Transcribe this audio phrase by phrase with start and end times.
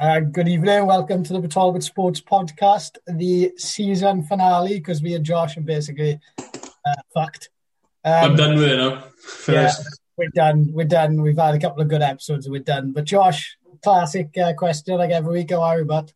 [0.00, 0.86] Uh, good evening.
[0.86, 6.20] Welcome to the Talbot Sports Podcast, the season finale, because me and Josh are basically
[6.38, 7.50] uh, fucked.
[8.04, 9.02] Um, I'm done with it now.
[9.48, 9.72] Yeah,
[10.16, 10.70] we're done.
[10.72, 11.20] We're done.
[11.20, 12.92] We've had a couple of good episodes and we're done.
[12.92, 15.50] But Josh, classic uh, question like every week.
[15.50, 16.12] How are you, bud?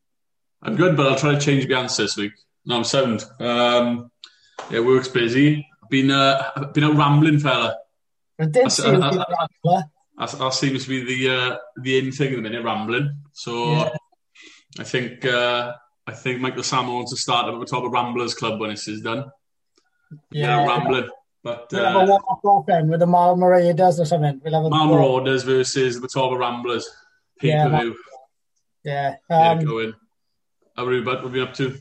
[0.63, 2.35] I'm good, but I'll try to change the answer this week.
[2.65, 3.25] No, I'm sound.
[3.41, 4.13] Um,
[4.71, 5.69] yeah, work's busy.
[5.83, 7.79] I've been, uh, been out rambling, fella.
[8.39, 9.25] I did see you rambler.
[10.23, 13.11] That, that seems to be the uh, the in thing at the minute, rambling.
[13.33, 13.89] So yeah.
[14.79, 15.73] I think uh,
[16.07, 18.71] I think Michael Samo wants to start up at the top of Ramblers Club when
[18.71, 19.33] this is done.
[20.31, 21.09] Yeah, yeah rambling.
[21.43, 24.41] But we'll uh, have a walk off then with the Marlmoroiders does or something.
[24.45, 26.89] We'll have a Marlmoroiders versus the Torba Ramblers.
[27.41, 27.97] Yeah, view.
[28.85, 29.17] yeah.
[29.29, 29.95] Um, yeah, going.
[30.77, 31.17] How are you, bud?
[31.17, 31.77] What have you up to?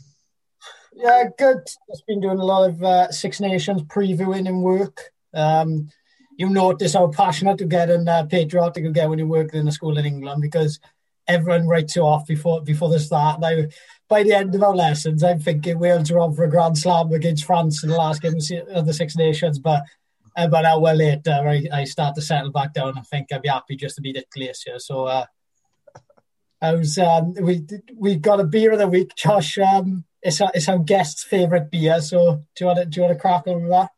[0.94, 1.60] Yeah, good.
[1.92, 5.12] Just been doing a lot of uh, Six Nations previewing and work.
[5.32, 5.92] Um,
[6.42, 9.68] you notice how passionate you get and uh, patriotic you get when you work in
[9.68, 10.80] a school in England because
[11.28, 13.40] everyone writes you off before before the start.
[13.40, 13.62] Now,
[14.10, 17.14] by the end of our lessons, I'm thinking Wales are on for a grand slam
[17.14, 18.34] against France in the last game
[18.72, 19.84] of the Six Nations, but
[20.36, 23.50] about an hour later, I, I start to settle back down and think I'd be
[23.50, 24.80] happy just to be the Glacier.
[24.80, 25.26] So, uh,
[26.60, 29.60] I was um, we we got a beer of the week, Josh.
[29.60, 32.02] Um, it's our, it's our guest's favourite beer.
[32.02, 33.92] So, do you want to do you want to crack on with that?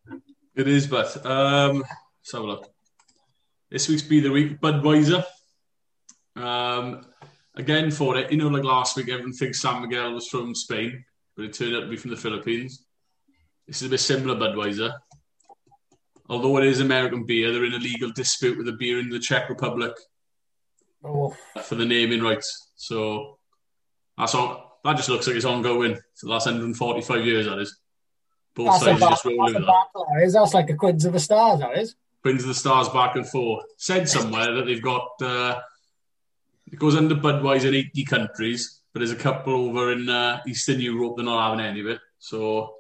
[0.56, 1.86] It is, but um,
[2.24, 2.74] Let's have a look.
[3.70, 5.26] This week's Be the Week, Budweiser.
[6.38, 7.06] Um,
[7.54, 11.04] again, for it, you know, like last week, everyone thinks San Miguel was from Spain,
[11.36, 12.86] but it turned out to be from the Philippines.
[13.68, 14.94] This is a bit similar, Budweiser.
[16.30, 19.20] Although it is American beer, they're in a legal dispute with a beer in the
[19.20, 19.92] Czech Republic
[21.04, 21.36] oh.
[21.62, 22.72] for the naming rights.
[22.78, 23.38] So
[24.18, 24.80] that's all.
[24.86, 27.48] That just looks like it's ongoing for the last 145 years.
[27.48, 27.78] That is.
[28.56, 29.86] Both that's sides just rolling with that.
[29.94, 30.34] that is.
[30.34, 31.60] That's like the Queens of the Stars.
[31.60, 33.66] That is brings the stars back and forth.
[33.78, 35.60] Said somewhere that they've got uh,
[36.72, 40.80] it goes under Budweiser in 80 countries, but there's a couple over in uh, Eastern
[40.80, 42.00] Europe they're not having any of it.
[42.20, 42.74] So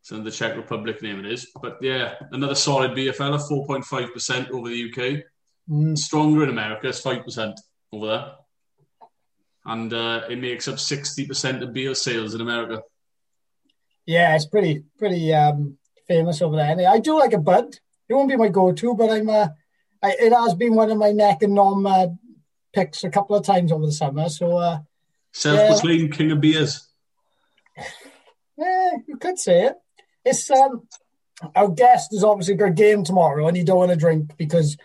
[0.00, 1.48] it's in the Czech Republic name it is.
[1.60, 5.24] But yeah, another solid beer fella, 4.5% over the UK.
[5.68, 5.98] Mm.
[5.98, 7.54] Stronger in America, it's 5%
[7.92, 8.32] over there.
[9.66, 12.80] And uh, it makes up 60% of beer sales in America.
[14.06, 15.76] Yeah, it's pretty pretty um,
[16.06, 16.88] famous over there.
[16.88, 19.28] I do like a Bud it won't be my go-to, but I'm.
[19.28, 19.48] Uh,
[20.02, 22.06] I, it has been one of my neck and nom uh,
[22.72, 24.28] picks a couple of times over the summer.
[24.28, 24.78] So uh,
[25.32, 26.16] self-proclaimed yeah.
[26.16, 26.88] king of beers.
[28.60, 29.76] Yeah, you could say it.
[30.24, 30.88] It's um,
[31.54, 34.76] our guest is obviously got a game tomorrow, and he don't want to drink because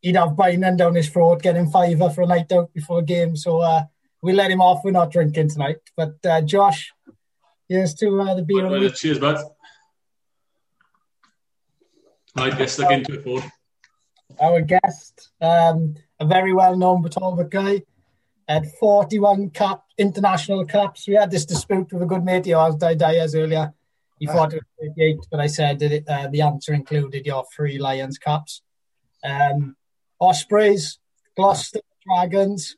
[0.00, 3.36] he'd have Bynum down his throat, getting fiver for a night out before a game.
[3.36, 3.84] So uh,
[4.20, 4.82] we let him off.
[4.84, 5.78] We're not drinking tonight.
[5.96, 6.92] But uh, Josh,
[7.68, 8.66] here's to uh, the beer.
[8.66, 9.44] Well, cheers, bud.
[12.36, 13.42] I guess look into it for.
[14.40, 17.82] Our guest, um, a very well-known Batalva guy,
[18.48, 21.06] had 41 cap international caps.
[21.06, 23.72] We had this dispute with a good mate of yours, Diaz, earlier.
[24.18, 24.32] He ah.
[24.32, 27.78] thought it was 38, but I said that it, uh, the answer included your three
[27.78, 28.62] Lions caps.
[29.24, 29.76] Um,
[30.20, 30.98] Ospreys,
[31.36, 32.76] Gloucester Dragons,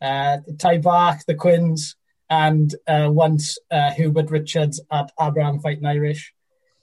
[0.00, 1.96] uh, Taibach, the Quins,
[2.30, 6.32] and uh, once uh, Hubert Richards at Aberavon Fighting Irish.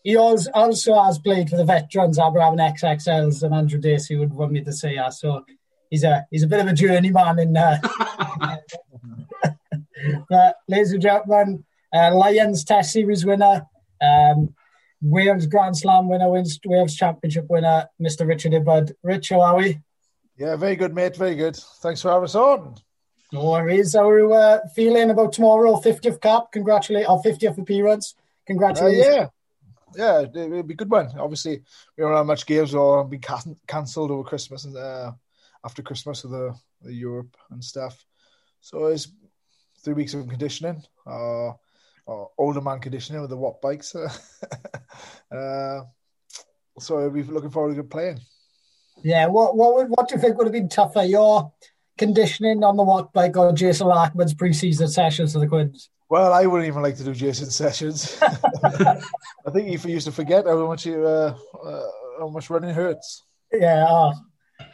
[0.06, 4.52] He also, also has played for the veterans, Aberavon XXLs, and Andrew Dacey would want
[4.52, 5.16] me to say that.
[5.16, 5.44] So
[5.90, 7.82] he's a he's a bit of a journeyman in there.
[10.30, 13.66] but, ladies and gentlemen, uh, Lions Test Series winner,
[14.00, 14.54] um,
[15.02, 18.28] Wales Grand Slam winner, Wales Championship winner, Mr.
[18.28, 18.94] Richard Hibbard.
[19.02, 19.80] Rich, how are we?
[20.38, 21.16] Yeah, very good, mate.
[21.16, 21.56] Very good.
[21.56, 22.76] Thanks for having us on.
[23.34, 23.96] No worries.
[23.96, 25.78] How are you uh, feeling about tomorrow?
[25.78, 26.52] 50th cap.
[26.52, 28.14] Congratulate our 50th appearance.
[28.46, 29.08] Congratulations.
[29.08, 29.28] Uh, yeah
[29.96, 31.10] yeah, it'd be a good one.
[31.18, 31.62] Obviously,
[31.98, 33.22] we don't have much games or been
[33.68, 35.12] cancelled over Christmas and uh,
[35.64, 38.06] after Christmas with the, the Europe and stuff.
[38.62, 39.08] So it's
[39.84, 41.52] three weeks of conditioning, uh,
[42.06, 43.96] or older man conditioning with the Watt bikes.
[45.32, 45.82] uh,
[46.80, 48.20] so we're looking forward to playing.
[49.04, 51.52] Yeah, what what what do you think would have been tougher, your
[51.98, 55.90] conditioning on the Watt bike or Jason Larkman's pre-season sessions for the Quins?
[56.10, 58.18] Well, I wouldn't even like to do Jason sessions.
[58.22, 61.88] I think he used to forget how much you, uh, uh,
[62.20, 63.24] how much running hurts.
[63.52, 64.14] Yeah, oh,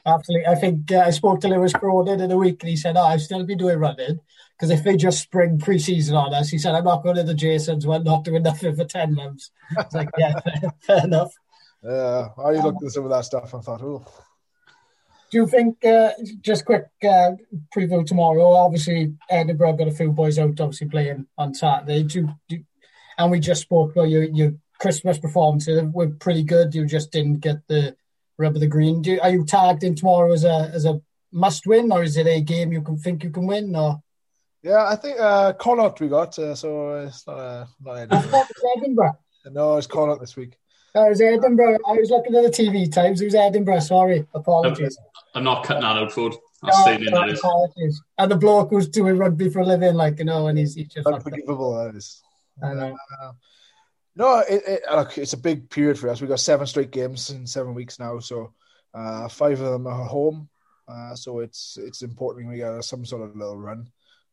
[0.05, 0.47] absolutely.
[0.47, 3.05] I think uh, I spoke to Lewis Cronin in a week, and he said, "Oh,
[3.05, 4.19] I'll still be doing running
[4.57, 7.33] because if they just spring pre-season on us, he said, I'm not going to the
[7.33, 7.87] Jasons.
[7.87, 11.33] We're not doing nothing for ten months." It's like, yeah, fair, fair enough.
[11.83, 14.05] Yeah, I looked at some of that stuff and thought, oh.
[15.31, 16.11] Do you think, uh,
[16.41, 17.31] just quick uh,
[17.75, 22.03] preview tomorrow, obviously Edinburgh got a few boys out, obviously playing on Saturday.
[22.03, 22.59] Do, do
[23.17, 26.75] and we just spoke about your, your Christmas performances were pretty good.
[26.75, 27.95] You just didn't get the
[28.37, 29.01] rub of the green.
[29.01, 30.99] Do, are you tagged in tomorrow as a as a
[31.31, 33.75] must win, or is it a game you can think you can win?
[33.75, 34.01] Or
[34.63, 38.31] Yeah, I think uh, Connacht we got, uh, so it's not uh, not I Edinburgh.
[38.31, 39.19] was Edinburgh.
[39.51, 40.57] no, it's Connacht this week.
[40.93, 41.77] Oh, it was Edinburgh.
[41.87, 43.21] I was looking at the TV times.
[43.21, 43.79] It was Edinburgh.
[43.79, 44.97] Sorry, apologies.
[45.33, 46.33] I'm not cutting that out, Ford.
[46.63, 47.39] I'll No, stay in no, that is.
[47.39, 48.01] apologies.
[48.17, 50.87] And the bloke who's doing rugby for a living, like you know, and he's, he's
[50.89, 51.25] just fucked up.
[51.25, 52.21] Unforgivable, that is.
[52.61, 52.97] I know.
[53.23, 53.31] Uh,
[54.15, 56.19] no, it, it, look, it's a big period for us.
[56.21, 58.53] We've got seven straight games in seven weeks now, so
[58.93, 60.49] uh, five of them are home.
[60.87, 63.87] Uh, so it's it's important we get some sort of little run.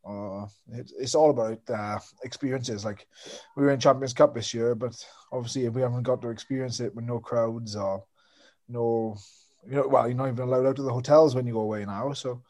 [0.07, 2.85] Uh, it, it's all about uh, experiences.
[2.85, 3.07] Like
[3.57, 4.93] we were in Champions Cup this year, but
[5.31, 8.05] obviously if we haven't got to experience it with no crowds or
[8.69, 9.17] no,
[9.67, 11.85] you know, well, you're not even allowed out of the hotels when you go away
[11.85, 12.13] now.
[12.13, 12.43] So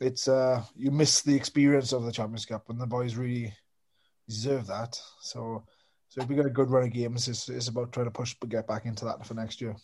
[0.00, 3.52] it's uh, you miss the experience of the Champions Cup, and the boys really
[4.28, 5.00] deserve that.
[5.20, 5.64] So,
[6.08, 8.34] so if we get a good run of games, it's, it's about trying to push
[8.40, 9.76] but get back into that for next year.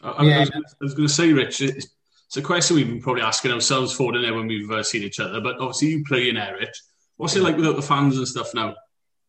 [0.00, 0.38] I, I Yeah.
[0.40, 1.86] was, I was going to say, Rich, it's,
[2.26, 5.02] it's a question we've been probably asking ourselves for in there when we've uh, seen
[5.02, 5.40] each other.
[5.40, 6.80] But obviously, you play in there, Rich.
[7.16, 8.74] What's it like without the fans and stuff now?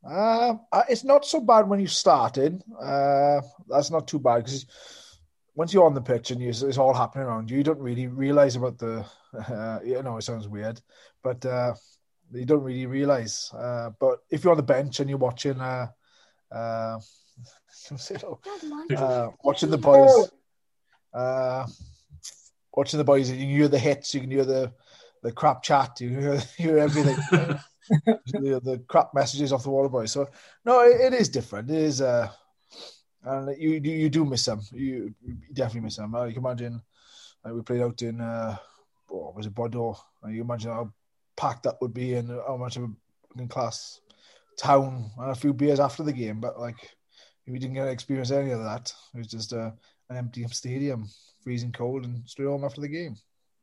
[0.07, 2.63] Uh, uh, it's not so bad when you started.
[2.81, 4.65] Uh, that's not too bad because
[5.55, 8.07] once you're on the pitch and you, it's all happening around you, you don't really
[8.07, 9.05] realize about the.
[9.33, 10.81] Uh, you know, it sounds weird,
[11.23, 11.73] but uh,
[12.33, 13.51] you don't really realize.
[13.57, 15.87] Uh, but if you're on the bench and you're watching, uh,
[16.51, 16.99] uh,
[18.97, 20.31] uh, watching the boys,
[21.13, 21.65] uh,
[22.75, 24.71] watching the boys, you can hear the hits, you can hear the
[25.23, 27.17] the crap chat, you can hear, hear everything.
[27.89, 30.11] the, the crap messages off the water boys.
[30.11, 30.29] So
[30.65, 31.69] no, it, it is different.
[31.69, 32.29] It is, uh,
[33.23, 34.61] and you you, you do miss them.
[34.71, 36.13] You, you definitely miss them.
[36.15, 36.81] Uh, you can imagine
[37.43, 38.55] like we played out in uh,
[39.07, 39.97] what was it Bordeaux?
[40.23, 40.91] And you imagine how
[41.35, 42.89] packed that would be and how much of a
[43.29, 44.01] fucking class
[44.57, 46.39] town and a few beers after the game.
[46.39, 46.95] But like
[47.47, 48.93] we didn't get to experience any of that.
[49.13, 49.71] It was just uh,
[50.09, 51.07] an empty stadium,
[51.43, 53.15] freezing cold, and straight home after the game.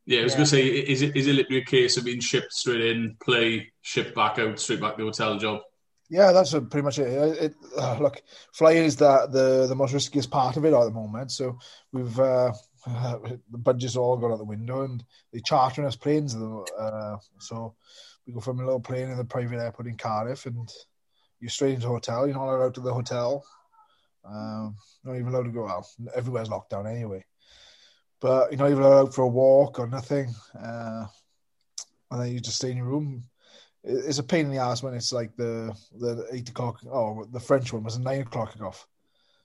[0.05, 0.37] Yeah, I was Yeah.
[0.37, 3.15] going to say, is it is it literally a case of being shipped straight in,
[3.23, 5.61] play, shipped back out, straight back to the hotel job?
[6.09, 7.07] Yeah, that's uh, pretty much it.
[7.07, 8.21] it, it uh, look,
[8.51, 11.31] flying is the, the the most riskiest part of it at the moment.
[11.31, 11.59] So
[11.93, 12.51] we've uh,
[12.87, 16.35] the budget's all gone out the window, and they're chartering us planes.
[16.35, 17.75] Uh, so
[18.25, 20.67] we go from a little plane in the private airport in Cardiff, and
[21.39, 22.25] you're straight into a hotel.
[22.25, 23.45] You're not allowed out to the hotel.
[24.25, 25.85] Um, not even allowed to go out.
[26.15, 27.23] Everywhere's locked down anyway.
[28.19, 30.33] But you're not even allowed out for a walk or nothing.
[30.59, 31.05] Uh,
[32.11, 33.23] and then you just stay in your room
[33.83, 36.79] it's a pain in the ass when it's like the the eight o'clock.
[36.91, 38.87] Oh, the French one was a nine o'clock off.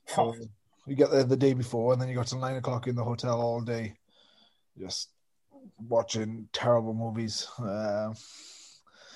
[0.06, 0.34] So
[0.86, 3.04] you get there the day before, and then you got to nine o'clock in the
[3.04, 3.94] hotel all day,
[4.78, 5.08] just
[5.88, 7.46] watching terrible movies.
[7.58, 8.12] Uh,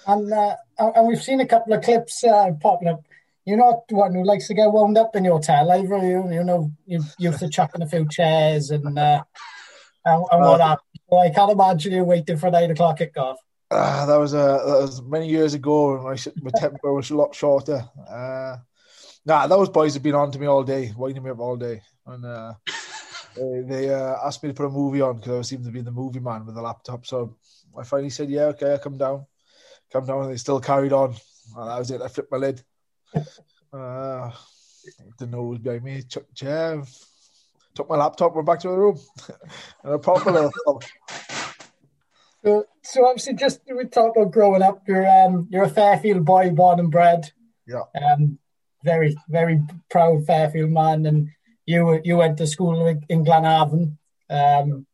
[0.06, 3.02] And uh, and we've seen a couple of clips uh, popping up.
[3.44, 5.98] You're not one who likes to get wound up in your hotel, either.
[5.98, 9.22] You you know you used to chuck in a few chairs and uh,
[10.04, 10.78] and, and what have
[11.10, 11.18] you.
[11.18, 13.36] I can't imagine you waiting for nine o'clock kickoff.
[13.70, 17.16] Ah, that was uh, that was many years ago when my, my temper was a
[17.16, 17.84] lot shorter.
[18.08, 18.56] Uh,
[19.24, 21.82] nah, those boys have been on to me all day, winding me up all day,
[22.06, 22.54] and uh,
[23.36, 25.80] they, they uh, asked me to put a movie on because I seemed to be
[25.80, 27.06] the movie man with the laptop.
[27.06, 27.36] So
[27.78, 29.26] I finally said, "Yeah, okay, I'll come down."
[29.90, 31.14] Come down, and they still carried on.
[31.56, 32.02] And that was it.
[32.02, 32.62] I flipped my lid.
[33.72, 34.30] Uh,
[35.18, 36.00] didn't know who was behind me.
[36.00, 36.82] The chair,
[37.74, 38.98] took my laptop, went back to the room,
[39.84, 40.82] and a proper little.
[42.44, 44.82] So, so obviously, just we talked about growing up.
[44.86, 47.30] You're um, you're a Fairfield boy, born and bred.
[47.66, 47.82] Yeah.
[48.00, 48.38] Um,
[48.84, 51.28] very very proud Fairfield man, and
[51.66, 53.96] you you went to school in- Glenavon.
[54.30, 54.86] Um,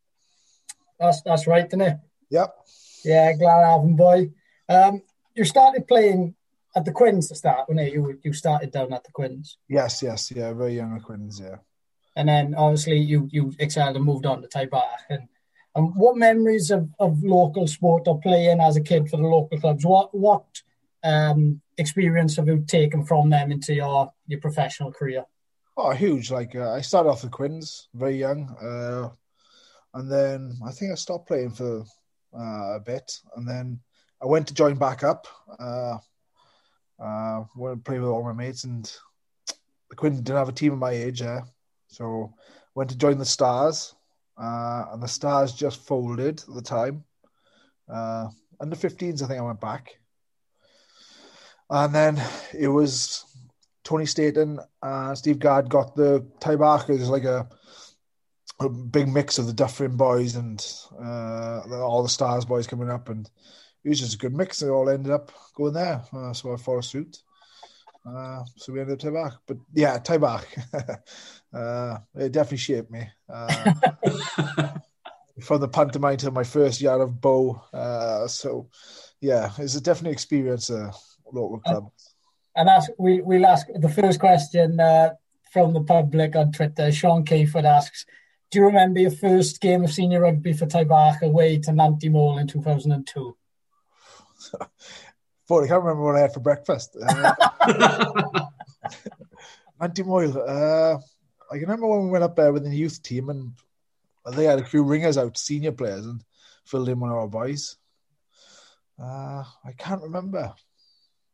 [0.99, 1.97] that's that's right, isn't it?
[2.31, 2.55] Yep.
[3.03, 4.31] Yeah, Glenavon boy.
[4.67, 5.03] Um,
[5.35, 6.33] you started playing
[6.75, 10.31] at the Quins to start, when you you started down at the Quins, Yes, yes,
[10.35, 10.51] yeah.
[10.53, 11.57] Very young at Quins, yeah.
[12.15, 14.81] and then obviously you you excelled and moved on to Taibach.
[15.09, 15.27] And
[15.75, 19.59] and what memories of, of local sport or playing as a kid for the local
[19.59, 19.85] clubs?
[19.85, 20.45] What what
[21.03, 25.25] um, experience have you taken from them into your your professional career?
[25.77, 26.31] Oh, huge!
[26.31, 29.09] Like uh, I started off with Quins, very young, uh,
[29.93, 31.83] and then I think I stopped playing for
[32.33, 33.79] uh, a bit, and then
[34.21, 35.27] I went to join back up.
[35.59, 35.97] Uh,
[36.97, 38.89] uh, went play with all my mates, and
[39.89, 41.41] the Quins didn't have a team of my age, yeah.
[41.87, 42.33] So
[42.73, 43.93] went to join the Stars,
[44.37, 47.03] uh, and the Stars just folded at the time.
[47.91, 48.27] Uh,
[48.59, 49.99] under 15s, I think I went back,
[51.69, 52.21] and then
[52.57, 53.25] it was
[53.83, 56.25] Tony Staten and Steve Gard got the.
[56.45, 57.47] It was like a,
[58.59, 60.65] a big mix of the Dufferin boys and
[60.99, 63.29] uh, all the Stars boys coming up, and
[63.83, 64.59] it was just a good mix.
[64.59, 67.21] They all ended up going there, uh, so I followed suit.
[68.05, 70.45] Uh, so we ended up Taibach, but yeah, Taibach.
[71.53, 73.07] uh, it definitely shaped me.
[73.27, 73.73] Uh,
[75.41, 77.61] from the pantomime to my first year of bow.
[77.73, 78.69] Uh, so
[79.21, 80.69] yeah, it's a definite experience.
[80.69, 80.91] A
[81.31, 81.91] local club.
[82.55, 85.11] And ask, we, we'll ask the first question uh,
[85.51, 86.91] from the public on Twitter.
[86.91, 88.05] Sean Keyford asks,
[88.51, 92.47] do you remember your first game of senior rugby for Taibach away to Nantymoel in
[92.47, 93.35] 2002?
[95.47, 96.97] Boy, I can't remember what I had for breakfast.
[99.77, 100.37] Uh, Nantymoel.
[100.37, 100.97] Uh,
[101.51, 103.51] I can remember when we went up there with the youth team and
[104.33, 106.23] they had a few ringers out, senior players, and
[106.65, 107.77] filled in one of our boys.
[109.01, 110.53] Uh, I can't remember.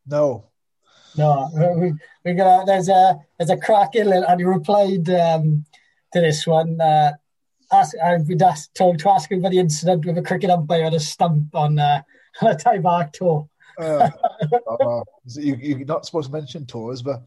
[0.08, 0.50] No.
[1.18, 5.66] No, we, we got there's a there's a crack in it, and he replied um,
[6.14, 6.80] to this one.
[6.80, 7.12] Uh,
[7.72, 10.86] ask, I've been asked, told to ask him about the incident with a cricket umpire
[10.86, 12.02] on a stump on, uh,
[12.42, 13.50] on a Taibach tour.
[13.80, 14.10] Uh,
[14.70, 17.22] uh, you, you're not supposed to mention tours, but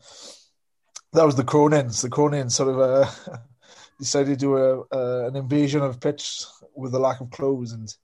[1.12, 2.02] that was the Cronins.
[2.02, 3.38] The Cronins sort of uh,
[3.98, 7.94] decided to do a, uh, an invasion of pitch with a lack of clothes, and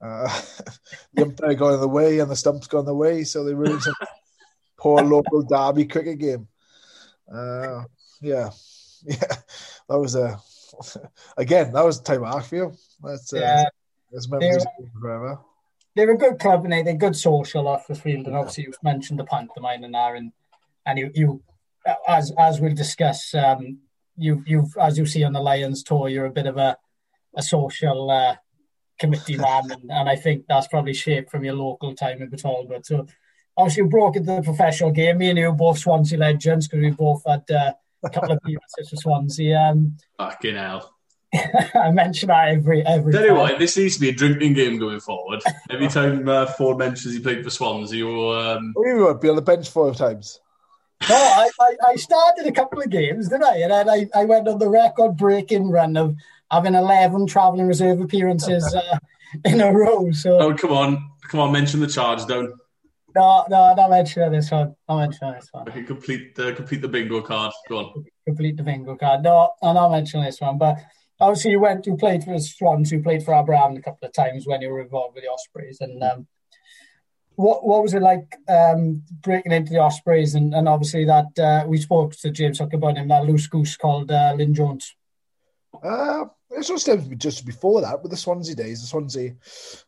[0.00, 0.40] uh,
[1.14, 3.54] the umpire got in the way, and the stumps got in the way, so they
[3.54, 3.94] ruined some
[4.78, 6.48] poor local derby cricket game.
[7.32, 7.84] Uh,
[8.20, 8.50] yeah,
[9.04, 9.36] yeah,
[9.88, 10.40] that was a
[11.36, 12.72] again that was time you.
[13.02, 13.64] That's uh, yeah.
[14.10, 14.66] that's memories
[15.00, 15.38] forever.
[15.96, 19.18] They're a good club and they're good social off the field, and obviously you've mentioned
[19.18, 20.32] the pantomime and there, and
[20.86, 21.42] and you you
[22.08, 23.78] as as we'll discuss, um,
[24.16, 26.76] you you've as you see on the Lions tour, you're a bit of a
[27.34, 28.36] a social uh,
[28.98, 32.86] committee man, and, and I think that's probably shaped from your local time in But
[32.86, 33.06] So
[33.56, 35.18] obviously, we broke into the professional game.
[35.18, 38.38] Me and you are both Swansea legends because we both had uh, a couple of
[38.42, 39.58] appearances for Swansea.
[39.58, 40.94] Um, Fucking hell.
[41.74, 43.12] I mention that every every.
[43.12, 45.40] Tell you what, this needs to be a drinking game going forward.
[45.70, 48.74] Every time uh, Ford mentions he played for Swansea, or um...
[48.76, 50.40] we would be on the bench five times.
[51.08, 53.56] No, I, I, I, started a couple of games, didn't I?
[53.58, 56.14] And then I, I went on the record breaking run of
[56.50, 58.98] having 11 travelling reserve appearances uh,
[59.46, 60.10] in a row.
[60.12, 61.10] So Oh, come on.
[61.28, 62.54] Come on, mention the charge, don't.
[63.14, 64.74] No, no, not mention this one.
[64.88, 65.68] Not mention this one.
[65.68, 67.52] Okay, complete the complete the bingo card.
[67.68, 68.04] Go on.
[68.26, 69.22] Complete the bingo card.
[69.22, 70.58] No, I'm not mentioning this one.
[70.58, 70.78] But
[71.20, 74.12] obviously, you went, you played for the Swans, you played for Aberavon a couple of
[74.12, 76.26] times when you were involved with the Ospreys, and um,
[77.40, 81.66] what what was it like um, breaking into the Ospreys and, and obviously that uh,
[81.66, 84.94] we spoke to James Hook about him that loose goose called uh, Lyn Jones.
[85.82, 88.80] Uh, it sort just before that with the Swansea days.
[88.80, 89.34] The Swansea,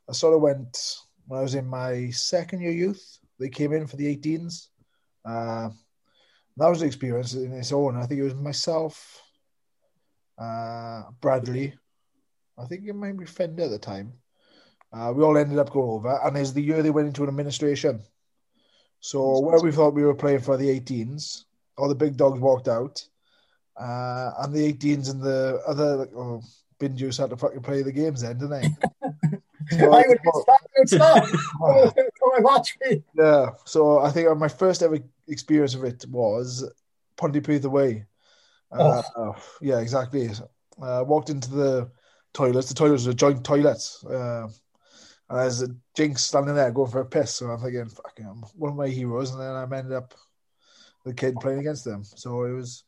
[0.09, 0.79] I sort of went
[1.27, 3.19] when I was in my second year youth.
[3.39, 4.69] They came in for the 18s.
[5.25, 5.71] Uh,
[6.57, 7.97] that was an experience in its own.
[7.97, 9.22] I think it was myself,
[10.43, 11.75] uh, Bradley.
[12.59, 14.13] I think it might be Fender at the time.
[14.93, 17.29] Uh, we all ended up going over, and it's the year they went into an
[17.29, 18.03] administration.
[19.01, 21.45] So where we thought we were playing for the 18s,
[21.79, 23.03] all the big dogs walked out,
[23.81, 26.43] uh, and the 18s and the other oh,
[26.79, 28.69] bin juice had to fucking play the games then, didn't they?
[29.79, 31.27] so, I would stop.
[31.97, 33.03] Come watch me.
[33.17, 33.51] Yeah.
[33.65, 36.71] So I think my first ever experience of it was
[37.17, 38.07] Pontypridd away.
[38.73, 39.35] Uh, oh.
[39.61, 40.31] yeah, exactly.
[40.81, 41.91] Uh, walked into the
[42.33, 42.69] toilets.
[42.69, 44.05] The toilets were joint toilets.
[44.05, 44.49] Uh,
[45.29, 47.35] and there's a Jinx standing there going for a piss.
[47.35, 49.31] So I'm thinking, fucking, I'm one of my heroes.
[49.31, 50.15] And then I ended up
[51.05, 52.05] the kid playing against them.
[52.05, 52.85] So it was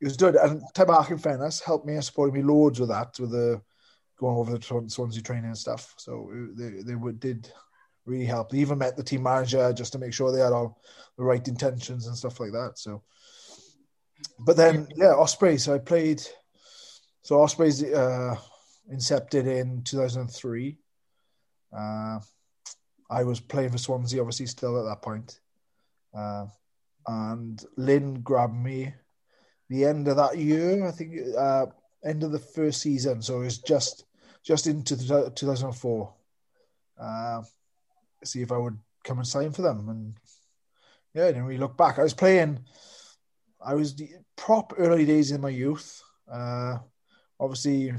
[0.00, 0.34] it was good.
[0.36, 3.60] And Tim in fairness, helped me and supported me loads with that, with the
[4.18, 5.94] going over the Swansea training and stuff.
[5.98, 7.50] So they they did
[8.04, 8.50] really help.
[8.50, 10.80] They even met the team manager just to make sure they had all
[11.16, 12.72] the right intentions and stuff like that.
[12.76, 13.02] So,
[14.44, 15.58] but then yeah, Osprey.
[15.58, 16.22] So I played.
[17.22, 18.36] So Ospreys uh,
[18.92, 20.76] incepted in 2003.
[21.76, 22.18] Uh,
[23.08, 25.38] I was playing for Swansea, obviously, still at that point.
[26.12, 26.46] Uh,
[27.06, 28.94] and Lyn grabbed me
[29.68, 31.66] the end of that year, I think, uh,
[32.04, 33.22] end of the first season.
[33.22, 34.04] So it was just
[34.42, 36.14] just into 2004.
[37.00, 37.42] Uh,
[38.24, 39.88] see if I would come and sign for them.
[39.88, 40.14] And
[41.14, 41.98] yeah, I didn't really look back.
[41.98, 42.60] I was playing,
[43.64, 46.02] I was the prop early days in my youth.
[46.30, 46.78] Uh,
[47.38, 47.92] obviously,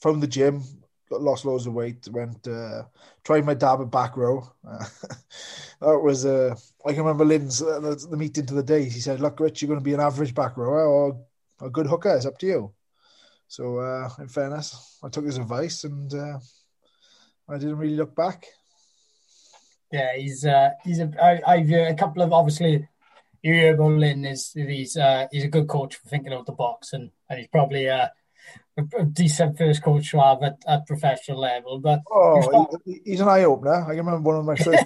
[0.00, 0.62] from the gym,
[1.10, 2.06] lost loads of weight.
[2.10, 2.82] Went uh,
[3.24, 4.48] tried my dab at back row.
[4.66, 4.84] Uh,
[5.80, 8.84] that was uh, I can remember Lyn's uh, the, meeting to the day.
[8.84, 11.20] He said, "Look, Rich, you're going to be an average back rower or
[11.60, 12.14] a good hooker.
[12.14, 12.72] It's up to you."
[13.48, 16.38] So, uh, in fairness, I took his advice and uh,
[17.48, 18.46] I didn't really look back.
[19.90, 22.86] Yeah, he's uh, he's a I, I've a couple of obviously
[23.42, 27.10] you hear is he's uh, he's a good coach for thinking out the box and,
[27.28, 28.08] and he's probably uh,
[28.76, 31.78] a, decent first coach to have at, at professional level.
[31.78, 32.68] But oh,
[33.04, 33.84] he's an eye opener.
[33.84, 34.84] I remember one of my first.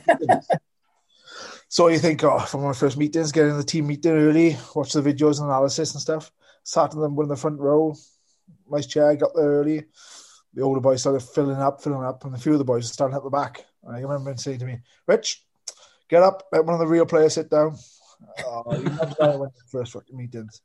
[1.68, 5.00] so you think, oh, from my first meetings, getting the team meeting early, watch the
[5.00, 6.30] videos and analysis and stuff.
[6.64, 7.94] Sat in them in the front row,
[8.70, 9.84] nice chair, got there early.
[10.54, 13.16] The older boys started filling up, filling up, and a few of the boys starting
[13.16, 13.64] at the back.
[13.88, 15.44] I remember him saying to me, "Rich,
[16.08, 17.76] get up, let one of the real players sit down."
[18.46, 20.60] Oh, you never know when the first fucking meetings.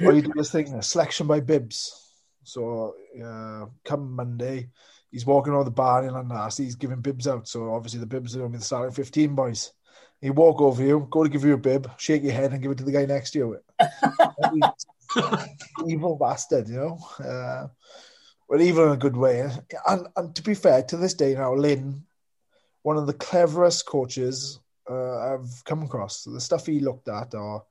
[0.00, 1.98] Or you do this thing, a selection by bibs.
[2.44, 4.70] So uh, come Monday,
[5.10, 7.46] he's walking around the bar in Llandarcy, he's giving bibs out.
[7.46, 9.72] So obviously the bibs are only the starting 15 boys.
[10.20, 12.70] He walk over you, go to give you a bib, shake your head and give
[12.70, 13.58] it to the guy next to you.
[15.88, 16.98] evil bastard, you know.
[17.24, 17.66] Uh,
[18.48, 19.48] but evil in a good way.
[19.86, 22.04] And, and to be fair, to this day now, Lyn,
[22.82, 26.24] one of the cleverest coaches uh, I've come across.
[26.24, 27.62] The stuff he looked at are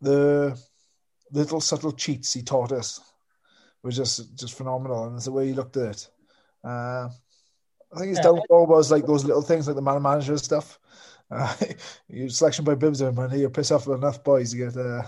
[0.00, 0.58] the
[1.32, 3.00] little subtle cheats he taught us
[3.82, 6.08] was just just phenomenal, and it's the way he looked at it.
[6.64, 7.08] Uh,
[7.94, 10.78] I think his downfall was like those little things like the man manager stuff.
[11.30, 11.54] Uh,
[12.08, 15.02] you selection by bibs and you piss off enough boys to get uh,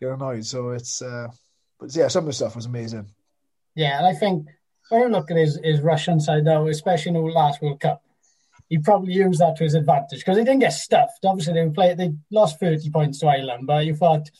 [0.00, 0.44] get annoyed.
[0.44, 1.28] So it's, uh,
[1.78, 3.06] but yeah, some of the stuff was amazing.
[3.74, 4.48] Yeah, and I think
[4.88, 8.02] when you look at his, his Russian side though, especially in the last World Cup,
[8.70, 11.24] he probably used that to his advantage because he didn't get stuffed.
[11.24, 14.30] Obviously, they played, they lost 30 points to Ireland, but you thought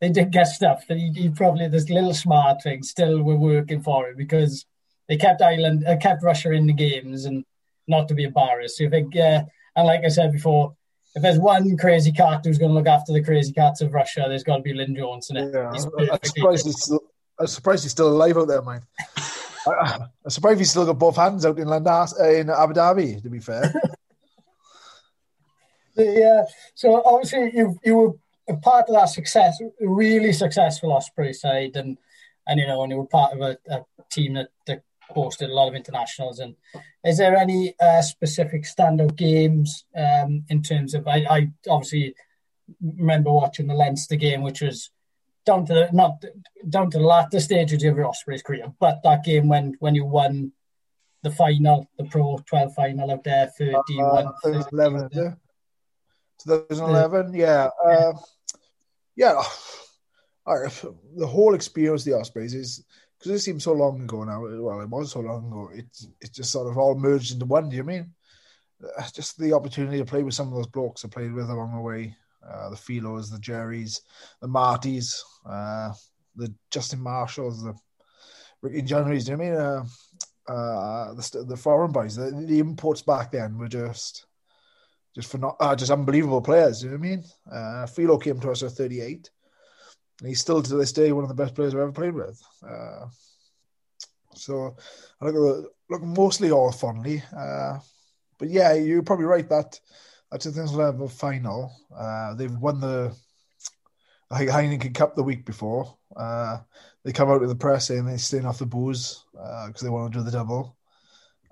[0.00, 0.88] they did get stuffed.
[0.88, 4.64] And he, he probably, this little smart thing still were working for him because
[5.06, 7.44] they kept Ireland, uh, kept Russia in the games and
[7.86, 8.78] not to be embarrassed.
[8.78, 9.42] So I think, uh,
[9.76, 10.74] and like I said before,
[11.14, 14.24] if there's one crazy cat who's going to look after the crazy cats of Russia,
[14.26, 15.52] there's got to be Lyn it.
[15.52, 16.92] Yeah, I'm surprised,
[17.38, 18.80] I'm surprised he's still alive out there, man.
[19.66, 23.22] I, am surprised he's still got both hands out in Landas, uh, in Abu Dhabi.
[23.22, 23.74] To be fair.
[25.96, 26.44] yeah.
[26.74, 28.12] So obviously you you were
[28.48, 31.98] a part of that success, really successful Osprey side, and
[32.46, 34.82] and you know, and you were part of a, a team that, that
[35.14, 36.38] hosted a lot of internationals.
[36.38, 36.56] And
[37.04, 41.08] is there any uh, specific standout games um, in terms of?
[41.08, 42.14] I, I obviously
[42.82, 44.90] remember watching the Leinster game, which was
[45.44, 46.24] down to the not
[46.68, 50.04] down to the latter stages of your Ospreys career, but that game when when you
[50.04, 50.52] won
[51.24, 54.26] the final, the Pro 12 final out there, 31.
[54.26, 55.32] Uh, 2011, yeah.
[56.44, 57.68] 2011, yeah.
[57.84, 58.12] Uh,
[59.16, 59.42] yeah.
[60.46, 62.84] the whole experience of the Ospreys is
[63.18, 64.42] because it seems so long ago now.
[64.42, 65.70] Well, it was so long ago.
[65.74, 67.70] It's it's just sort of all merged into one.
[67.70, 68.12] Do you mean?
[68.98, 71.74] Uh, just the opportunity to play with some of those blokes I played with along
[71.74, 72.16] the way,
[72.48, 74.00] uh, the Filos, the Jerrys,
[74.40, 75.92] the Martys, uh,
[76.36, 77.74] the Justin Marshalls, the
[78.62, 79.24] Ricky Januarie's.
[79.24, 79.54] Do you mean?
[79.54, 79.84] Uh,
[80.46, 84.26] uh, the the foreign boys, the, the, imports back then were just
[85.14, 86.80] just for not uh, just unbelievable players.
[86.80, 87.24] Do You know what I mean?
[87.50, 89.30] Uh, Filo came to us at 38.
[90.20, 92.40] And he's still to this day one of the best players I've ever played with.
[92.66, 93.06] Uh,
[94.34, 94.76] so
[95.20, 97.22] I look, look mostly all fondly.
[97.36, 97.78] Uh,
[98.38, 99.80] but yeah, you're probably right that
[100.34, 103.14] that 2011 final, uh, they've won the
[104.32, 105.96] Heineken Cup the week before.
[106.16, 106.58] Uh,
[107.04, 109.88] they come out with the press saying they're staying off the booze because uh, they
[109.90, 110.76] want to do the double.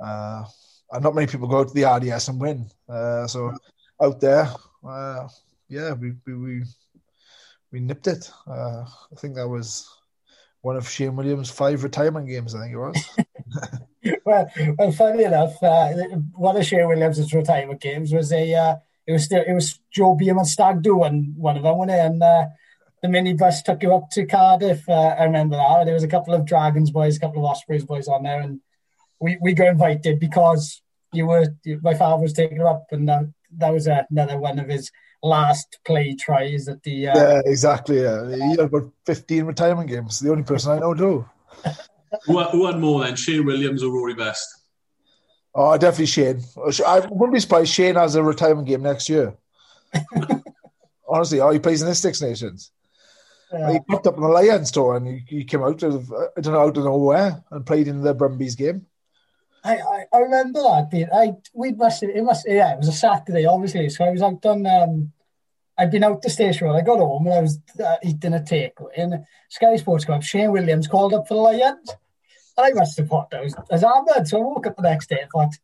[0.01, 0.45] Uh,
[0.91, 2.67] and not many people go to the RDS and win.
[2.89, 3.53] Uh, so
[4.03, 4.51] out there,
[5.69, 6.63] yeah, we, we, we
[7.71, 8.29] we nipped it.
[8.49, 8.85] I
[9.19, 9.89] think that was
[10.63, 12.57] one of Shane Williams' five retirement games.
[12.57, 13.19] I think it was.
[14.25, 15.93] well, well, funny enough, uh,
[16.35, 18.55] one of Shane Williams' retirement games was a.
[18.55, 21.99] Uh, it was it was Joe Beam and Stag Do one one of them, wasn't
[21.99, 22.07] it?
[22.07, 22.47] And uh,
[23.03, 24.89] the minibus took you up to Cardiff.
[24.89, 25.85] Uh, I remember that.
[25.85, 28.61] There was a couple of Dragons boys, a couple of Ospreys boys on there, and
[29.21, 31.47] we, we got invited because you were
[31.83, 33.25] my father was taking up, and that,
[33.59, 34.91] that was another one of his
[35.23, 37.09] last play tries at the.
[37.09, 37.17] Uh...
[37.17, 38.03] Yeah, exactly.
[38.03, 40.21] Yeah, he had about fifteen retirement games.
[40.21, 41.29] The only person I know do.
[42.25, 44.63] Who, who had more then, Shane Williams or Rory Best?
[45.55, 46.43] Oh, definitely Shane.
[46.87, 49.35] I wouldn't be surprised Shane has a retirement game next year.
[51.09, 52.71] Honestly, oh, he plays in the Six Nations.
[53.53, 53.73] Yeah.
[53.73, 56.55] He popped up in the Lions tour and he, he, came out of I don't
[56.55, 58.87] know out of nowhere and played in the Brumbies game.
[59.63, 61.11] I, I, I remember that bit.
[61.15, 64.45] I we must it must yeah it was a Saturday obviously so I was out
[64.47, 65.13] on um
[65.79, 68.91] I'd been out the station I got home and I was uh, eating a takeaway
[68.97, 71.91] and Sky Sports Club Shane Williams called up for the Lions
[72.57, 75.09] and I must have thought I was as Ahmed so I woke up the next
[75.09, 75.55] day and thought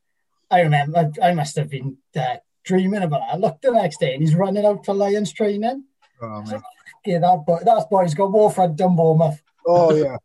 [0.51, 4.01] I remember I, I must have been uh, dreaming about it I looked the next
[4.01, 5.85] day and he's running out for Lions training
[6.23, 6.62] oh, man.
[7.05, 10.16] yeah that boy that boy's got more front than Bournemouth Oh yeah.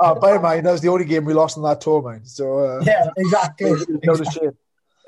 [0.00, 2.26] uh, bear in mind that was the only game we lost in that tour, man.
[2.26, 3.70] So uh, yeah, exactly.
[4.02, 4.50] exactly.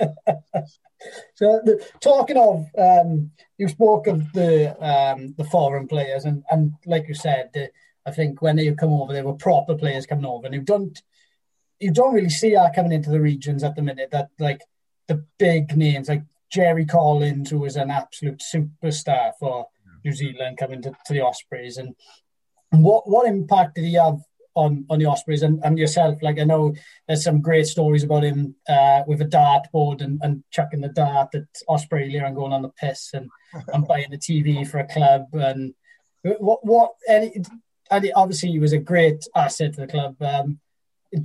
[1.34, 6.72] so the, talking of, um, you spoke of the um, the foreign players, and, and
[6.86, 7.70] like you said, the,
[8.06, 11.00] I think when they come over, they were proper players coming over, and you don't
[11.78, 14.10] you don't really see that coming into the regions at the minute.
[14.10, 14.60] That like
[15.06, 19.66] the big names like Jerry Collins, who was an absolute superstar for
[20.04, 21.94] New Zealand, coming to, to the Ospreys, and
[22.70, 24.18] what what impact did he have
[24.54, 26.18] on on the Ospreys and, and yourself.
[26.22, 26.74] Like I know
[27.06, 31.34] there's some great stories about him uh, with a dartboard and, and chucking the dart
[31.34, 33.30] at Australia and going on the piss and,
[33.72, 35.74] and buying a TV for a club and
[36.22, 37.42] what what any,
[37.90, 40.20] any obviously he was a great asset to the club.
[40.20, 40.60] Um,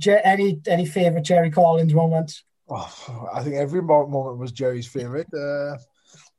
[0.06, 2.32] any any favourite Jerry Collins moment?
[2.68, 5.26] Oh, I think every moment was Jerry's favourite.
[5.34, 5.76] Uh,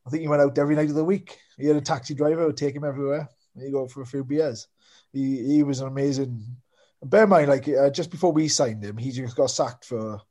[0.06, 1.38] I think he went out every night of the week.
[1.58, 3.30] He had a taxi driver who would take him everywhere.
[3.60, 4.67] He go for a few beers.
[5.13, 6.58] He he was an amazing.
[7.06, 10.22] Bear in mind, like uh, just before we signed him, he just got sacked for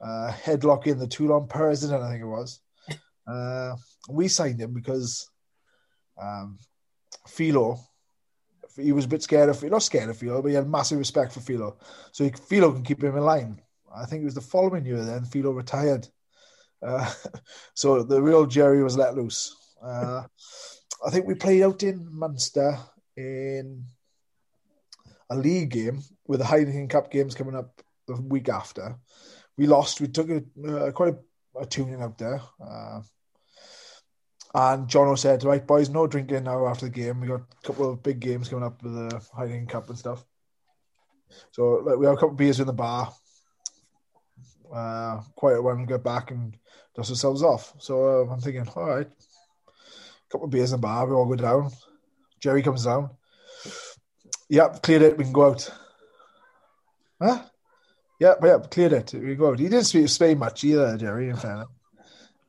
[0.00, 2.02] uh, headlocking the Toulon president.
[2.02, 2.60] I think it was.
[3.26, 3.74] Uh,
[4.08, 5.28] we signed him because
[6.20, 6.58] um,
[7.26, 7.80] Filo,
[8.76, 11.32] he was a bit scared of, not scared of Filo, but he had massive respect
[11.32, 11.78] for Filo.
[12.12, 13.60] So he, Filo can keep him in line.
[13.94, 16.08] I think it was the following year then Philo retired.
[16.82, 17.10] Uh,
[17.74, 19.56] so the real Jerry was let loose.
[19.82, 20.24] Uh,
[21.04, 22.78] I think we played out in Munster
[23.16, 23.84] in
[25.30, 28.96] a league game with the Heineken Cup games coming up the week after.
[29.56, 30.00] We lost.
[30.00, 32.40] We took a, uh, quite a, a tuning out there.
[32.60, 33.00] Uh,
[34.54, 37.20] and Jono said, right, boys, no drinking now after the game.
[37.20, 40.24] We got a couple of big games coming up with the Heineken Cup and stuff.
[41.50, 43.12] So like, we have a couple of beers in the bar.
[44.72, 46.56] Uh, quiet one, get back and
[46.94, 47.74] dust ourselves off.
[47.78, 51.26] So uh, I'm thinking, all right, a couple of beers in the bar, we all
[51.26, 51.70] go down.
[52.40, 53.10] Jerry comes down.
[54.48, 55.70] Yep, cleared it, we can go out.
[57.20, 57.42] Huh?
[58.20, 59.14] Yep, yep, cleared it.
[59.14, 59.58] We can go out.
[59.58, 61.68] He didn't speak Spain much either, Jerry, in fairness.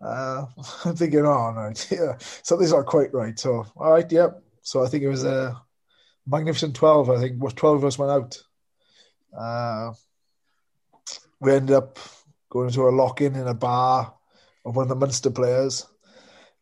[0.02, 0.46] Uh,
[0.86, 3.38] I'm thinking, oh no, yeah, something's not quite right.
[3.38, 4.42] So, all right, yep.
[4.62, 5.60] So I think it was a
[6.28, 7.10] magnificent twelve.
[7.10, 8.42] I think was twelve of us went out.
[9.38, 9.94] Uh,
[11.40, 12.00] we ended up
[12.50, 14.14] going to a lock-in in a bar
[14.64, 15.86] of one of the Munster players.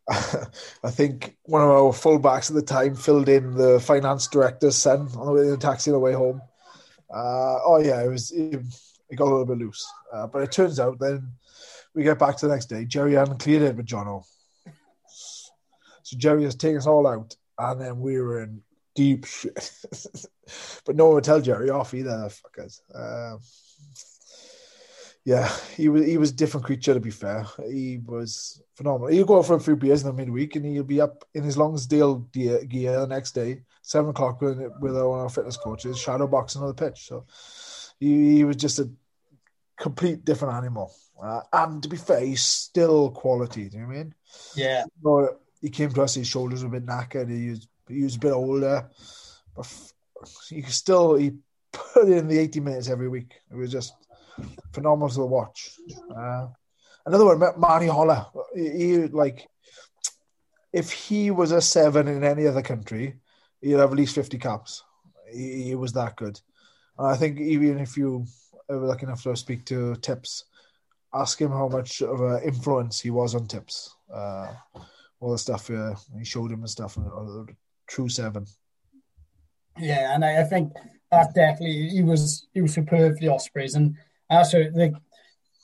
[0.09, 5.07] I think one of our fullbacks at the time filled in the finance director's son
[5.17, 6.41] on the way in the taxi on the way home.
[7.09, 8.59] Uh, oh yeah, it was it,
[9.09, 11.31] it, got a little bit loose, uh, but it turns out then
[11.93, 12.85] we get back to the next day.
[12.85, 14.23] Jerry hadn't cleared it with Jono.
[16.01, 18.61] So Jerry has taken us all out, and then we were in
[18.95, 19.71] deep shit.
[20.85, 22.81] but no one would tell Jerry off either, fuckers.
[22.93, 23.37] Uh,
[25.25, 27.45] yeah, he was he was a different creature to be fair.
[27.65, 29.07] He was phenomenal.
[29.07, 31.43] He'll go out for a few beers in the midweek and he'll be up in
[31.43, 35.55] his Lonsdale gear, gear the next day, seven o'clock with, with one of our fitness
[35.55, 37.07] coaches, shadow boxing on the pitch.
[37.07, 37.25] So
[37.99, 38.89] he, he was just a
[39.77, 40.93] complete different animal.
[41.21, 43.69] Uh, and to be fair, he's still quality.
[43.69, 44.15] Do you know what I mean?
[44.55, 44.83] Yeah.
[45.01, 47.29] So he came to us, his shoulders were a bit knackered.
[47.29, 48.89] He was, he was a bit older,
[49.55, 49.93] but
[50.49, 51.31] he still he
[51.71, 53.35] put in the eighty minutes every week.
[53.49, 53.93] It was just
[54.73, 55.71] phenomenal to watch.
[56.15, 56.47] Uh,
[57.05, 58.31] another one, Marty Holah.
[58.55, 59.47] He, he, like
[60.71, 63.15] if he was a seven in any other country,
[63.61, 64.83] he'd have at least fifty caps.
[65.31, 66.39] He, he was that good.
[66.97, 68.25] And I think even if you
[68.69, 70.45] were lucky enough to speak to Tips
[71.13, 73.95] ask him how much of an influence he was on tips.
[74.13, 74.53] Uh,
[75.19, 77.43] all the stuff uh, he showed him and stuff, uh,
[77.87, 78.45] true seven.
[79.77, 80.73] Yeah, and I, I, think
[81.11, 83.95] that definitely he was he was superb for the Ospreys, and
[84.37, 84.93] also they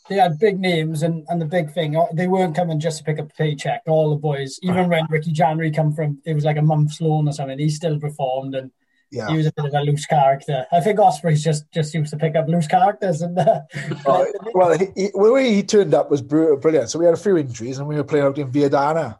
[0.09, 3.03] they had big names, and, and the big thing uh, they weren't coming just to
[3.03, 3.83] pick up a paycheck.
[3.87, 7.29] All the boys, even when Ricky Januarie come from, it was like a month's loan
[7.29, 7.59] or something.
[7.59, 8.71] He still performed, and
[9.11, 9.29] yeah.
[9.29, 10.65] he was a bit of a loose character.
[10.71, 13.21] I think Ospreys just just used to pick up loose characters.
[13.21, 13.61] And uh,
[14.53, 16.89] well, he, he, the way he turned up was brilliant.
[16.89, 19.17] So we had a few injuries, and we were playing out in Viadana.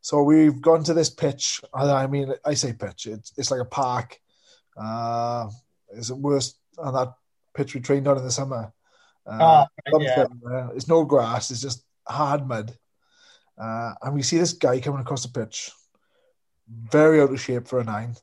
[0.00, 1.60] So we've gone to this pitch.
[1.72, 3.06] I mean, I say pitch.
[3.06, 4.18] It's it's like a park.
[4.76, 5.48] Uh,
[5.92, 7.14] it's the worst on that
[7.54, 8.72] pitch we trained on in the summer.
[9.26, 10.26] Uh, oh, yeah.
[10.74, 11.50] It's no grass.
[11.50, 12.76] It's just hard mud.
[13.56, 15.70] Uh, and we see this guy coming across the pitch
[16.68, 18.14] very out of shape for a nine.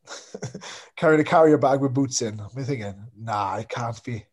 [0.96, 2.40] Carrying a carrier bag with boots in.
[2.40, 4.16] I'm thinking, nah, it can't be.
[4.16, 4.26] It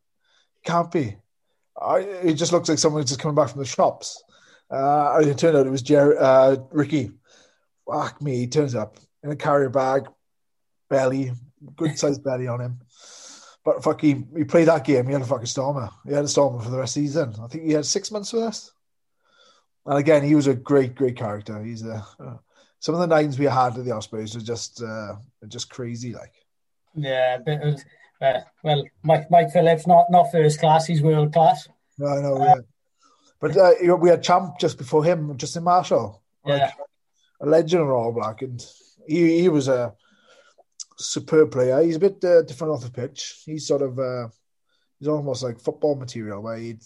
[0.65, 1.17] can't be.
[1.81, 4.23] I, it just looks like someone just coming back from the shops.
[4.71, 7.11] Uh, and it turned out it was Jer- uh, Ricky.
[7.91, 10.07] Fuck me, he turns up in a carrier bag,
[10.91, 11.33] belly,
[11.77, 12.81] good sized belly on him.
[13.69, 15.07] But fuck, he, he played that game.
[15.07, 15.91] He had a fucking stormer.
[16.07, 17.35] He had a stormer for the rest of the season.
[17.43, 18.73] I think he had six months with us.
[19.85, 21.63] And again, he was a great, great character.
[21.63, 22.39] He's a, uh,
[22.81, 25.17] some of the nines we had at the Ospreys were just uh,
[25.49, 26.15] just crazy.
[26.15, 26.33] Like,
[26.95, 27.85] yeah, but was,
[28.23, 31.69] uh, well, Mike Mike Phillips not not first class, he's world class.
[31.99, 32.55] No, I know, uh, yeah.
[33.39, 36.73] But uh, we had Champ just before him, Justin Marshall, like yeah.
[37.43, 38.65] a legend in All Black, and
[39.07, 39.93] he he was a
[40.99, 41.83] superb player.
[41.83, 43.43] He's a bit uh, different off the pitch.
[43.45, 44.29] He's sort of uh,
[44.99, 46.83] he's almost like football material, where he'd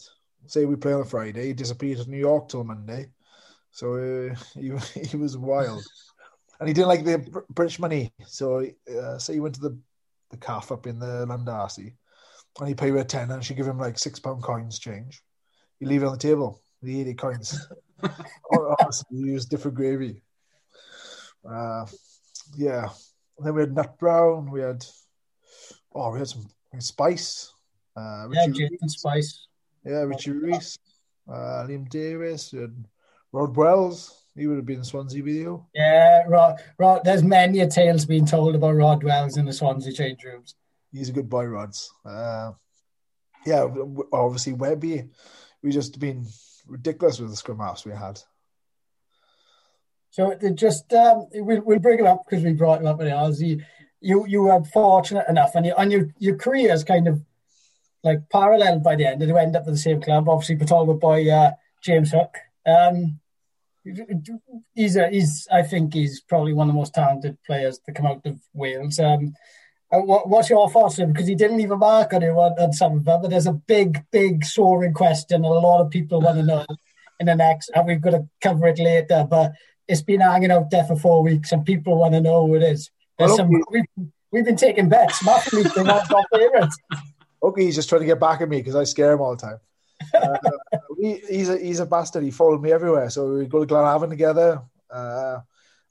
[0.46, 3.09] say we play on a Friday, he disappeared to New York till Monday
[3.72, 4.72] so uh, he
[5.09, 5.85] he was wild,
[6.61, 8.12] and he didn't like the British money.
[8.27, 9.79] So uh, so he went to the
[10.31, 11.94] the calf up in the Llandarcy,
[12.61, 15.22] and he pay with a ten, and she give him like six pound coins change.
[15.81, 17.66] You leave it on the table, the eighty coins.
[18.53, 20.22] Honestly, you use different gravy.
[21.48, 21.87] Uh,
[22.57, 22.90] yeah.
[23.38, 24.51] Then we had nut brown.
[24.51, 24.85] We had
[25.95, 26.47] oh, we had some
[26.79, 27.53] spice.
[27.97, 29.47] Uh, yeah, Jason Spice.
[29.85, 30.79] Yeah, Richie Reese,
[31.29, 32.87] uh, Liam Davis, and
[33.33, 34.25] Rod Wells.
[34.35, 35.68] He would have been in Swansea video.
[35.75, 37.03] Yeah, Rod, Rod.
[37.05, 40.55] There's many a tales being told about Rod Wells in the Swansea change rooms.
[40.90, 41.92] He's a good boy, Rods.
[42.05, 42.53] Uh,
[43.45, 43.66] yeah,
[44.12, 45.09] obviously Webby.
[45.62, 46.27] We just been
[46.66, 48.21] ridiculous with the scrum halves we had.
[50.12, 53.42] So just um, we'll, we'll bring it up because we brought him up with ours.
[53.42, 53.62] You,
[54.01, 57.22] you you were fortunate enough, and you, and your your career is kind of
[58.05, 59.22] like paralleled by the end.
[59.22, 60.57] That you end up with the same club, obviously.
[60.57, 62.37] Pataulga boy uh, James Hook.
[62.66, 63.20] Um,
[64.75, 68.07] he's a, he's I think he's probably one of the most talented players to come
[68.07, 68.98] out of Wales.
[68.98, 69.33] Um,
[69.90, 71.12] uh, what, what's your thoughts on him?
[71.12, 73.46] Because he didn't leave a mark on you on, on some of them, but there's
[73.46, 75.37] a big, big soaring question.
[75.37, 76.66] And a lot of people want to know
[77.18, 79.27] in the next, and we've got to cover it later.
[79.29, 79.53] But
[79.92, 82.62] it's been hanging out there for four weeks, and people want to know who it
[82.62, 82.90] is.
[83.18, 83.85] There's some, we've,
[84.33, 85.22] we've been taking bets.
[85.24, 86.78] Massively, they want our favourites.
[87.42, 89.42] Okay, he's just trying to get back at me because I scare him all the
[89.42, 89.61] time.
[90.14, 90.38] Uh,
[90.98, 92.22] he, he's a he's a bastard.
[92.24, 93.11] He followed me everywhere.
[93.11, 95.40] So we go to Glenavon together, uh,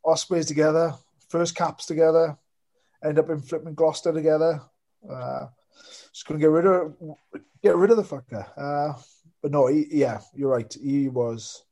[0.04, 0.94] Ospreys together,
[1.30, 2.38] first caps together,
[3.04, 4.62] end up in flipping Gloucester together.
[5.08, 5.46] Uh,
[6.12, 6.96] just gonna get rid of
[7.62, 8.46] get rid of the fucker.
[8.58, 9.00] Uh,
[9.42, 10.76] but no, he, yeah, you're right.
[10.82, 11.64] He was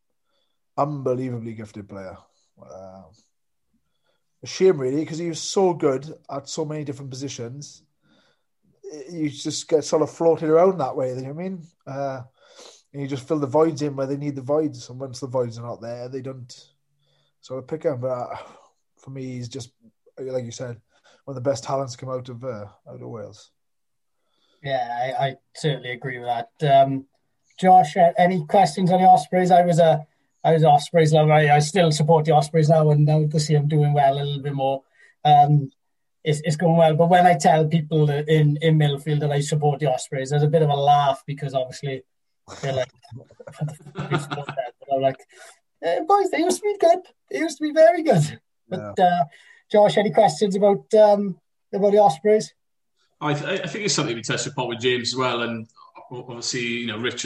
[0.79, 2.17] unbelievably gifted player.
[2.61, 3.03] Uh,
[4.41, 7.83] a shame, really, because he was so good at so many different positions.
[9.11, 11.09] You just get sort of floated around that way.
[11.09, 11.67] You know what I mean?
[11.85, 12.21] Uh,
[12.91, 15.27] and you just fill the voids in where they need the voids, and once the
[15.27, 16.51] voids are not there, they don't
[17.41, 18.01] sort of pick them.
[18.01, 18.37] But uh,
[18.97, 19.71] for me, he's just
[20.17, 20.81] like you said,
[21.25, 23.51] one of the best talents come out of uh, out of Wales.
[24.63, 26.83] Yeah, I, I certainly agree with that.
[26.83, 27.05] Um,
[27.59, 29.51] Josh, uh, any questions on the Ospreys?
[29.51, 30.05] I was a
[30.43, 31.31] I was Ospreys lover.
[31.31, 34.23] I, I still support the Ospreys now, and now to see them doing well a
[34.23, 34.83] little bit more,
[35.25, 35.71] um,
[36.23, 36.95] it's, it's going well.
[36.95, 40.47] But when I tell people in in Millfield that I support the Ospreys, there's a
[40.47, 42.03] bit of a laugh because obviously
[42.61, 42.91] they're like,
[44.91, 45.19] I'm like,
[45.83, 46.99] eh, boys, they used to be good.
[47.29, 48.39] They used to be very good.
[48.67, 49.05] But yeah.
[49.05, 49.23] uh,
[49.71, 51.37] Josh, any questions about um,
[51.73, 52.53] about the Ospreys?
[53.21, 55.67] I, th- I think it's something we touched upon with James as well, and
[56.11, 57.25] obviously, you know, Rich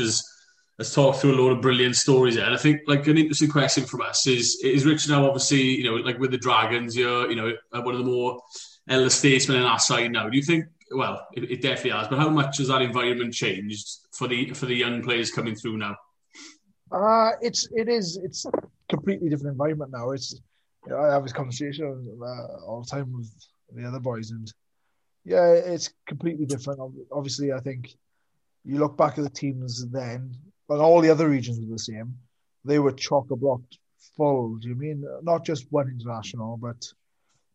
[0.77, 2.45] has, talked through a lot of brilliant stories there.
[2.45, 5.83] And I think, like, an interesting question from us is: Is Rich now obviously, you
[5.83, 8.41] know, like with the Dragons, you're, you know, one of the more
[8.87, 10.29] elder statesmen in our side now.
[10.29, 10.65] Do you think?
[10.91, 14.65] Well, it, it definitely has, but how much has that environment changed for the for
[14.65, 15.95] the young players coming through now?
[16.91, 18.51] Uh it's it is it's a
[18.89, 20.11] completely different environment now.
[20.11, 20.39] It's
[20.85, 23.31] you know, I have this conversation uh, all the time with
[23.73, 24.51] the other boys, and
[25.25, 26.79] yeah, it's completely different.
[27.11, 27.95] Obviously, I think
[28.65, 30.35] you look back at the teams then,
[30.67, 32.15] but all the other regions were the same.
[32.65, 33.61] They were chock a block
[34.15, 34.55] full.
[34.55, 36.85] Do you mean not just one international, but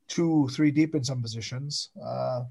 [0.09, 1.91] two, three deep in some positions?
[2.03, 2.43] Uh,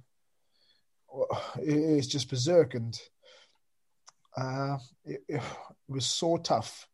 [1.59, 2.99] it's just berserk, and
[4.35, 5.41] uh, it, it
[5.87, 6.87] was so tough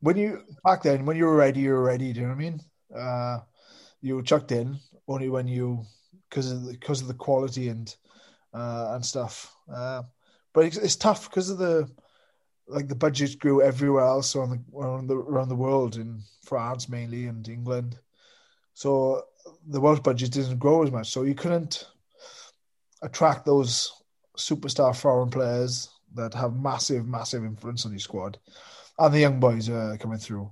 [0.00, 2.12] when you back then when you were ready, you were ready.
[2.12, 2.60] Do you know what I mean?
[2.94, 3.38] Uh,
[4.00, 5.84] you were chucked in only when you
[6.28, 7.94] because of because of the quality and
[8.54, 9.54] uh, and stuff.
[9.72, 10.02] Uh,
[10.54, 11.88] but it's, it's tough because of the
[12.68, 16.88] like the budget grew everywhere else around the around the around the world in France
[16.88, 17.98] mainly and England.
[18.74, 19.22] So
[19.66, 21.86] the Welsh budget didn't grow as much, so you couldn't
[23.02, 23.92] attract those
[24.36, 28.38] superstar foreign players that have massive, massive influence on your squad
[28.98, 30.50] and the young boys uh, coming through,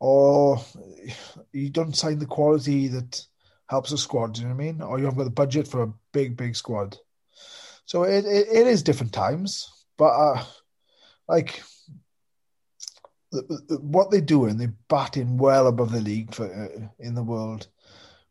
[0.00, 0.60] or
[1.52, 3.24] you don't sign the quality that
[3.68, 4.34] helps a squad.
[4.34, 4.82] Do you know what I mean?
[4.82, 6.96] Or you haven't got the budget for a big, big squad.
[7.84, 10.44] So it it, it is different times, but uh,
[11.28, 11.62] like
[13.80, 17.22] what they do and they bat in well above the league for uh, in the
[17.22, 17.68] world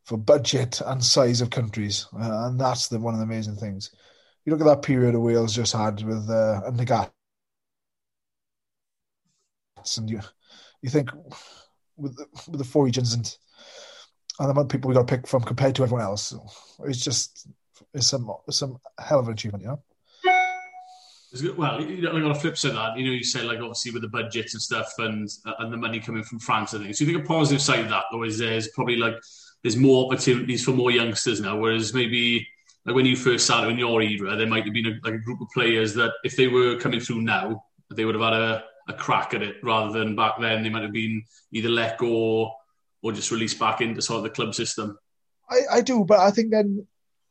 [0.04, 3.92] for budget and size of countries, uh, and that's the one of the amazing things.
[4.46, 7.12] You look at that period of Wales just had with uh, Nagat
[9.98, 10.22] and you
[10.82, 11.10] you think
[11.98, 13.38] with the, with the four regions and
[14.40, 16.34] and the amount of people we got to pick from compared to everyone else,
[16.86, 17.48] it's just
[17.94, 19.84] it's some some hell of an achievement, you know.
[21.58, 23.60] Well, you know, like on a flip side of that, you know, you say like
[23.60, 26.98] obviously with the budgets and stuff and and the money coming from France and things.
[26.98, 29.16] So you think a positive side of that though is there's probably like
[29.62, 32.48] there's more opportunities for more youngsters now, whereas maybe
[32.86, 35.24] like when you first started in your era, there might have been a, like a
[35.24, 37.62] group of players that if they were coming through now,
[37.94, 40.84] they would have had a a crack at it rather than back then they might
[40.84, 42.52] have been either let go
[43.02, 44.98] or just released back into sort of the club system.
[45.50, 46.88] I, I do, but I think then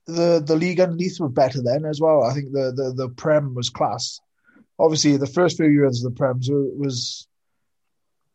[0.07, 2.23] the the league underneath were better then as well.
[2.23, 4.21] I think the the, the Prem was class.
[4.79, 7.27] Obviously, the first few years of the Prems was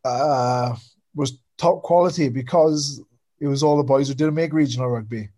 [0.03, 0.75] uh,
[1.15, 3.01] was top quality because
[3.39, 5.29] it was all the boys who didn't make regional rugby,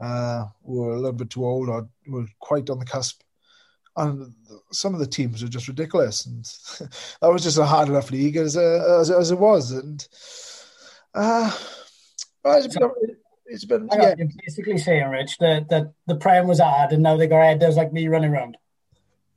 [0.00, 3.20] uh, who were a little bit too old or were quite on the cusp.
[3.96, 4.32] And
[4.70, 6.44] some of the teams were just ridiculous, and
[7.20, 9.72] that was just a hard enough league as uh, as, as it was.
[9.72, 10.06] And
[11.14, 11.54] uh,
[12.44, 12.76] it's
[13.46, 14.14] it's been yeah.
[14.16, 17.76] You're basically saying, Rich, that, that the prem was hard, and now they got headers
[17.76, 18.56] like me running around.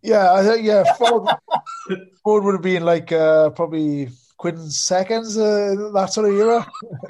[0.02, 1.30] Yeah, I think yeah, Foard,
[2.24, 6.72] Foard would have been like uh, probably Quins seconds, uh, that sort of era.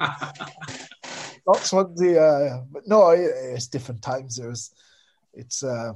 [1.46, 4.38] That's what the uh, but no, it, it's different times.
[4.38, 4.70] It was,
[5.34, 5.92] it's uh,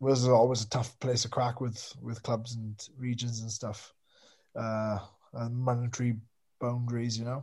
[0.00, 3.92] was always a tough place to crack with with clubs and regions and stuff,
[4.56, 4.98] uh,
[5.34, 6.16] and monetary
[6.60, 7.42] boundaries, you know.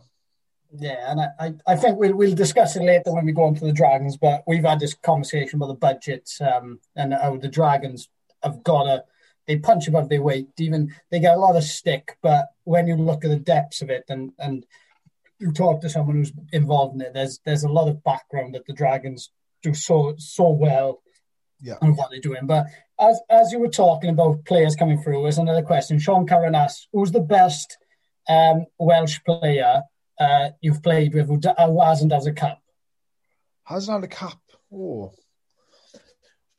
[0.71, 3.65] Yeah, and I, I think we'll we'll discuss it later when we go on to
[3.65, 4.17] the Dragons.
[4.17, 8.07] But we've had this conversation about the budgets um, and how the Dragons
[8.43, 9.03] have got a
[9.47, 10.47] they punch above their weight.
[10.59, 13.89] Even they get a lot of stick, but when you look at the depths of
[13.89, 14.65] it and and
[15.39, 18.67] you talk to someone who's involved in it, there's there's a lot of background that
[18.67, 19.31] the Dragons
[19.63, 21.01] do so so well.
[21.61, 22.45] Yeah, and what they're doing.
[22.45, 22.67] But
[22.99, 25.97] as as you were talking about players coming through, there's another question.
[25.97, 27.79] Sean Curran asks, "Who's the best
[28.29, 29.81] um, Welsh player
[30.19, 32.59] uh, you've played with who, who hasn't has a cap?"
[33.63, 34.39] Hasn't had a cap.
[34.73, 35.11] Oh,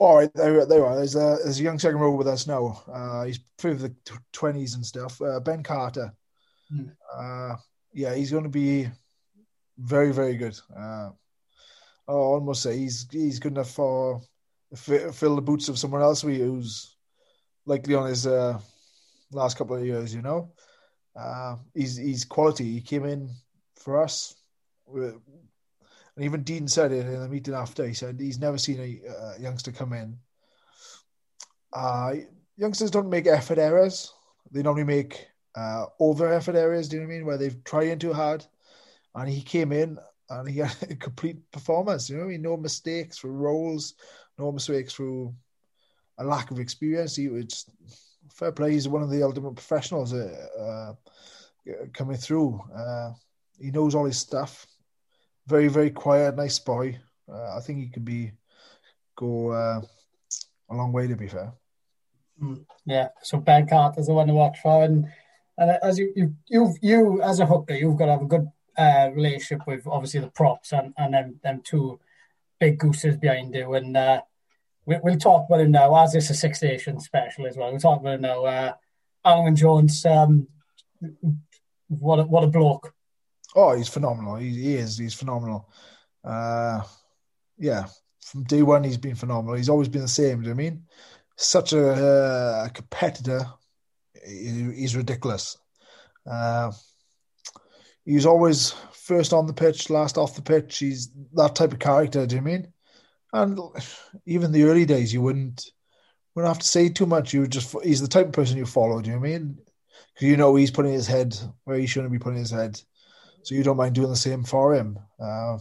[0.01, 0.97] all right, there, there are.
[0.97, 2.83] There's a, there's a young second row with us now.
[2.91, 3.95] Uh, he's through the
[4.33, 5.21] twenties and stuff.
[5.21, 6.15] Uh, ben Carter.
[6.73, 6.91] Mm.
[7.15, 7.57] Uh,
[7.93, 8.89] yeah, he's going to be
[9.79, 10.59] very, very good.
[10.75, 11.11] Uh,
[12.09, 14.23] I almost say he's he's good enough for
[14.75, 16.97] fill the boots of someone else who's
[17.67, 18.59] likely on his uh,
[19.33, 20.15] last couple of years.
[20.15, 20.53] You know,
[21.15, 22.73] uh, he's he's quality.
[22.73, 23.31] He came in
[23.81, 24.37] for us
[24.93, 27.87] and even Dean said it in the meeting after.
[27.87, 30.19] He said he's never seen a uh, youngster come in.
[31.73, 32.15] Uh,
[32.57, 34.13] youngsters don't make effort errors.
[34.51, 36.89] They normally make uh, over effort errors.
[36.89, 37.27] Do you know what I mean?
[37.27, 38.45] Where they've tried too hard,
[39.15, 42.11] and he came in and he had a complete performance.
[42.11, 43.95] You know, I mean, no mistakes for roles,
[44.39, 45.35] no mistakes through
[46.19, 47.17] a lack of experience.
[47.17, 47.67] He was
[48.33, 48.73] fair play.
[48.73, 50.93] He's one of the ultimate professionals uh, uh,
[51.95, 52.61] coming through.
[52.75, 53.13] Uh,
[53.61, 54.67] he knows all his stuff
[55.51, 56.97] very very quiet, nice boy.
[57.31, 58.33] Uh, I think he could be
[59.17, 59.81] go uh,
[60.71, 61.09] a long way.
[61.09, 61.53] To be fair.
[62.41, 63.09] Mm, yeah.
[63.23, 65.07] So Ben Carter's the one to watch for, and
[65.59, 68.49] and as you you you you as a hooker, you've got to have a good
[68.79, 71.99] uh, relationship with obviously the props and and them them two
[72.61, 74.21] big gooses behind you, and uh,
[74.87, 75.95] we, we'll talk about him now.
[75.97, 78.45] As it's a Six Nation special as well, we'll talk about him now.
[78.45, 78.73] Uh,
[79.25, 80.47] Alan Jones, um,
[81.89, 82.95] what a, what a bloke!
[83.55, 84.37] Oh, he's phenomenal.
[84.37, 84.97] He, he is.
[84.97, 85.69] He's phenomenal.
[86.25, 86.83] Uh,
[87.59, 87.87] yeah,
[88.23, 89.57] from day one, he's been phenomenal.
[89.57, 90.43] He's always been the same.
[90.43, 90.85] Do you know I mean?
[91.37, 93.47] Such a, uh, competitor.
[94.27, 95.57] He, he's ridiculous.
[96.31, 96.71] Uh,
[98.05, 100.79] he's always first on the pitch, last off the pitch.
[100.79, 102.27] He's that type of character.
[102.27, 102.73] Do you mean?
[103.33, 103.59] And
[104.27, 105.71] even the early days, you wouldn't
[106.35, 107.33] wouldn't have to say too much.
[107.33, 109.01] You just he's the type of person you follow.
[109.01, 109.59] Do you mean?
[110.15, 112.81] Because you know he's putting his head where he shouldn't be putting his head
[113.43, 114.99] so you don't mind doing the same for him.
[115.19, 115.59] Uh,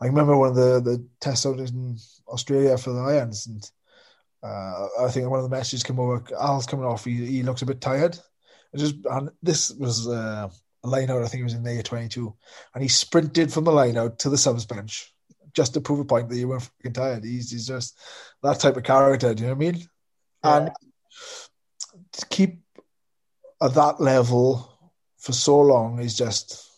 [0.00, 1.96] I remember one of the the tests out in
[2.28, 3.70] Australia for the Lions, and
[4.42, 6.22] uh, I think one of the messages came over.
[6.38, 7.04] Al's coming off.
[7.04, 8.18] He, he looks a bit tired.
[8.72, 10.48] And just and this was uh,
[10.82, 11.22] a line out.
[11.22, 12.34] I think it was in the twenty two,
[12.74, 15.14] and he sprinted from the line out to the subs bench
[15.54, 17.24] just to prove a point that he weren't fucking tired.
[17.24, 17.96] He's, he's just
[18.42, 19.32] that type of character.
[19.32, 19.88] Do you know what I mean?
[20.44, 20.56] Yeah.
[20.56, 20.70] And
[22.12, 22.58] to keep
[23.62, 24.73] at that level
[25.24, 26.70] for so long is just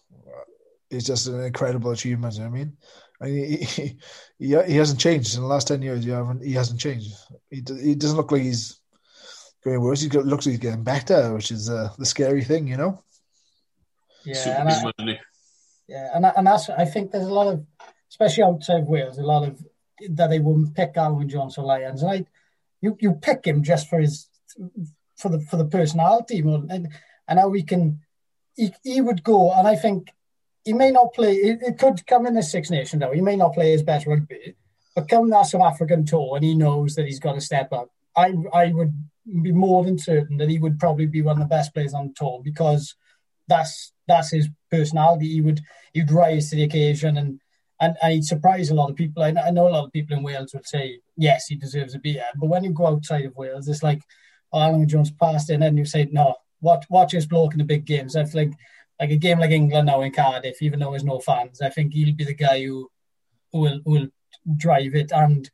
[0.88, 2.34] is just an incredible achievement.
[2.34, 2.76] You know I mean,
[3.20, 3.98] I mean he,
[4.38, 6.04] he, he hasn't changed in the last ten years.
[6.04, 7.10] He haven't he hasn't changed.
[7.50, 8.80] He he doesn't look like he's
[9.64, 10.00] going worse.
[10.00, 13.02] He looks like he's getting better, which is uh, the scary thing, you know.
[14.24, 15.18] Yeah, and I,
[15.88, 17.66] yeah, and and that's I think there's a lot of,
[18.10, 19.60] especially outside Wales, a lot of
[20.10, 22.26] that they wouldn't pick Alwyn Johnson Lions, and I,
[22.80, 24.28] you you pick him just for his
[25.16, 26.88] for the for the personality, and
[27.28, 28.00] and how we can
[28.56, 30.12] he, he would go, and I think
[30.64, 31.34] he may not play.
[31.34, 33.12] It, it could come in the Six Nations though.
[33.12, 34.56] He may not play his best rugby,
[34.94, 37.90] but come that South African tour, and he knows that he's got to step up.
[38.16, 38.92] I I would
[39.42, 42.08] be more than certain that he would probably be one of the best players on
[42.08, 42.94] the tour because
[43.48, 45.28] that's that's his personality.
[45.28, 45.60] He would
[45.92, 47.40] he'd rise to the occasion and
[47.80, 49.22] and, and he'd surprise a lot of people.
[49.22, 51.98] I, I know a lot of people in Wales would say yes, he deserves a
[51.98, 54.02] beer, but when you go outside of Wales, it's like
[54.52, 57.64] oh, Alan Jones passed in, and you say no, watch watch his bloke in the
[57.64, 58.16] big games.
[58.16, 58.54] I think
[59.00, 61.92] like a game like England now in Cardiff, even though there's no fans, I think
[61.92, 62.90] he'll be the guy who
[63.52, 64.06] who will, who will
[64.56, 65.50] drive it and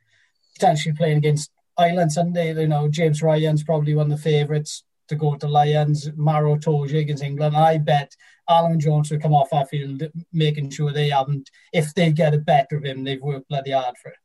[0.54, 2.54] potentially playing against Ireland Sunday.
[2.54, 6.10] You know, James Ryan's probably one of the favourites to go to Lions.
[6.16, 7.56] Maro Itoje against England.
[7.56, 8.14] I bet
[8.48, 11.50] Alan Jones will come off our field, making sure they haven't.
[11.72, 14.18] If they get a better of him, they've worked bloody hard for it.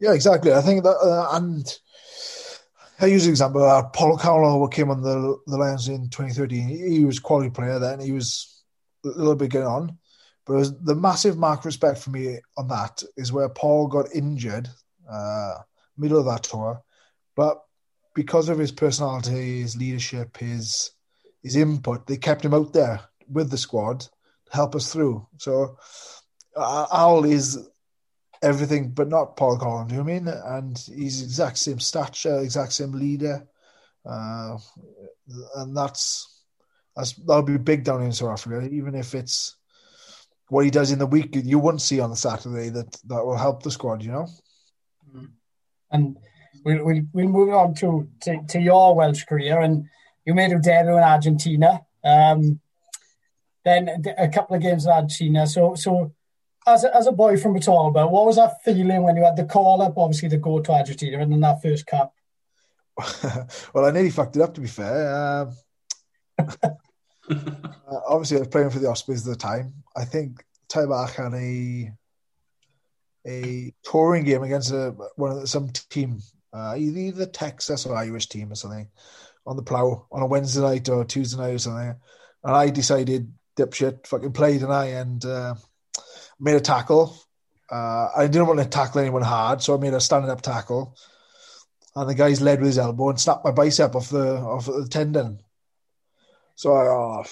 [0.00, 0.52] Yeah, exactly.
[0.52, 1.66] I think that, uh, and
[3.00, 3.62] I use an example.
[3.62, 6.68] Uh, Paul O'Connell came on the the Lions in 2013.
[6.68, 8.00] He, was quality player then.
[8.00, 8.62] He was
[9.04, 9.98] a little bit getting on.
[10.46, 14.68] But the massive mark respect for me on that is where Paul got injured,
[15.10, 15.54] uh,
[15.96, 16.82] middle of that tour,
[17.34, 17.62] but
[18.14, 20.90] because of his personality, his leadership, his
[21.42, 25.26] his input, they kept him out there with the squad to help us through.
[25.38, 25.76] So
[26.56, 27.68] uh, Al is
[28.44, 30.28] everything but not Paul do you know what I mean?
[30.28, 33.46] And he's exact same stature, exact same leader.
[34.04, 34.58] Uh,
[35.56, 36.42] and that's,
[36.94, 39.56] that's that'll be big down in South Africa, even if it's
[40.48, 43.36] what he does in the week you wouldn't see on the Saturday that that will
[43.36, 44.28] help the squad, you know.
[45.14, 45.30] Mm.
[45.90, 46.16] And
[46.64, 49.86] we'll we'll, we'll move on to, to, to your Welsh career, and
[50.24, 51.80] you made a debut in Argentina.
[52.04, 52.60] Um,
[53.64, 53.88] then
[54.18, 55.46] a couple of games in Argentina.
[55.46, 56.12] So so
[56.66, 59.44] as a, as a boy from Matalba, what was that feeling when you had the
[59.44, 62.14] call up, obviously, to go to Argentina and then that first cup?
[63.74, 65.14] well, I nearly fucked it up, to be fair.
[65.14, 65.56] Um,
[66.38, 69.74] uh, obviously, I was playing for the Ospreys at the time.
[69.96, 71.92] I think Taibach had a
[73.26, 76.20] a touring game against a, one of the, some team,
[76.52, 78.88] uh, either Texas or Irish team or something,
[79.46, 81.94] on the plough on a Wednesday night or Tuesday night or something.
[82.44, 85.54] And I decided, dipshit, fucking play tonight, and uh,
[86.44, 87.16] made a tackle.
[87.70, 90.96] Uh, I didn't want to tackle anyone hard, so I made a standing up tackle.
[91.96, 94.86] And the guy's led with his elbow and snapped my bicep off the off the
[94.88, 95.40] tendon.
[96.56, 97.24] So I, oh,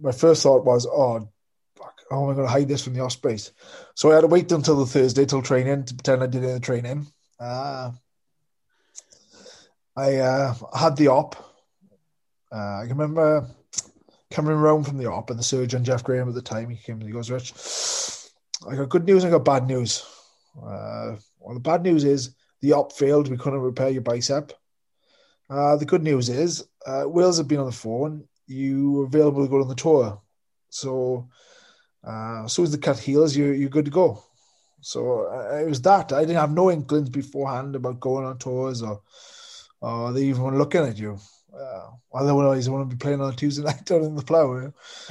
[0.00, 1.28] my first thought was, oh,
[1.76, 3.52] fuck, how am I going to hide this from the Ospreys?
[3.94, 6.60] So I had to wait until the Thursday till training to pretend I did any
[6.60, 7.06] training.
[7.38, 7.92] Uh,
[9.96, 11.36] I uh, had the op.
[12.50, 13.48] Uh, I remember
[14.30, 16.96] coming around from the op and the surgeon, Jeff Graham, at the time, he came
[16.96, 17.52] and he goes, Rich,
[18.68, 20.04] I got good news, I got bad news.
[20.56, 23.28] Uh, well, the bad news is the op failed.
[23.28, 24.52] We couldn't repair your bicep.
[25.50, 28.24] Uh, the good news is uh, Wales have been on the phone.
[28.46, 30.20] You were available to go on the tour.
[30.70, 31.28] So
[32.06, 34.22] uh, as soon as the cut heals, you, you're good to go.
[34.80, 36.12] So uh, it was that.
[36.12, 39.02] I didn't have no inklings beforehand about going on tours or,
[39.80, 41.18] or they even looking at you.
[41.54, 44.72] Uh, otherwise, I want to be playing on Tuesday night down in the plough.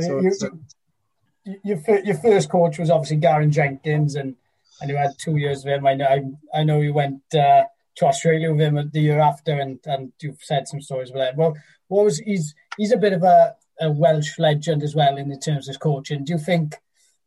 [0.00, 0.60] so, you, you,
[1.64, 4.36] your, your first coach was obviously Gareth Jenkins, and,
[4.80, 5.86] and you had two years with him.
[5.86, 7.64] I know, I, I know you went uh,
[7.96, 11.36] to Australia with him the year after, and, and you've said some stories about that.
[11.36, 11.56] Well,
[11.88, 15.68] what was he's he's a bit of a, a Welsh legend as well in terms
[15.68, 16.24] of coaching.
[16.24, 16.76] Do you think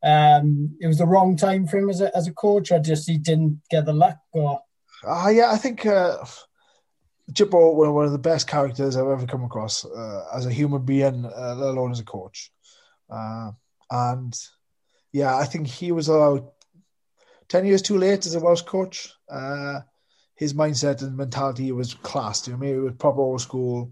[0.04, 3.10] um, it was the wrong time for him as a as a coach, or just
[3.10, 4.18] he didn't get the luck?
[4.32, 4.62] Or
[5.06, 5.86] uh, yeah, I think.
[5.86, 6.18] Uh
[7.40, 11.26] one, one of the best characters I've ever come across uh, as a human being,
[11.26, 12.52] uh, let alone as a coach.
[13.10, 13.52] Uh,
[13.92, 14.34] and
[15.12, 16.54] yeah, I think he was about
[17.50, 19.14] 10 years too late as a Welsh coach.
[19.30, 19.82] Uh,
[20.36, 22.42] his mindset and mentality was class.
[22.42, 22.76] Do you know I mean?
[22.78, 23.92] It was proper old school,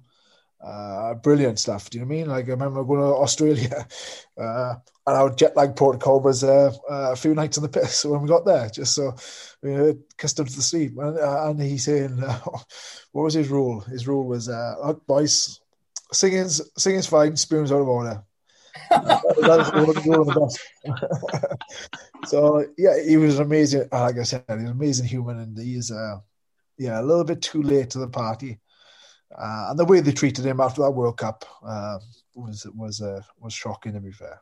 [0.65, 1.89] uh, brilliant stuff.
[1.89, 2.27] Do you know what I mean?
[2.29, 3.85] Like I remember going to Australia,
[4.37, 4.75] uh,
[5.05, 8.21] and our jet lag protocol was uh, uh, a few nights on the piss when
[8.21, 9.13] we got there, just so
[9.61, 10.93] we were accustomed to the sleep.
[10.97, 12.39] And, uh, and he's saying, uh,
[13.11, 13.81] what was his rule?
[13.81, 15.59] His rule was, uh, boys,
[16.13, 18.23] singing's singing's fine, spoons out of order.
[22.26, 23.88] so yeah, he was amazing.
[23.91, 26.17] Like I said, he's an amazing human, and he's uh,
[26.78, 28.59] yeah a little bit too late to the party.
[29.38, 31.99] Uh, and the way they treated him after that World Cup uh,
[32.36, 33.93] was was uh, was shocking.
[33.93, 34.41] To be fair.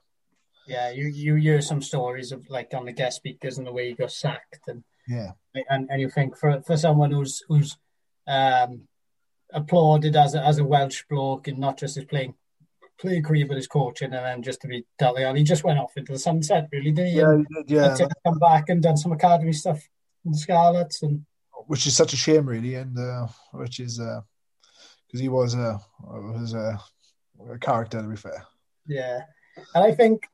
[0.67, 3.89] Yeah, you you hear some stories of like on the guest speakers and the way
[3.89, 5.32] he got sacked, and yeah,
[5.69, 7.78] and, and you think for for someone who's who's
[8.28, 8.88] um,
[9.53, 12.34] applauded as a, as a Welsh bloke and not just his playing
[12.99, 15.79] play career but his coaching, and then just to be Dali on, he just went
[15.79, 17.13] off into the sunset, really, did he?
[17.13, 17.95] Yeah, he did, yeah.
[17.95, 19.87] To come back and done some academy stuff
[20.25, 21.25] in the Scarlets, and
[21.67, 25.79] which is such a shame, really, and uh, which is because uh, he was a
[26.03, 26.79] was a,
[27.51, 28.45] a character to be fair.
[28.87, 29.21] Yeah,
[29.75, 30.27] and I think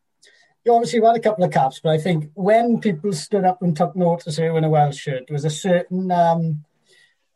[0.65, 3.75] you obviously had a couple of caps, but I think when people stood up and
[3.75, 6.63] took notice of you in a Welsh shirt, there was a certain um,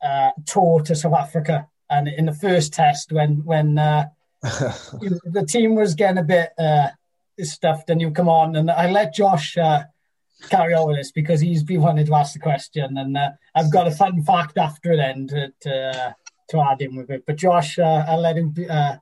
[0.01, 4.07] uh, tour to South Africa, and in the first test when when uh,
[4.41, 6.89] the team was getting a bit uh,
[7.41, 9.83] stuffed, and you come on, and I let Josh uh,
[10.49, 13.71] carry on with this because he's been wanting to ask the question, and uh, I've
[13.71, 16.15] got a fun fact after it to to,
[16.49, 17.23] to add in with it.
[17.25, 18.97] But Josh, uh, I'll let him uh,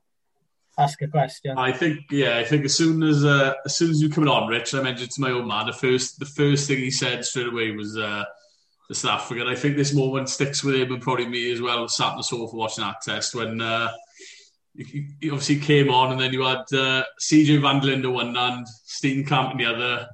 [0.77, 1.57] ask a question.
[1.57, 4.47] I think, yeah, I think as soon as uh, as soon as you come on,
[4.47, 7.47] Rich, I mentioned to my old man the first the first thing he said straight
[7.47, 8.23] away was uh,
[8.89, 9.47] the South African.
[9.47, 11.88] I think this moment sticks with him and probably me as well.
[11.88, 13.91] Sat on the sofa watching that test when uh,
[14.78, 18.36] he, he obviously came on, and then you had uh, CJ van der Linde one
[18.36, 20.09] hand, Steenkamp on the other,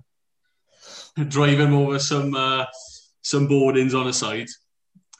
[1.27, 2.65] driving over some uh,
[3.21, 4.47] some boardings on the side.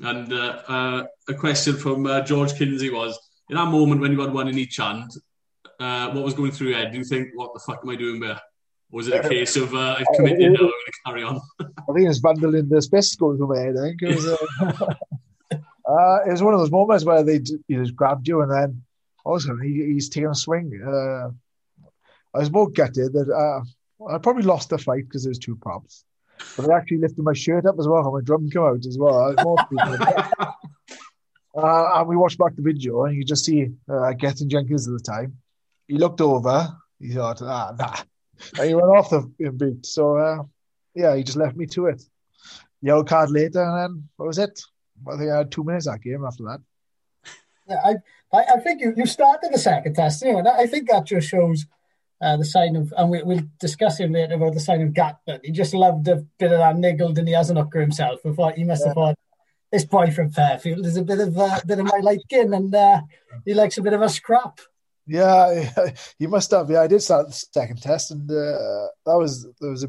[0.02, 3.20] And uh, uh, a question from uh, George Kinsey was,
[3.50, 5.12] in that moment when you had one in each hand,
[5.80, 6.92] uh, what was going through your head?
[6.92, 8.40] Do you think, what the fuck am I doing there?
[8.92, 11.40] Or was it a case of, uh, I've committed now, I'm going to carry on?
[11.60, 13.76] I think it's van der Linde's best going through my head.
[13.78, 14.26] I think it was,
[15.52, 18.82] it was one of those moments where they just grabbed you and then
[19.24, 20.82] also he, he's taking a swing.
[20.86, 21.30] Uh,
[22.34, 23.62] I was more gutted that uh,
[24.14, 26.06] I probably lost the fight because there was two props.
[26.58, 28.98] But I actually lifted my shirt up as well and my drum came out as
[28.98, 29.36] well.
[29.38, 30.32] I more pleased with that.
[31.56, 34.94] uh, and we watched back the video and you just see uh, Gethin Jenkins at
[34.94, 35.38] the time.
[35.88, 36.70] He looked over,
[37.00, 37.98] he thought, ah, nah.
[38.58, 39.86] And he went off the boot.
[39.86, 40.44] So, uh,
[40.96, 42.02] yeah, he just left me to it.
[42.82, 44.60] Yellow card later, and then what was it?
[45.08, 46.62] I think I had two minutes that game after that.
[47.68, 47.94] Yeah,
[48.34, 50.44] I, I, think you, you started the second test anyway.
[50.52, 51.66] I think that just shows
[52.22, 55.40] uh, the sign of, and we, we'll discuss him later about the sign of Gatland.
[55.44, 58.20] He just loved a bit of that niggled and he has an hooker himself.
[58.26, 59.16] I thought he must have thought
[59.72, 63.02] this boy from Fairfield is a bit of uh, bit of my liking and uh,
[63.46, 64.60] he likes a bit of a scrap.
[65.08, 65.70] Yeah,
[66.20, 66.70] he must have.
[66.70, 69.88] Yeah, I did start the second test, and uh, that was that was a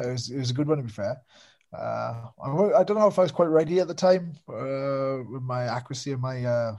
[0.00, 1.20] it was, it was a good one to be fair.
[1.72, 5.42] Uh, I, I don't know if I was quite ready at the time uh, with
[5.42, 6.76] my accuracy and my uh,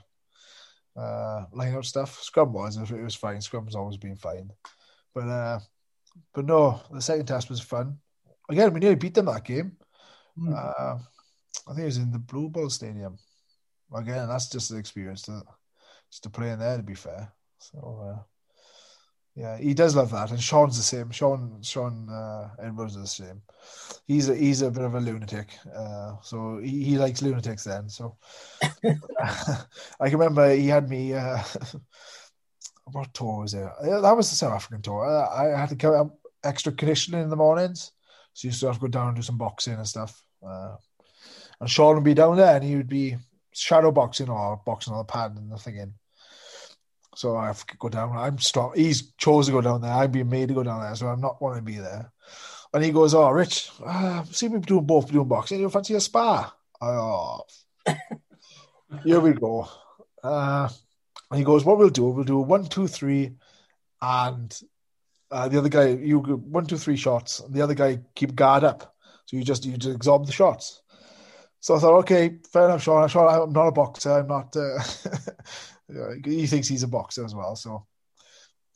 [0.95, 2.21] uh, line stuff.
[2.21, 3.41] Scrum was it was fine.
[3.41, 4.51] Scrum's always been fine,
[5.15, 5.59] but uh,
[6.33, 7.97] but no, the second test was fun.
[8.49, 9.77] Again, we nearly beat them that game.
[10.37, 10.53] Mm.
[10.53, 10.99] Uh,
[11.67, 13.17] I think it was in the Blue Ball Stadium.
[13.95, 15.41] Again, that's just an experience to
[16.11, 16.77] just to play in there.
[16.77, 18.23] To be fair, so uh,
[19.36, 21.09] yeah, he does love that, and Shaun's the same.
[21.09, 23.41] Shaun Shaun uh, Edwards is the same.
[24.05, 27.63] He's a he's a bit of a lunatic, uh, so he, he likes lunatics.
[27.63, 28.17] Then, so
[28.84, 31.13] I can remember he had me.
[31.13, 31.41] Uh,
[32.91, 33.67] what tour was it?
[33.81, 35.03] That was the South African tour.
[35.07, 36.11] I, I had to come out
[36.43, 37.91] extra conditioning in the mornings,
[38.34, 40.21] so you used to have to go down and do some boxing and stuff.
[40.45, 40.75] Uh,
[41.59, 43.17] and Shaun would be down there, and he would be
[43.51, 45.93] shadow boxing or boxing on the pad and nothing in.
[47.16, 48.16] So I have to go down.
[48.18, 48.76] I'm stop.
[48.76, 49.91] He's chose to go down there.
[49.91, 52.11] I'm being made to go down there, so I'm not wanting to be there.
[52.74, 55.59] And he goes, "Oh, Rich, uh, see me doing both doing boxing.
[55.59, 57.41] You fancy a spa?" Oh,
[59.05, 59.68] here we go.
[60.24, 60.70] Uh,
[61.30, 62.05] and he goes, "What we'll do?
[62.05, 63.36] We'll do one, two, three,
[64.01, 64.59] and
[65.30, 67.39] uh, the other guy you go one, two, three shots.
[67.41, 68.95] And the other guy keep guard up.
[69.26, 70.82] So you just you just absorb the shots."
[71.59, 73.07] So I thought, okay, fair enough, Shaun.
[73.07, 74.11] Shaun I'm not a boxer.
[74.11, 74.53] I'm not.
[74.53, 74.80] Uh,
[76.25, 77.55] he thinks he's a boxer as well.
[77.55, 77.85] So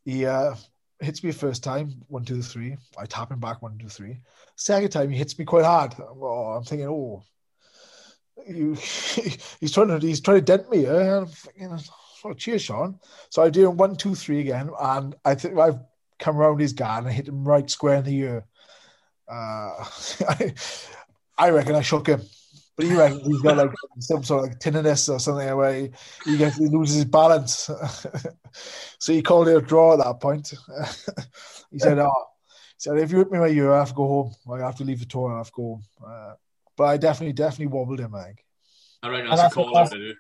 [0.05, 0.55] he uh,
[0.99, 2.77] hits me first time, one, two, three.
[2.97, 4.19] I tap him back, one, two, three.
[4.55, 5.95] Second time, he hits me quite hard.
[5.99, 7.23] Oh, I'm thinking, oh,
[8.47, 8.73] you,
[9.59, 10.85] he's trying to he's trying to dent me.
[10.85, 11.79] Uh, I'm thinking,
[12.25, 12.99] oh, cheers, Shaun.
[13.29, 15.79] So I do him one, two, three again, and I think I've
[16.19, 18.45] come around his guard and I hit him right square in the ear.
[19.29, 19.85] Uh,
[20.27, 20.53] I,
[21.37, 22.21] I reckon I shook him.
[22.77, 25.89] But he reckons he's got like some sort of like tinnitus or something where he,
[26.25, 27.71] he, gets, he loses his balance.
[28.99, 30.53] so he called it a draw at that point.
[31.71, 32.11] he said, "Oh,
[32.45, 34.35] he said if you hit me my ear, I have to go home.
[34.53, 35.33] I have to leave the tour.
[35.33, 36.33] I have to go home." Uh,
[36.77, 38.13] but I definitely, definitely wobbled him.
[38.13, 38.45] I think.
[39.01, 40.13] I reckon that's a call what- out to do.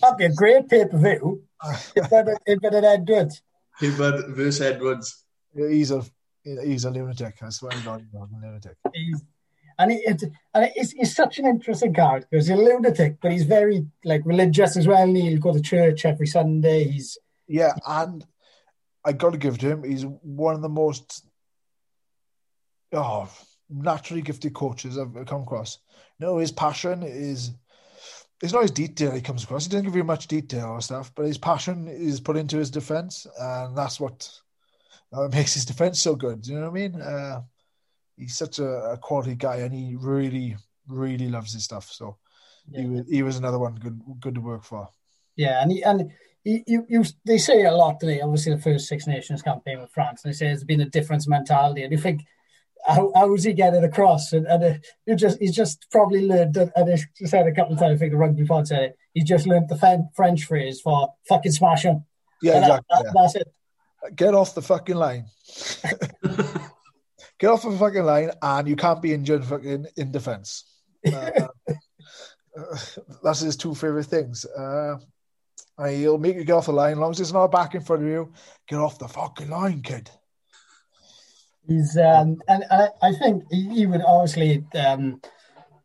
[0.00, 1.42] That'd be a great pay per view
[1.94, 3.42] if it if it had Edwards.
[3.78, 5.24] Hibbard versus Edwards.
[5.54, 6.02] He's a
[6.42, 7.42] he's a lunatic.
[7.42, 8.76] I swear to God, he's a lunatic.
[8.94, 9.22] He's,
[9.82, 10.22] and he, it,
[10.54, 14.86] and he's such an interesting character he's a lunatic, but he's very like religious as
[14.86, 15.12] well.
[15.12, 16.84] He'll go to church every Sunday.
[16.84, 17.18] He's
[17.48, 18.24] Yeah, and
[19.04, 19.82] I got to give it to him.
[19.82, 21.26] He's one of the most
[22.92, 23.28] oh
[23.68, 25.78] naturally gifted coaches I've come across.
[26.18, 27.50] You know, his passion is
[28.40, 29.64] it's not his detail he comes across.
[29.64, 32.70] He doesn't give you much detail or stuff, but his passion is put into his
[32.70, 34.30] defense, and that's what
[35.12, 36.42] uh, makes his defense so good.
[36.42, 37.00] Do you know what I mean?
[37.00, 37.42] Uh,
[38.16, 40.56] he's such a, a quality guy, and he really,
[40.86, 41.90] really loves his stuff.
[41.90, 42.16] So
[42.74, 44.88] he was he was another one good good to work for.
[45.36, 46.10] yeah, and he, and
[46.44, 48.20] he, you, you they say a lot today.
[48.20, 51.26] Obviously, the first Six Nations campaign with France, and they say there's been a difference
[51.28, 52.22] mentality, and you think.
[52.84, 54.32] How, how is he getting across?
[54.32, 54.74] And, and uh,
[55.06, 56.56] you just he's just probably learned.
[56.56, 56.96] And I
[57.26, 57.94] said a couple of times.
[57.94, 58.98] I think the rugby pod said it.
[59.14, 62.04] He's just learned the French phrase for "fucking smash him."
[62.42, 62.84] Yeah, And that- exactly.
[62.90, 63.12] that- yeah.
[63.22, 64.16] That's it.
[64.16, 65.26] Get off the fucking line.
[67.42, 70.64] Get off the fucking line, and you can't be injured fucking in defense.
[71.12, 71.48] Uh,
[73.24, 74.44] that's his two favorite things.
[74.44, 74.98] Uh,
[75.88, 76.92] he'll make you get off the line.
[76.92, 78.32] As long as it's not back in front of you,
[78.68, 80.10] get off the fucking line, kid.
[81.66, 85.20] He's um, and I, I think he, would obviously um,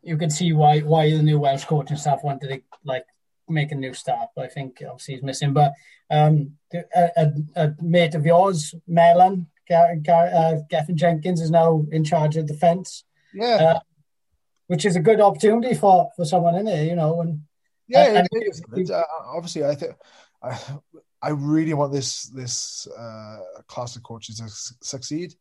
[0.02, 3.06] you could see why why the new Welsh coaching staff wanted to like
[3.48, 4.28] make a new start.
[4.36, 5.54] But I think obviously he's missing.
[5.54, 5.72] But
[6.10, 11.84] um, a, a, a mate of yours, Melon, Gar, Gar, uh, Gethin Jenkins, is now
[11.90, 13.04] in charge of defence.
[13.34, 13.80] Yeah, uh,
[14.66, 17.20] which is a good opportunity for for someone in there, you know.
[17.20, 17.42] And
[17.86, 18.90] yeah, and, it is.
[18.90, 19.94] Uh, obviously, I think
[20.42, 20.58] I
[21.20, 24.48] I really want this this uh, class of coaches to
[24.86, 25.34] succeed.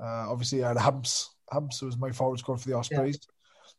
[0.00, 1.34] Uh, obviously, I had Humps.
[1.50, 3.18] Humps was my forward score for the Ospreys.
[3.20, 3.34] Yeah.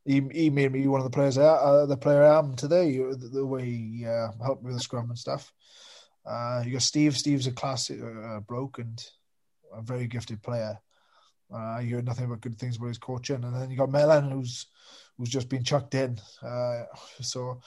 [0.06, 2.98] He, he made me one of the players, uh, the player I am today.
[2.98, 5.54] The, the way he uh, helped me with the scrum and stuff.
[6.26, 7.18] Uh, you got Steve.
[7.18, 9.04] Steve's a classic uh, bloke and
[9.74, 10.80] a very gifted player.
[11.53, 14.30] Uh, you heard nothing but good things about his coaching, and then you got Melon,
[14.30, 14.67] who's
[15.17, 16.20] who's just been chucked in.
[16.43, 16.84] Uh,
[17.22, 17.59] so,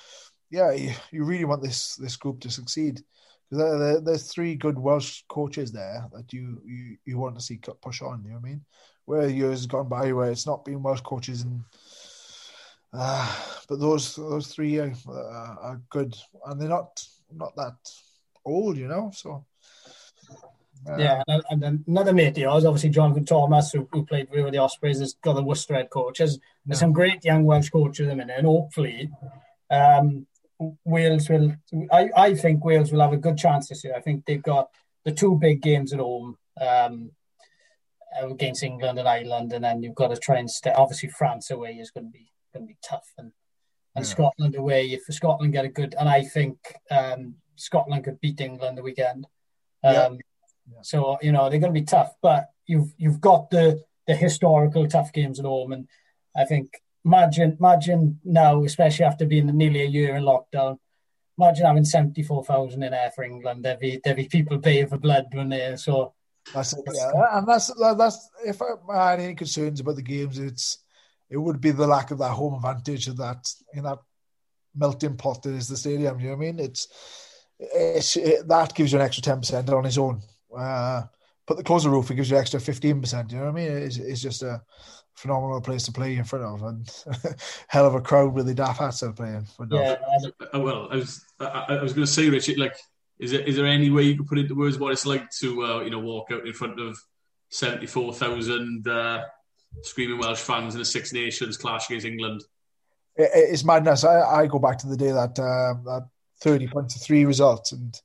[0.51, 3.03] yeah, you, you, really want this this group to succeed
[3.51, 7.59] because there, there's three good Welsh coaches there that you, you you want to see
[7.81, 8.23] push on.
[8.25, 8.65] You know what I mean?
[9.05, 11.63] Where years gone by where it's not been Welsh coaches and.
[12.95, 13.35] Uh,
[13.71, 16.15] but those those three are, are good,
[16.47, 17.03] and they're not
[17.35, 17.75] not that
[18.45, 19.11] old, you know.
[19.15, 19.47] So
[20.89, 24.53] uh, yeah, and, and, another mate of yours, obviously Jonathan Thomas, who, who played with
[24.53, 26.19] the Ospreys, has got the Worcester head coach.
[26.19, 29.11] There's, there's some great young Welsh coaches in there, and hopefully
[29.71, 30.27] um,
[30.85, 31.55] Wales will.
[31.91, 33.95] I, I think Wales will have a good chance this year.
[33.97, 34.71] I think they've got
[35.05, 37.11] the two big games at home um,
[38.21, 40.73] against England and Ireland, and then you've got to try and stay.
[40.73, 43.33] Obviously, France away is going to be going to be tough, and
[43.95, 44.11] and yeah.
[44.11, 44.91] Scotland away.
[44.91, 46.59] If Scotland get a good, and I think
[46.91, 49.27] um, Scotland could beat England the weekend.
[49.85, 50.09] Um, yeah.
[50.71, 50.83] Yeah.
[50.83, 54.87] So you know they're going to be tough, but you've you've got the the historical
[54.87, 55.89] tough games at home, and
[56.37, 60.79] I think imagine imagine now, especially after being nearly a year in lockdown.
[61.39, 63.65] Imagine having seventy four thousand in air for England.
[63.65, 66.15] There'd be there'd be people paying for blood when they're so.
[66.53, 70.79] That's it, yeah, and that's that's if I had any concerns about the games, it's
[71.31, 73.99] it would be the lack of that home advantage of that in that
[74.75, 76.21] melting pot that is the stadium.
[76.21, 76.59] You know what I mean?
[76.59, 76.89] It's,
[77.59, 80.21] it's it, that gives you an extra ten percent on its own.
[80.57, 81.03] Uh,
[81.47, 83.31] put the closer roof, it gives you extra fifteen percent.
[83.31, 83.77] You know what I mean?
[83.77, 84.63] It's, it's just a
[85.15, 87.05] phenomenal place to play in front of, and
[87.69, 89.47] hell of a crowd with the daft hats are playing.
[89.71, 89.97] Yeah.
[90.55, 92.77] Uh, well, I was I, I was going to say, Richard, like,
[93.19, 95.65] is there is there any way you could put into words what it's like to
[95.65, 96.99] uh, you know walk out in front of
[97.51, 99.23] seventy four thousand uh,
[99.83, 102.43] screaming Welsh fans in a Six Nations clash against England?
[103.17, 104.05] It, it's madness.
[104.05, 106.09] I, I go back to the day that uh, that
[106.41, 108.01] thirty point three result and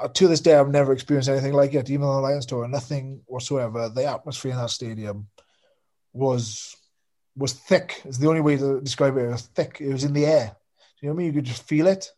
[0.00, 1.90] uh, to this day, I've never experienced anything like it.
[1.90, 3.88] Even on the Lions tour, nothing whatsoever.
[3.88, 5.28] The atmosphere in that stadium
[6.12, 6.76] was
[7.36, 8.02] was thick.
[8.04, 9.24] It's the only way to describe it.
[9.24, 9.78] It was thick.
[9.80, 10.56] It was in the air.
[11.00, 11.26] You know what I mean?
[11.26, 12.10] You could just feel it.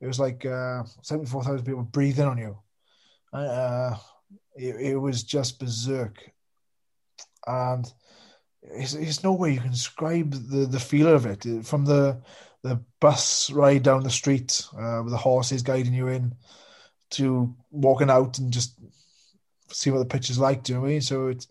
[0.00, 2.58] It was like uh, seventy four thousand people breathing on you.
[3.32, 3.96] Uh,
[4.54, 6.30] it, it, was just berserk,
[7.46, 7.92] and
[8.62, 12.20] there's no way you can describe the the feel of it from the
[12.62, 16.34] the bus ride down the street uh, with the horses guiding you in
[17.10, 18.74] to walking out and just
[19.70, 20.62] see what the pitch is like.
[20.62, 21.00] Do you know what I mean?
[21.00, 21.46] So it's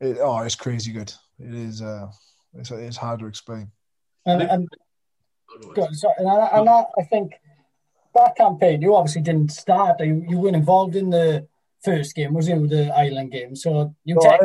[0.00, 1.12] it, oh, it's crazy good.
[1.38, 1.82] It is.
[1.82, 2.08] Uh,
[2.56, 3.70] it's, it's hard to explain.
[4.26, 4.68] And, and,
[5.74, 7.34] good, sorry, and, I, and I, I think
[8.14, 10.00] that campaign you obviously didn't start.
[10.00, 11.46] You you weren't involved in the
[11.84, 12.66] first game, was you?
[12.66, 13.56] The Ireland game.
[13.56, 14.38] So you no,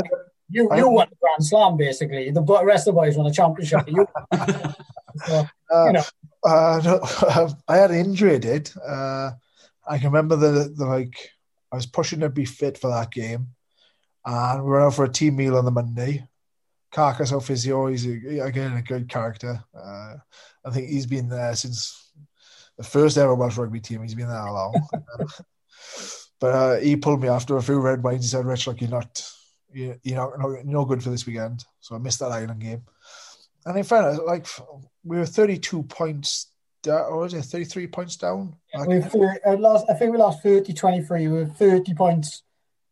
[0.50, 2.32] you you won the Grand Slam basically.
[2.32, 3.88] The rest of the boys won the championship.
[3.88, 4.08] You,
[5.26, 6.04] so, uh, you know.
[6.44, 8.36] Uh, no, I had an injury.
[8.36, 8.72] I did.
[8.86, 9.32] Uh,
[9.90, 11.32] I can remember the, the like
[11.72, 13.48] I was pushing to be fit for that game,
[14.24, 16.28] and we were out for a team meal on the Monday.
[16.92, 19.64] Carcass, our physio, he's a, again a good character.
[19.76, 20.16] Uh,
[20.64, 22.12] I think he's been there since
[22.78, 24.04] the first ever Welsh rugby team.
[24.04, 24.88] He's been there a long.
[26.40, 28.24] but uh, he pulled me after a few red wines.
[28.24, 29.24] He said, "Rich, like you're not,
[29.74, 32.84] you're, you're not, you're no good for this weekend." So I missed that Ireland game.
[33.66, 34.48] And in fairness, like
[35.04, 36.49] we were 32 points
[36.88, 38.56] or was it 33 points down?
[38.74, 41.28] Yeah, we lost, I think we lost 30 23.
[41.28, 42.44] We were 30 points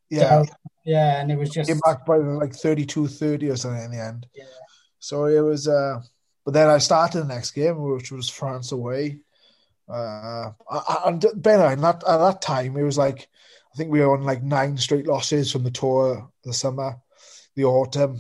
[0.10, 0.30] yeah.
[0.30, 0.48] Down.
[0.86, 1.70] Yeah, and it was just.
[1.70, 4.28] Came back by like 32 30 or something in the end.
[4.34, 4.46] Yeah.
[5.00, 6.02] So it was, uh,
[6.46, 9.20] but then I started the next game, which was France away.
[9.90, 10.52] Uh,
[11.06, 13.28] and Ben, at that, at that time, it was like,
[13.74, 16.98] I think we were on like nine straight losses from the tour, the summer,
[17.56, 18.20] the autumn,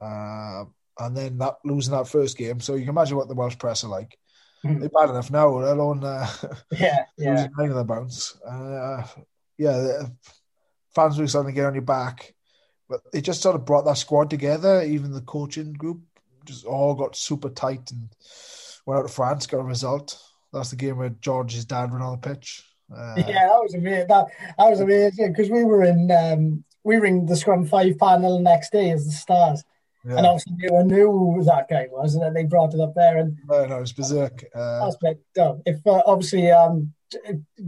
[0.00, 0.64] uh,
[1.00, 2.60] and then that losing that first game.
[2.60, 4.18] So you can imagine what the Welsh press are like.
[4.64, 6.28] They're bad enough now, let alone uh,
[6.72, 7.46] yeah, yeah.
[7.56, 8.36] nine of the bounce.
[8.42, 9.06] Uh,
[9.56, 10.02] yeah,
[10.94, 12.34] fans were starting to get on your back,
[12.88, 14.82] but it just sort of brought that squad together.
[14.82, 16.00] Even the coaching group
[16.44, 18.08] just all got super tight and
[18.86, 20.20] went out to France, got a result.
[20.52, 22.64] That's the game where George's dad ran on the pitch.
[22.90, 24.08] Uh, yeah, that was amazing.
[24.08, 27.98] That, that was amazing because we were in um, we were in the scrum five
[27.98, 29.62] panel the next day as the stars.
[30.04, 30.18] Yeah.
[30.18, 33.18] And obviously, I knew who that guy was, and then they brought it up there.
[33.18, 34.44] And no, no, it was berserk.
[34.54, 35.62] Uh, that's bit dumb.
[35.66, 36.92] If uh, obviously, um,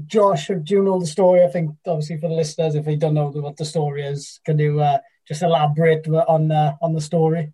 [0.07, 1.43] Josh, do you know the story?
[1.43, 4.59] I think obviously for the listeners, if they don't know what the story is, can
[4.59, 7.53] you uh, just elaborate on uh, on the story?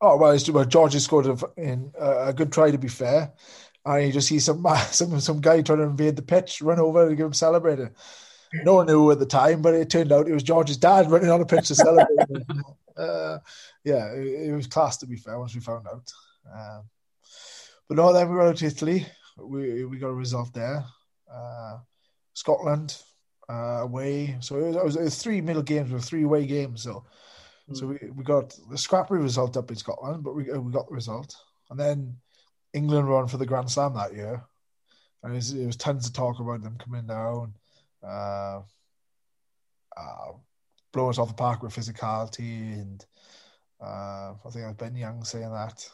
[0.00, 3.32] Oh well, well George has scored a, in, uh, a good try to be fair,
[3.84, 7.08] and you just see some some some guy trying to invade the pitch, run over
[7.08, 7.90] and give him celebrating.
[8.64, 11.30] No one knew at the time, but it turned out it was George's dad running
[11.30, 12.28] on the pitch to celebrate.
[12.98, 13.38] Uh,
[13.84, 16.12] yeah, it, it, was class to be fair once we found out.
[16.52, 16.82] Um,
[17.88, 19.06] but no, then we went to Italy.
[19.38, 20.84] We we got a result there.
[21.32, 21.78] Uh,
[22.34, 22.96] Scotland
[23.48, 24.36] uh, away.
[24.40, 26.82] So it was, it was, it was three middle games with three away games.
[26.82, 27.04] So
[27.70, 27.76] mm.
[27.76, 30.94] so we, we got the scrappy result up in Scotland, but we we got the
[30.94, 31.34] result.
[31.70, 32.16] And then
[32.72, 34.42] England run for the Grand Slam that year,
[35.22, 37.54] and it was, it was tons of talk about them coming down.
[38.02, 38.60] Uh,
[39.96, 40.32] uh,
[40.98, 43.06] blow us off the park with physicality, and
[43.80, 45.88] uh, I think was Ben Young saying that.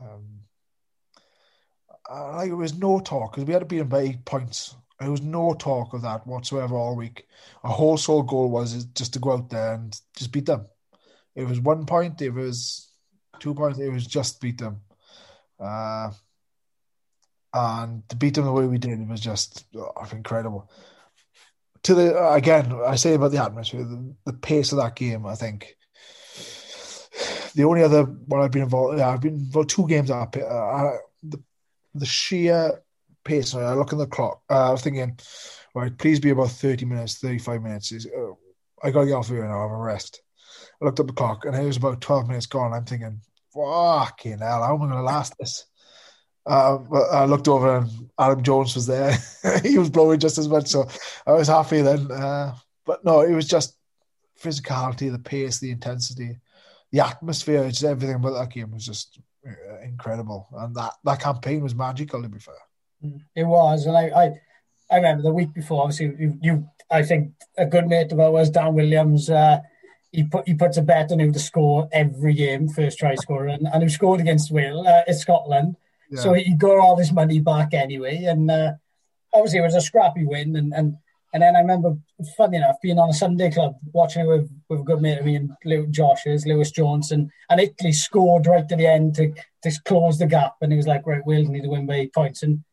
[0.00, 0.40] Um,
[2.34, 4.74] like it was no talk because we had to beat them by eight points.
[4.98, 7.28] There was no talk of that whatsoever all week.
[7.62, 10.66] Our whole sole goal was just to go out there and just beat them.
[11.36, 12.20] It was one point.
[12.20, 12.90] It was
[13.38, 13.78] two points.
[13.78, 14.80] It was just beat them.
[15.60, 16.10] Uh,
[17.54, 20.68] and to beat them the way we did, it was just oh, incredible
[21.84, 25.26] to the again, I say about the atmosphere, the, the pace of that game.
[25.26, 25.76] I think
[27.54, 30.36] the only other one I've been involved, yeah, I've been involved two games up.
[30.36, 31.42] Uh, the
[31.94, 32.82] the sheer
[33.24, 33.54] pace.
[33.54, 34.42] I look at the clock.
[34.48, 35.18] Uh, I was thinking,
[35.74, 37.92] right, please be about thirty minutes, thirty five minutes.
[37.92, 38.32] Is uh,
[38.82, 39.62] I got to get off here now.
[39.62, 40.22] Have a rest.
[40.80, 42.72] I looked at the clock, and it was about twelve minutes gone.
[42.72, 43.20] I'm thinking,
[43.54, 45.66] fucking hell, how am I going to last this?
[46.50, 46.78] Uh,
[47.12, 49.16] I looked over and Adam Jones was there.
[49.62, 50.88] he was blowing just as much, so
[51.26, 52.10] I was happy then.
[52.10, 53.76] Uh, but no, it was just
[54.42, 56.36] physicality, the pace, the intensity,
[56.90, 60.48] the atmosphere, just everything about that game was just uh, incredible.
[60.52, 62.54] And that, that campaign was magical, to be fair.
[63.36, 64.40] It was, and I, I,
[64.90, 65.82] I remember the week before.
[65.82, 69.30] Obviously, you, you I think a good mate of ours, Dan Williams.
[69.30, 69.60] Uh,
[70.12, 73.46] he put he puts a bet on him to score every game, first try scorer,
[73.46, 75.76] and, and he scored against Wales, uh, Scotland.
[76.16, 78.72] So he got all his money back anyway, and uh,
[79.32, 80.56] obviously it was a scrappy win.
[80.56, 80.96] And, and
[81.32, 81.96] and then I remember,
[82.36, 85.24] funny enough, being on a Sunday club watching it with, with a good mate of
[85.24, 89.32] me and Josh's, Lewis Johnson, and Italy scored right to the end to,
[89.62, 90.56] to close the gap.
[90.60, 92.42] And he was like, right, Wales need to win by eight points.
[92.42, 92.64] And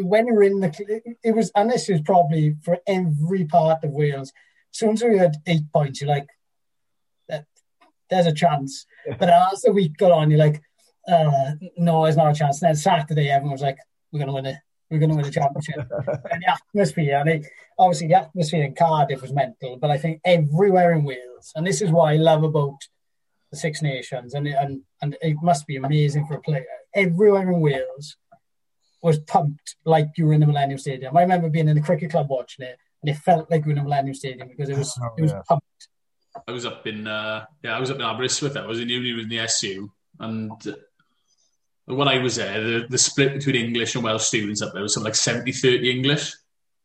[0.00, 4.32] when you're in the, it was, and this is probably for every part of Wales.
[4.70, 6.28] As soon as we had eight points, you're like,
[8.10, 8.84] there's a chance.
[9.18, 10.62] But as the week got on, you're like,
[11.08, 12.62] uh, no, there's not a chance.
[12.62, 13.78] And then Saturday, everyone was like,
[14.12, 14.56] we're going to win it.
[14.90, 15.76] We're going to win the championship.
[16.30, 17.46] and the atmosphere, and it,
[17.78, 21.82] obviously the atmosphere in Cardiff was mental, but I think everywhere in Wales, and this
[21.82, 22.78] is what I love about
[23.50, 26.64] the Six Nations, and and and it must be amazing for a player.
[26.94, 28.16] Everywhere in Wales
[29.02, 31.16] was pumped like you were in the Millennium Stadium.
[31.16, 33.78] I remember being in the cricket club watching it, and it felt like we were
[33.78, 35.42] in the Millennium Stadium because it was oh, it was yeah.
[35.46, 35.64] pumped.
[36.46, 38.56] I was up in uh, yeah, I was up in Aberystwyth.
[38.56, 39.90] I was in uni with the SU,
[40.20, 40.52] and
[41.96, 44.94] when I was there, the, the split between English and Welsh students up there was
[44.94, 46.32] something like 70 30 English.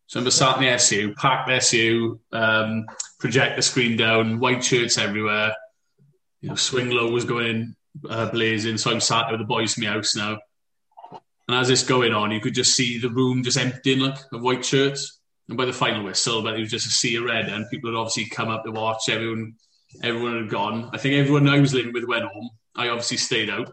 [0.07, 2.85] So I remember sat in the SU, packed the SU, um,
[3.19, 5.53] projector screen down, white shirts everywhere.
[6.41, 7.75] You know, swing low was going
[8.09, 8.77] uh, blazing.
[8.77, 10.37] So I'm sat with the boys from my house now.
[11.47, 14.41] And as this going on, you could just see the room just emptying like of
[14.41, 15.19] white shirts.
[15.49, 17.91] And by the final whistle, but it was just a sea of red, and people
[17.91, 19.09] had obviously come up to watch.
[19.09, 19.55] Everyone,
[20.01, 20.89] everyone had gone.
[20.93, 22.49] I think everyone I was living with went home.
[22.75, 23.69] I obviously stayed out.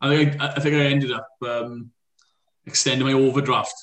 [0.00, 1.90] I think I, I think I ended up um,
[2.66, 3.74] extending my overdraft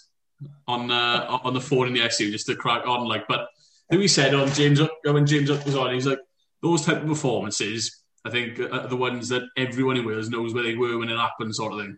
[0.67, 3.07] on uh, on the phone in the SU just to crack on.
[3.07, 3.47] Like, but
[3.89, 6.19] then we said on James when James was on, he's like
[6.61, 8.03] those type of performances.
[8.23, 11.17] I think are the ones that everyone in Wales knows where they were when it
[11.17, 11.97] happened, sort of thing.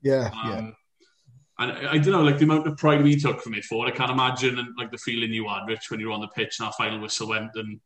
[0.00, 0.70] Yeah, um, yeah.
[1.60, 3.86] And I, I, don't know, like the amount of pride we took from it for.
[3.86, 6.28] I can't imagine, and like the feeling you had, Rich, when you were on the
[6.28, 7.80] pitch and our final whistle went, and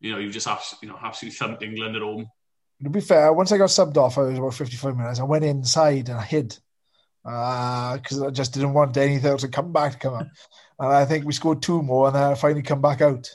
[0.00, 2.28] you know you just have, you know absolutely thumped England at home
[2.84, 5.20] to be fair, once I got subbed off, I was about 55 minutes.
[5.20, 6.58] I went inside and I hid
[7.22, 10.26] because uh, I just didn't want anything to come back to come out.
[10.78, 13.34] and I think we scored two more and then I finally come back out.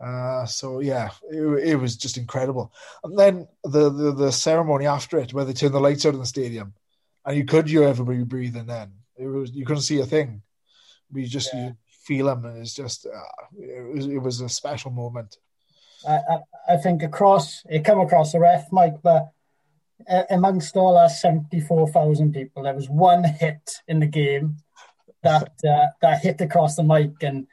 [0.00, 2.72] Uh, so yeah, it, it, was just incredible.
[3.02, 6.20] And then the, the, the ceremony after it, where they turned the lights out in
[6.20, 6.74] the stadium,
[7.24, 8.66] and you could hear everybody breathing.
[8.66, 10.42] Then it was you couldn't see a thing.
[11.10, 11.70] We just yeah.
[11.88, 15.38] feel them, and it's just uh, it, was, it was a special moment.
[16.08, 16.38] I,
[16.68, 19.30] I, think across it come across the ref, Mike, but
[20.30, 24.56] amongst all our 74,000 people, there was one hit in the game
[25.22, 27.46] that uh, that hit across the mic, and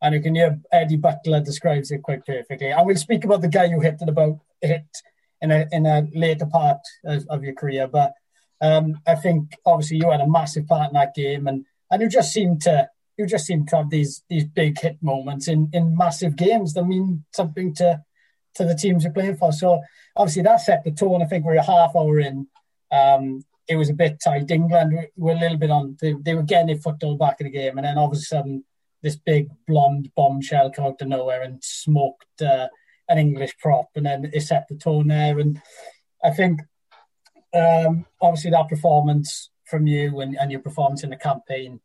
[0.00, 2.70] and you can hear Eddie Butler describes it quite perfectly.
[2.70, 4.86] And we'll speak about the guy who hit it about hit
[5.40, 8.12] in a in a later part of, of your career, but
[8.60, 12.08] um, I think obviously you had a massive part in that game, and and you
[12.08, 12.88] just seemed to
[13.18, 16.84] you just seem to have these these big hit moments in in massive games that
[16.84, 18.00] mean something to
[18.54, 19.52] to the teams you're playing for.
[19.52, 19.80] So
[20.16, 21.22] obviously that set the tone.
[21.22, 22.46] I think we're a half hour in.
[22.90, 24.50] Um, it was a bit tight.
[24.50, 25.96] England were a little bit on.
[26.00, 28.12] They, they were getting their foot all back in the game, and then all of
[28.12, 28.64] a sudden
[29.02, 32.68] this big blonde bombshell came out of nowhere and smoked uh,
[33.08, 35.38] an English prop, and then it set the tone there.
[35.38, 35.60] And
[36.24, 36.60] I think
[37.54, 41.80] um, obviously that performance from you and, and your performance in the campaign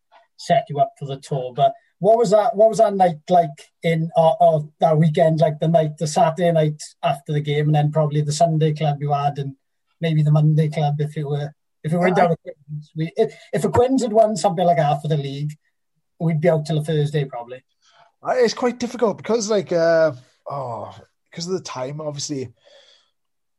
[0.45, 1.53] set you up for the tour.
[1.53, 2.55] But what was that?
[2.55, 5.39] What was that night like in or, or, that weekend?
[5.39, 8.97] Like the night, the Saturday night after the game, and then probably the Sunday club
[8.99, 9.55] you had, and
[10.01, 12.31] maybe the Monday club if you were if you were down.
[12.31, 12.51] I,
[12.95, 15.53] we, if if Quins had won something like half of the league,
[16.19, 17.63] we'd be out till a Thursday probably.
[18.25, 20.13] It's quite difficult because like uh,
[20.49, 20.97] oh
[21.29, 22.53] because of the time obviously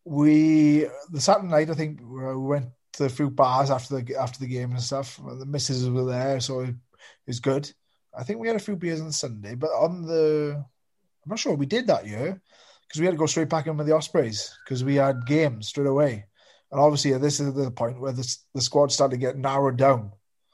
[0.05, 2.67] we the Saturday night I think we went
[2.97, 5.21] to a few bars after the after the game and stuff.
[5.39, 6.75] The misses were there, so it
[7.27, 7.71] was good.
[8.17, 10.65] I think we had a few beers on Sunday, but on the
[11.25, 12.41] I'm not sure we did that year
[12.87, 15.69] because we had to go straight back in with the Ospreys because we had games
[15.69, 16.27] straight away.
[16.71, 20.13] And obviously, this is the point where the, the squad started to get narrowed down.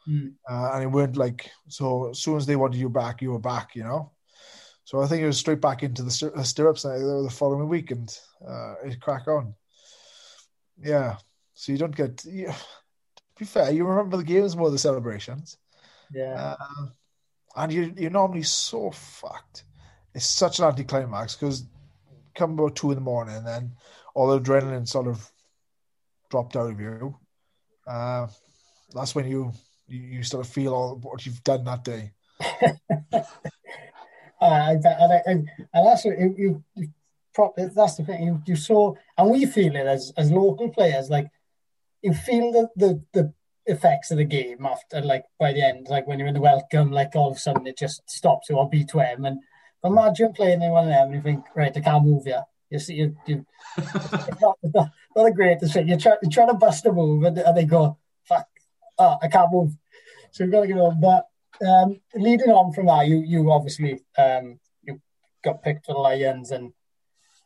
[0.09, 0.34] Mm.
[0.49, 3.38] Uh, and it weren't like, so as soon as they wanted you back, you were
[3.38, 4.12] back, you know?
[4.84, 8.74] So I think it was straight back into the stirrups the following week and uh,
[8.84, 9.55] it crack on.
[10.82, 11.16] Yeah.
[11.61, 12.24] So you don't get.
[12.24, 15.58] You, to be fair, you remember the games more than the celebrations.
[16.11, 16.56] Yeah.
[16.58, 16.86] Uh,
[17.54, 19.64] and you you're normally so fucked.
[20.14, 21.66] It's such an anticlimax because
[22.34, 23.72] come about two in the morning, and then
[24.14, 25.30] all the adrenaline sort of
[26.30, 27.14] dropped out of you.
[27.86, 28.28] Uh,
[28.94, 29.52] that's when you,
[29.86, 32.12] you you sort of feel all what you've done that day.
[33.12, 33.20] uh,
[34.40, 36.64] and, and, and, that's what you, you,
[37.54, 41.11] that's the thing you, you saw, and we feel it as as local players.
[41.11, 41.30] Like
[42.03, 43.32] you feel the, the the
[43.66, 46.90] effects of the game after like by the end, like when you're in the welcome,
[46.90, 49.24] like all of a sudden it just stops you or B to M.
[49.24, 49.40] And
[49.84, 52.44] imagine playing in one of them and you think, right, I can't move here.
[52.70, 53.44] You see, you, you
[53.76, 55.88] it's not, it's not, not a great thing.
[55.88, 58.46] You're, try, you're trying to bust a move and, and they go, fuck,
[58.98, 59.72] oh, I can't move.
[60.30, 61.01] So you've got to get on.
[61.01, 61.26] But
[61.66, 65.01] um, leading on from that, you you obviously um, you
[65.44, 66.72] got picked for the Lions and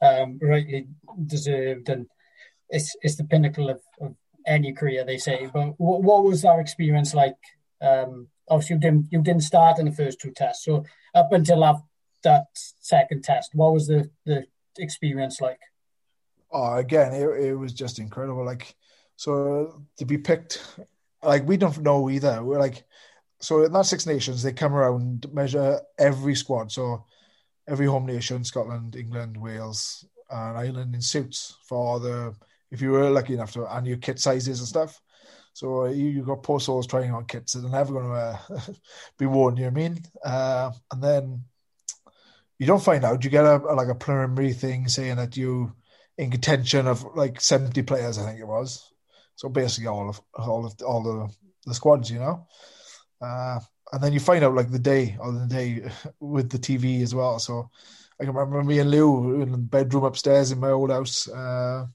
[0.02, 0.86] um, rightly
[1.26, 2.07] deserved, and
[2.68, 4.14] it's it's the pinnacle of, of
[4.47, 5.49] any career, they say.
[5.53, 7.36] But what, what was our experience like?
[7.80, 10.84] Um, obviously, you didn't you didn't start in the first two tests, so
[11.14, 11.61] up until
[12.22, 12.47] that
[12.80, 14.47] second test, what was the the
[14.78, 15.61] experience like?
[16.51, 18.45] Oh, again, it, it was just incredible.
[18.45, 18.74] Like,
[19.16, 20.62] so to be picked,
[21.22, 22.42] like we don't know either.
[22.42, 22.84] We're like,
[23.40, 26.70] so in that Six Nations, they come around measure every squad.
[26.70, 27.05] So
[27.68, 32.34] every home nation, Scotland, England, Wales, and Ireland in suits for the
[32.74, 35.00] if you were lucky enough to and your kit sizes and stuff.
[35.52, 38.12] So uh, you you got poor souls trying on kits that are never going to
[38.12, 38.60] uh,
[39.18, 39.56] be worn.
[39.56, 40.02] You know what I mean?
[40.24, 41.44] Uh, and then
[42.58, 43.22] you don't find out.
[43.22, 45.72] You get a, a, like a preliminary thing saying that you
[46.18, 48.18] in contention of like seventy players.
[48.18, 48.92] I think it was.
[49.36, 51.34] So basically all of all of all the
[51.66, 52.46] the squads, you know.
[53.20, 53.60] Uh,
[53.92, 55.88] and then you find out like the day or the day
[56.20, 57.38] with the TV as well.
[57.38, 57.70] So
[58.20, 61.28] I can remember me and Lou in the bedroom upstairs in my old house.
[61.28, 61.86] Uh,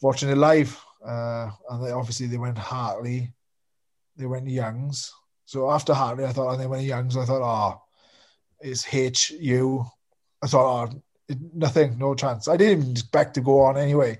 [0.00, 0.78] watching it live.
[1.04, 3.32] Uh, and they, obviously they went Hartley,
[4.16, 5.12] they went Youngs.
[5.44, 7.16] So after Hartley, I thought, and they went Youngs.
[7.16, 7.80] I thought, oh,
[8.60, 9.86] it's H U.
[10.42, 11.02] I thought, oh,
[11.54, 12.48] nothing, no chance.
[12.48, 14.18] I didn't even expect to go on anyway.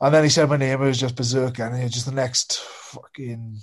[0.00, 0.80] And then he said my name.
[0.80, 3.58] It was just berserk, and it just the next fucking.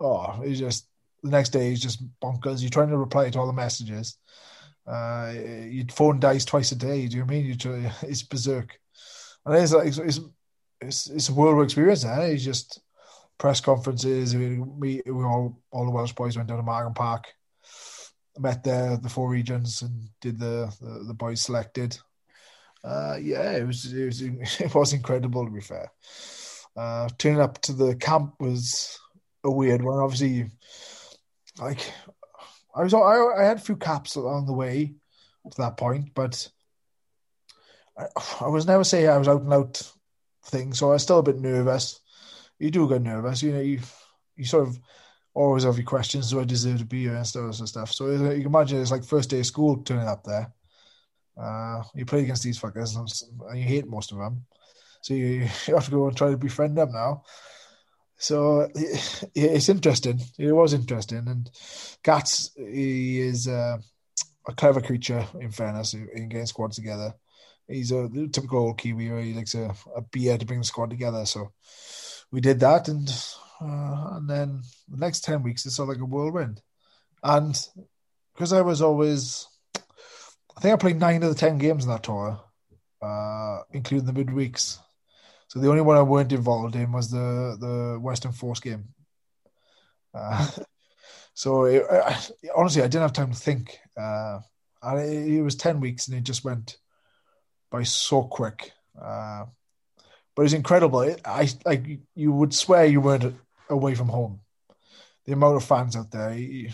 [0.00, 0.86] Oh, it was just
[1.22, 1.70] the next day.
[1.70, 2.60] He's just bonkers.
[2.60, 4.16] You're trying to reply to all the messages.
[4.86, 5.34] Uh,
[5.68, 7.06] you'd phone dice twice a day.
[7.06, 7.46] Do you know I mean?
[7.46, 8.80] You it's berserk
[9.48, 10.20] and it's like it's
[10.80, 12.04] it's, it's a world of experience.
[12.04, 12.26] Eh?
[12.26, 12.80] It's just
[13.38, 14.36] press conferences.
[14.36, 17.32] We, we, we all all the Welsh boys went down to Margam Park,
[18.38, 21.98] met the the four regions, and did the the, the boys selected.
[22.84, 24.22] Uh, yeah, it was it was
[24.60, 25.90] it was incredible to be fair.
[26.76, 28.98] Uh, turning up to the camp was
[29.44, 29.98] a weird one.
[29.98, 30.50] Obviously,
[31.58, 31.92] like
[32.74, 34.94] I was, I, I had a few caps along the way
[35.50, 36.48] to that point, but
[38.40, 39.82] I, was never say I was out and out
[40.46, 42.00] thing, so I was still a bit nervous.
[42.58, 43.60] You do get nervous, you know.
[43.60, 43.80] You
[44.36, 44.78] you sort of
[45.34, 47.92] always have your questions: Do I deserve to be here and stuff and stuff.
[47.92, 50.52] So you can imagine it's like first day of school turning up there.
[51.40, 54.44] Uh, you play against these fuckers and you hate most of them.
[55.02, 55.40] so you, you
[55.74, 57.22] have to go and try to befriend them now.
[58.18, 60.20] So it's interesting.
[60.38, 61.48] It was interesting, and
[62.02, 63.78] Gats he is uh,
[64.48, 65.24] a clever creature.
[65.40, 67.14] In fairness, in getting squad together,
[67.68, 69.10] he's a typical old Kiwi.
[69.10, 71.24] Where he likes a, a beer to bring the squad together.
[71.26, 71.52] So
[72.32, 73.08] we did that, and
[73.60, 76.60] uh, and then the next ten weeks it's sort of like a whirlwind.
[77.22, 77.58] And
[78.34, 79.46] because I was always,
[79.76, 82.40] I think I played nine of the ten games in that tour,
[83.02, 84.78] uh, including the midweeks.
[85.48, 88.88] So the only one I weren't involved in was the the Western Force game.
[90.14, 90.48] Uh,
[91.34, 92.18] so it, I,
[92.54, 93.78] honestly, I didn't have time to think.
[93.96, 94.40] Uh,
[94.82, 96.76] and it, it, was ten weeks, and it just went
[97.70, 98.72] by so quick.
[99.00, 99.46] Uh,
[100.34, 101.00] but it's incredible.
[101.00, 103.34] It, I like you would swear you weren't
[103.68, 104.40] away from home.
[105.24, 106.70] The amount of fans out there, you,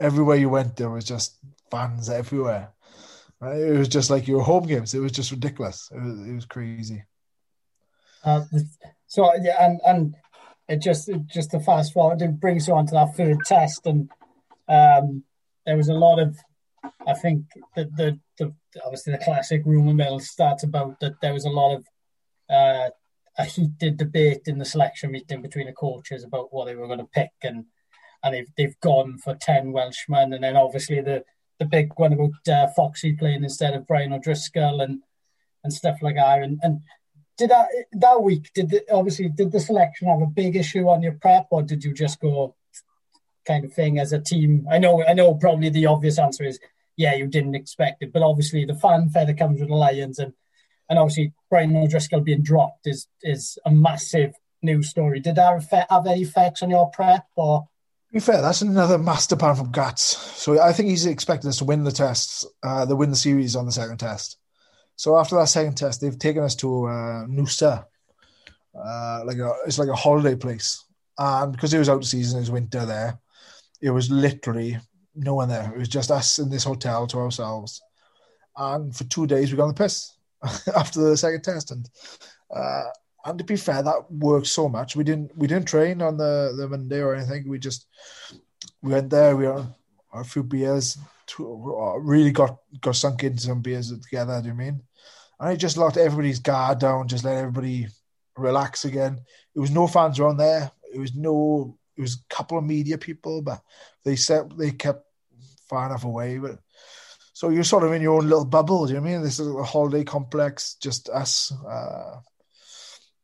[0.00, 1.36] everywhere you went, there was just
[1.70, 2.70] fans everywhere.
[3.42, 4.94] It was just like your home games.
[4.94, 5.90] It was just ridiculous.
[5.94, 7.04] It was, it was crazy.
[8.24, 8.44] Uh,
[9.06, 10.14] so yeah, and and
[10.66, 13.86] it just it just to fast forward, it brings you on to that third test,
[13.86, 14.08] and
[14.66, 15.24] um,
[15.66, 16.38] there was a lot of,
[17.06, 17.44] I think
[17.76, 21.76] that the, the obviously the classic rumor mill starts about that there was a lot
[21.76, 21.86] of
[22.50, 22.90] uh,
[23.38, 26.98] a heated debate in the selection meeting between the coaches about what they were going
[26.98, 27.66] to pick, and
[28.22, 31.24] and they've they've gone for ten Welshmen, and then obviously the
[31.58, 35.02] the big one about uh, Foxy playing instead of Brian O'Driscoll and
[35.62, 36.80] and stuff like that, and and
[37.36, 38.50] did that that week?
[38.54, 41.84] Did the, obviously did the selection have a big issue on your prep, or did
[41.84, 42.54] you just go
[43.46, 44.66] kind of thing as a team?
[44.70, 45.34] I know, I know.
[45.34, 46.60] Probably the obvious answer is
[46.96, 50.32] yeah, you didn't expect it, but obviously the fanfare that comes with the Lions and
[50.90, 55.20] and obviously Brian O'Driscoll being dropped is is a massive news story.
[55.20, 57.68] Did that have any effects on your prep or?
[58.14, 60.16] be fair, that's another master plan from Gats.
[60.40, 63.56] So I think he's expecting us to win the tests, uh, the win the series
[63.56, 64.38] on the second test.
[64.94, 67.84] So after that second test, they've taken us to uh, Noosa,
[68.78, 70.84] uh, like a it's like a holiday place,
[71.18, 73.18] and because it was out of season, it was winter there.
[73.82, 74.78] It was literally
[75.14, 75.72] no one there.
[75.72, 77.82] It was just us in this hotel to ourselves,
[78.56, 80.16] and for two days we got on the piss
[80.76, 81.88] after the second test, and
[82.54, 82.84] uh,
[83.26, 84.96] and to be fair, that worked so much.
[84.96, 87.48] We didn't we didn't train on the the Monday or anything.
[87.48, 87.86] We just
[88.82, 89.36] we went there.
[89.36, 89.66] We had
[90.12, 90.96] a few beers,
[91.26, 94.40] to, really got got sunk into some beers together.
[94.40, 94.82] Do you mean?
[95.40, 97.88] And it just locked everybody's guard down, just let everybody
[98.36, 99.20] relax again.
[99.54, 100.70] It was no fans around there.
[100.92, 101.76] It was no.
[101.96, 103.62] It was a couple of media people, but
[104.04, 105.03] they said they kept
[105.74, 106.38] far enough away.
[106.38, 106.60] But
[107.32, 108.86] so you're sort of in your own little bubble.
[108.86, 109.22] Do you know I mean?
[109.22, 111.52] This is a holiday complex, just us.
[111.68, 112.20] Uh,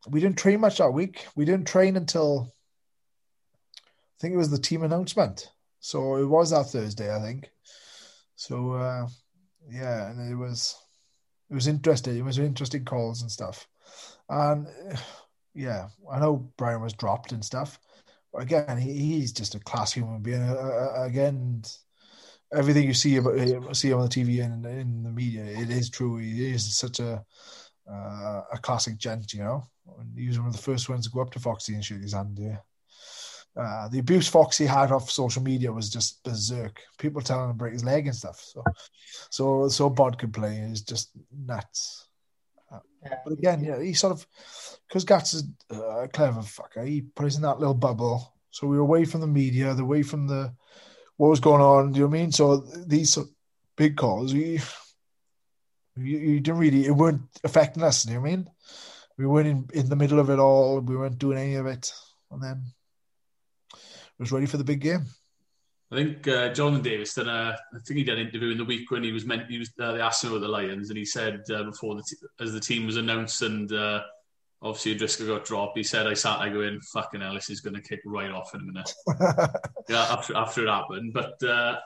[0.08, 1.26] we didn't train much that week.
[1.36, 2.52] We didn't train until
[3.78, 5.48] I think it was the team announcement.
[5.78, 7.50] So it was that Thursday, I think.
[8.34, 9.06] So uh,
[9.70, 10.76] yeah, and it was
[11.48, 12.18] it was interesting.
[12.18, 13.68] It was interesting calls and stuff.
[14.28, 14.66] And
[15.54, 17.78] yeah, I know Brian was dropped and stuff,
[18.32, 20.42] but again, he, he's just a class human being.
[20.42, 20.54] Uh,
[20.96, 21.62] uh again,
[22.52, 26.18] everything you see about see on the TV and in the media, it is true.
[26.18, 27.24] He is such a
[27.90, 29.66] uh, a classic gent, you know.
[30.16, 32.12] He was one of the first ones to go up to Foxy and shake his
[32.12, 32.38] hand.
[32.40, 32.58] Yeah.
[33.56, 36.80] Uh, the abuse Foxy had off social media was just berserk.
[36.98, 38.40] People telling him to break his leg and stuff.
[38.40, 38.62] So,
[39.30, 42.06] so, so Bod could play is just nuts.
[42.72, 42.78] Uh,
[43.24, 44.26] but again, yeah, he sort of
[44.86, 46.86] because Gats is a clever fucker.
[46.86, 50.28] He us in that little bubble, so we were away from the media, away from
[50.28, 50.54] the
[51.20, 51.92] what was going on.
[51.92, 52.32] Do you know what I mean?
[52.32, 53.18] So these
[53.76, 54.58] big calls, we
[55.94, 58.04] you, you didn't really it weren't affecting us.
[58.04, 58.50] Do you know I mean?
[59.18, 60.80] We weren't in, in the middle of it all.
[60.80, 61.92] We weren't doing any of it,
[62.30, 62.62] and then
[64.18, 65.04] was ready for the big game.
[65.92, 68.64] I think uh, Jonathan Davies done a, I think he did an interview in the
[68.64, 70.96] week when he was meant, he was, uh, they asked him about the Lions and
[70.96, 74.02] he said uh, before the t- as the team was announced and uh,
[74.62, 77.76] obviously Driscoll got dropped, he said, I sat there going, fucking hell, this is going
[77.76, 78.92] to kick right off in a minute.
[79.88, 81.12] yeah, after, after it happened.
[81.12, 81.78] But uh,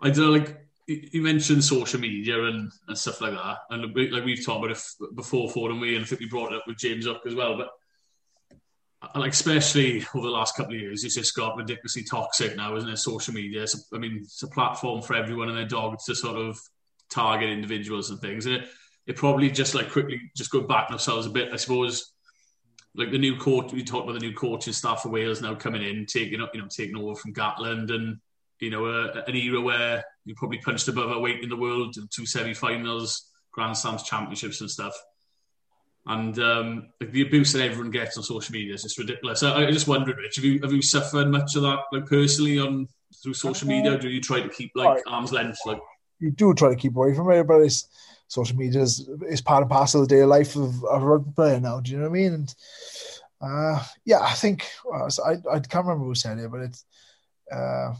[0.00, 3.58] I don't know, like, you mentioned social media and, and stuff like that.
[3.70, 6.52] And like we've talked about it before, for and we, and I think we brought
[6.52, 7.56] it up with James Up as well.
[7.56, 7.70] But
[9.14, 12.88] like especially over the last couple of years, it's just got ridiculously toxic now, isn't
[12.88, 12.98] it?
[12.98, 13.62] Social media.
[13.62, 16.58] It's a, I mean, it's a platform for everyone and their dog to sort of
[17.10, 18.46] target individuals and things.
[18.46, 18.68] And it,
[19.06, 22.12] it probably just like quickly just go back ourselves a bit, I suppose.
[22.96, 25.82] Like the new coach, we talked about the new coaching staff for Wales now coming
[25.82, 28.18] in, taking up, you know, taking over from Gatland, and
[28.60, 31.96] you know, a, an era where you probably punched above our weight in the world,
[32.14, 34.94] two semi-finals, Grand Slams, championships, and stuff
[36.06, 39.42] and um, like the abuse that everyone gets on social media is just ridiculous.
[39.42, 42.58] I, I just wondered, Rich, have you have you suffered much of that, like personally,
[42.58, 42.88] on
[43.22, 43.96] through social media?
[43.98, 45.80] do you try to keep like arm's length, like?
[46.20, 47.88] you do try to keep away from it, but it's
[48.34, 51.32] social media is, is part and parcel of the of life of, of a rugby
[51.36, 51.80] player now.
[51.80, 52.34] Do you know what I mean?
[52.34, 52.54] And
[53.40, 56.84] uh, yeah, I think I I can't remember who said it, but it's
[57.52, 57.94] uh,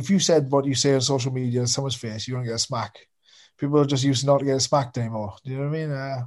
[0.00, 2.54] if you said what you say on social media in someone's face, you're gonna get
[2.54, 2.96] a smack.
[3.58, 5.34] People are just used not to get smacked anymore.
[5.44, 5.90] Do you know what I mean?
[5.92, 6.22] Uh,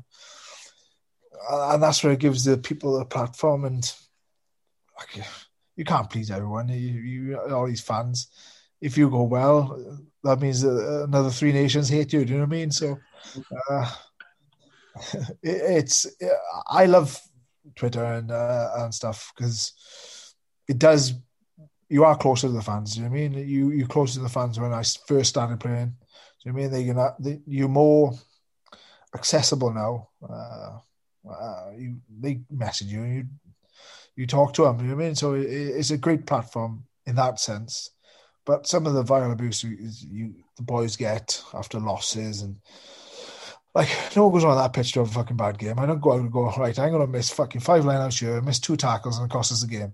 [1.73, 3.83] and that's where it gives the people a platform and
[4.97, 5.25] like,
[5.75, 6.69] you can't please everyone.
[6.69, 8.27] You, you all these fans.
[8.81, 12.25] If you go well, that means another three nations hate you.
[12.25, 12.71] Do you know what I mean?
[12.71, 12.97] So,
[13.69, 13.91] uh,
[15.13, 16.07] it, it's
[16.69, 17.19] I love
[17.75, 19.73] Twitter and uh, and stuff because
[20.67, 21.13] it does.
[21.89, 22.93] You are closer to the fans.
[22.93, 23.47] Do you know what I mean?
[23.47, 25.95] You you closer to the fans when I first started playing.
[26.43, 26.71] Do you know what I mean?
[26.71, 28.13] They, you're, they, you're more
[29.15, 30.09] accessible now.
[30.27, 30.79] Uh,
[31.29, 33.25] uh, you they message you, you
[34.15, 34.79] you talk to them.
[34.79, 35.15] You know what I mean?
[35.15, 37.91] So it, it's a great platform in that sense.
[38.47, 39.77] But some of the viral abuse you,
[40.09, 42.55] you the boys get after losses and
[43.75, 45.77] like no one goes on that pitch to have a fucking bad game.
[45.77, 46.79] I don't go out and go right.
[46.79, 49.61] I'm to miss fucking five lineouts here, I miss two tackles, and it costs us
[49.61, 49.93] the game.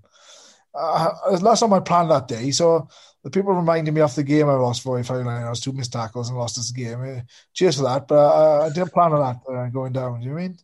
[0.73, 2.51] Uh, that's not on my plan that day.
[2.51, 2.87] So
[3.23, 6.37] the people reminding me of the game I lost 45 lineouts, two missed tackles, and
[6.37, 7.01] lost us the game.
[7.01, 7.21] Uh,
[7.53, 10.19] cheers for that, but uh, I didn't plan on that uh, going down.
[10.19, 10.57] Do you know I mean?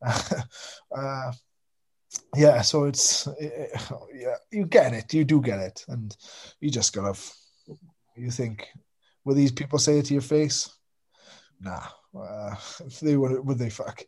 [0.96, 1.32] uh,
[2.36, 3.70] yeah, so it's it,
[4.14, 6.16] yeah, you get it, you do get it, and
[6.60, 7.18] you just gotta
[8.16, 8.68] you think
[9.24, 10.70] will these people say it to your face?
[11.60, 11.82] Nah,
[12.18, 12.54] uh,
[13.02, 14.02] they would would they fuck.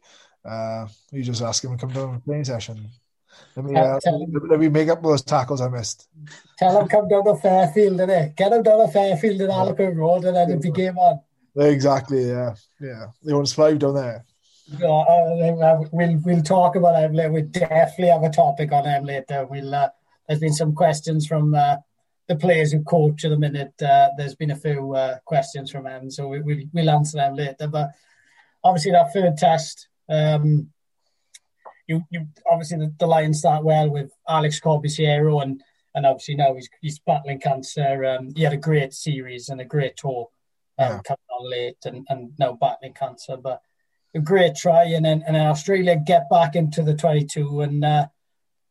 [0.44, 2.88] Uh, you just ask him to come down to a playing session.
[3.55, 3.98] Let me, uh,
[4.48, 6.09] let me make up those tackles I missed.
[6.59, 8.36] Tell him come down to Fairfield, innit?
[8.36, 11.20] Get him down to Fairfield and Alapur Road, and then if he game on.
[11.57, 13.07] Exactly, yeah, yeah.
[13.22, 14.24] They want to five down there.
[14.74, 17.32] Uh, we'll we'll talk about later.
[17.32, 19.46] We definitely have a topic on them later.
[19.48, 19.74] We'll.
[19.74, 19.88] Uh,
[20.28, 21.76] there's been some questions from uh,
[22.28, 23.74] the players who coach at the minute.
[23.82, 27.34] Uh, there's been a few uh, questions from them, so we, will we'll answer them
[27.34, 27.66] later.
[27.66, 27.90] But
[28.62, 30.70] obviously that third test, um,
[31.88, 35.60] you you obviously the, the Lions start well with Alex Corbisiero and
[35.96, 38.04] and obviously now he's he's battling cancer.
[38.04, 40.28] Um, he had a great series and a great tour
[40.78, 41.00] um, yeah.
[41.04, 43.62] coming on late and, and now battling cancer, but
[44.14, 48.06] a great try, and then and Australia get back into the 22, and uh,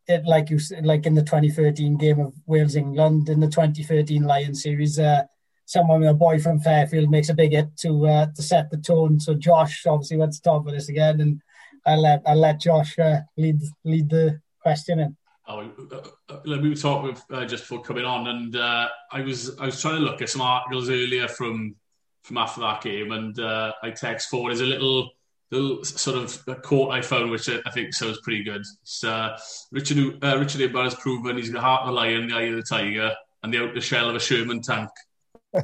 [0.08, 4.24] it like you said, like in the 2013 game of Wales England, in the 2013
[4.24, 5.24] Lions series, uh,
[5.66, 9.20] someone a boy from Fairfield makes a big hit to uh, to set the tone.
[9.20, 11.42] So Josh obviously went to talk about this again, and
[11.86, 15.16] I'll let I'll let Josh uh, lead lead the questioning.
[15.48, 15.62] Oh,
[15.92, 19.58] uh, uh, let me talk with uh, just before coming on, and uh, I was
[19.60, 21.76] I was trying to look at some articles earlier from
[22.24, 25.10] from after that game, and uh, I text forward as a little
[25.52, 28.62] the sort of quote I found, which I think sounds pretty good.
[28.82, 29.38] It's, uh,
[29.72, 32.56] Richard uh, Richard Hibbard has proven he's the heart of a lion, the eye of
[32.56, 34.90] the tiger, and the outer shell of a Sherman tank.
[35.54, 35.62] uh,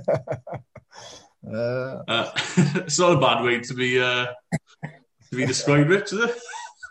[1.48, 4.28] uh, it's not a bad way to be uh,
[5.30, 6.40] to be described, Rich, is it?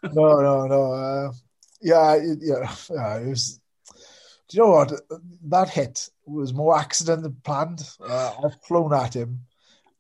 [0.12, 0.92] no, no, no.
[0.92, 1.32] Uh,
[1.80, 3.16] yeah, yeah, yeah.
[3.18, 3.60] It was.
[4.48, 4.92] Do you know what?
[5.46, 7.82] That hit was more accident than planned.
[8.00, 9.40] Uh, I've flown at him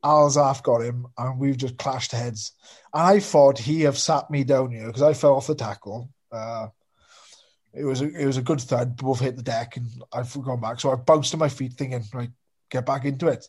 [0.04, 2.52] Alzaf got him, and we've just clashed heads.
[2.92, 6.10] I thought he have sat me down here because I fell off the tackle.
[6.30, 6.68] Uh,
[7.72, 8.96] it was a, it was a good thud.
[8.96, 10.80] Both hit the deck, and I've gone back.
[10.80, 12.30] So I bounced to my feet, thinking, right,
[12.70, 13.48] get back into it.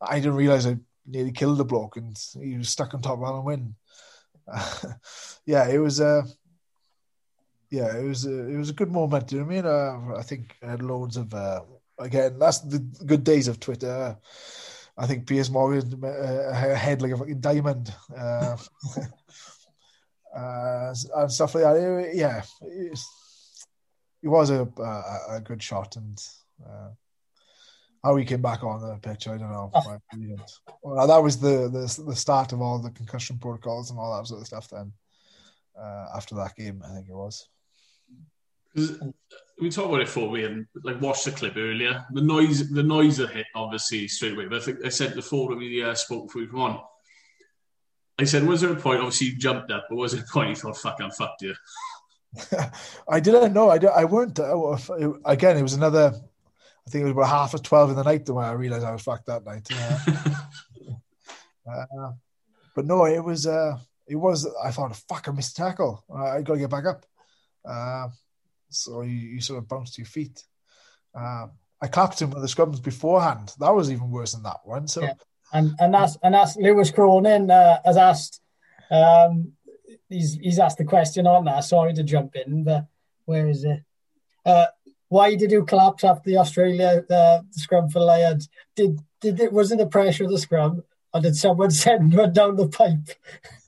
[0.00, 3.24] I didn't realize I nearly killed the bloke, and he was stuck on top of
[3.24, 3.74] Alun Wyn.
[4.46, 4.74] Uh,
[5.46, 6.22] yeah, it was a uh,
[7.70, 9.30] yeah, it was a, it was a good moment.
[9.32, 9.66] You know I mean?
[9.66, 11.62] Uh, I think I had loads of uh,
[11.98, 12.38] again.
[12.38, 14.16] That's the good days of Twitter.
[14.98, 17.94] I think Piers Morgan uh, head like a fucking diamond.
[18.16, 18.56] Uh,
[20.36, 22.10] uh, and stuff like that.
[22.14, 22.98] Yeah, it,
[24.22, 26.20] was a, a, a good shot, and
[26.66, 26.88] uh,
[28.02, 29.70] how he came back on the pitch, I don't know.
[29.72, 29.98] Oh.
[30.82, 34.26] Well, that was the, the the start of all the concussion protocols and all that
[34.26, 34.68] sort of stuff.
[34.68, 34.92] Then
[35.80, 37.48] uh, after that game, I think it was
[39.60, 42.04] we talked about it before we had like watched the clip earlier.
[42.12, 44.46] The noise, the noise that hit obviously straight away.
[44.46, 46.80] But I think I said before when we uh, spoke before we come on.
[48.20, 48.98] I said, was there a point?
[48.98, 51.54] Obviously, you jumped up, but was there a point you thought, "Fuck, I'm fucked here"?
[53.08, 53.70] I didn't know.
[53.70, 54.38] I, didn't, I weren't.
[54.38, 54.76] Uh,
[55.24, 56.12] again, it was another.
[56.86, 58.92] I think it was about half of twelve in the night when I realized I
[58.92, 59.68] was fucked that night.
[61.70, 62.12] uh,
[62.74, 63.46] but no, it was.
[63.46, 63.78] Uh,
[64.08, 64.48] it was.
[64.64, 66.04] I thought, "Fuck, I missed a tackle.
[66.12, 67.06] I got to get back up."
[68.70, 70.42] So you, you sort of bounce to your feet.
[71.14, 71.46] Uh,
[71.80, 73.54] I clapped him with the scrums beforehand.
[73.60, 74.88] That was even worse than that one.
[74.88, 75.14] So, yeah.
[75.52, 78.40] and and that's and that's Lewis Cronin uh, has asked.
[78.90, 79.52] Um,
[80.08, 81.60] he's he's asked the question on that.
[81.60, 82.86] Sorry to jump in, but
[83.26, 83.80] where is it?
[84.44, 84.66] Uh,
[85.08, 88.48] why did you collapse after the Australia uh, scrum for Lions?
[88.76, 90.82] Did did it was it the pressure of the scrum,
[91.12, 93.08] or did someone send one down the pipe?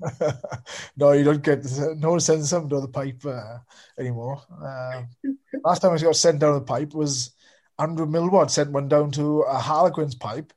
[0.96, 1.64] no, you don't get
[1.96, 3.58] no one sends someone down the pipe uh,
[3.98, 4.40] anymore.
[4.62, 5.02] Uh,
[5.64, 7.32] last time I got sent down the pipe was
[7.78, 10.52] Andrew Millward sent one down to a Harlequins pipe,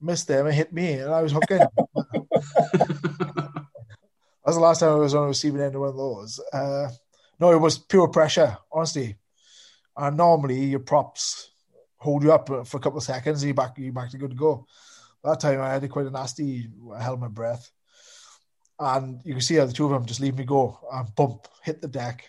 [0.00, 1.58] missed them and hit me, and I was hooking.
[4.44, 6.40] That's the last time I was on a receiving end of one of those.
[6.52, 6.88] Uh,
[7.38, 9.16] no, it was pure pressure, honestly.
[9.96, 11.50] And normally your props
[11.98, 14.30] hold you up for a couple of seconds, and you back you back to good
[14.30, 14.66] to go.
[15.24, 16.68] That time I had quite a nasty.
[16.94, 17.70] I held my breath,
[18.78, 21.46] and you can see how the two of them just leave me go and bump
[21.62, 22.28] hit the deck.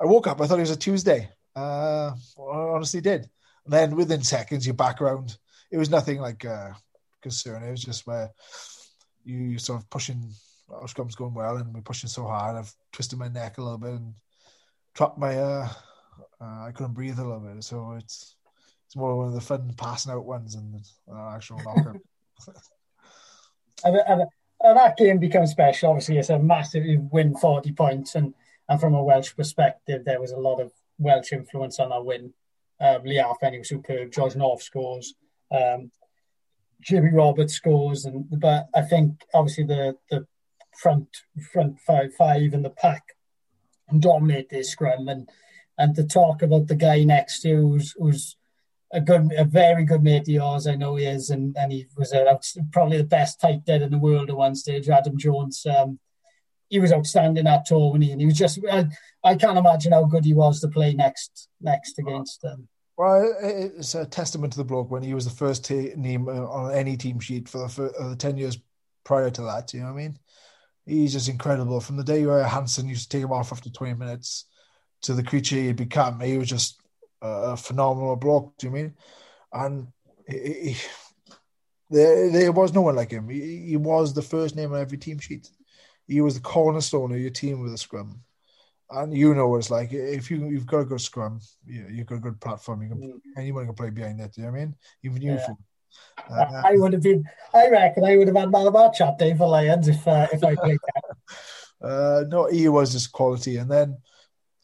[0.00, 0.40] I woke up.
[0.40, 1.28] I thought it was a Tuesday.
[1.54, 3.28] Uh, I honestly did.
[3.64, 5.36] And then within seconds, you're back around.
[5.70, 6.70] It was nothing like uh,
[7.22, 7.62] concern.
[7.62, 8.30] It was just where
[9.24, 10.32] you sort of pushing.
[10.70, 12.56] Our scrum's going well, and we're pushing so hard.
[12.56, 14.14] I've twisted my neck a little bit and
[14.94, 15.68] trapped my uh,
[16.40, 18.36] uh, I couldn't breathe a little bit, so it's
[18.86, 21.96] it's more one of the fun passing out ones and uh, actual knockout.
[23.84, 24.22] and, and,
[24.60, 25.90] and, that game becomes special.
[25.90, 28.34] Obviously, it's a massive win, forty points, and
[28.68, 32.32] and from a Welsh perspective, there was a lot of Welsh influence on that win.
[32.80, 34.12] Um, Lee Arfen was superb.
[34.12, 35.14] George North scores.
[35.50, 35.90] Um,
[36.80, 40.26] Jamie Roberts scores, and but I think obviously the the
[40.80, 41.08] front
[41.52, 43.02] front five five and the pack
[43.98, 45.28] dominate this scrum and
[45.78, 48.36] and to talk about the guy next to who's, who's
[48.92, 50.66] a good, a very good mate of yours.
[50.66, 52.38] I know he is, and, and he was a,
[52.72, 54.88] probably the best tighthead in the world at one stage.
[54.88, 55.98] Adam Jones, um,
[56.68, 58.58] he was outstanding at tour when he, and he was just.
[58.70, 58.86] I,
[59.24, 62.68] I can't imagine how good he was to play next next against them.
[62.96, 66.32] Well, it's a testament to the bloke when he was the first t- name uh,
[66.32, 68.58] on any team sheet for the, for the ten years
[69.04, 69.72] prior to that.
[69.72, 70.18] You know what I mean?
[70.84, 71.80] He's just incredible.
[71.80, 74.46] From the day where Hansen used to take him off after twenty minutes
[75.02, 76.20] to the creature he had become.
[76.20, 76.81] He was just
[77.22, 78.56] a phenomenal bloke.
[78.58, 78.94] Do you mean?
[79.52, 79.88] And
[80.28, 80.76] he, he,
[81.90, 83.28] there, there was no one like him.
[83.28, 85.48] He, he, was the first name on every team sheet.
[86.08, 88.20] He was the cornerstone of your team with a scrum.
[88.90, 89.92] And you know what it's like.
[89.92, 92.82] If you you've got a good scrum, you, you've got a good platform.
[92.82, 93.20] You can mm.
[93.38, 94.32] anyone can play behind that.
[94.32, 94.74] Do you know what I mean?
[95.02, 95.32] Even you.
[95.32, 95.46] Yeah.
[96.30, 97.24] Uh, I would have been.
[97.54, 100.54] I reckon I would have had Malabar chat day for Lions if uh, if I
[100.56, 101.86] played that.
[101.86, 103.96] Uh, no, he was just quality, and then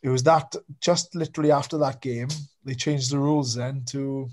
[0.03, 2.29] it was that just literally after that game
[2.65, 4.29] they changed the rules then to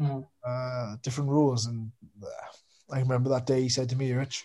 [0.00, 0.26] mm.
[0.46, 1.66] uh, different rules.
[1.66, 1.90] And
[2.22, 4.44] uh, I remember that day he said to me Rich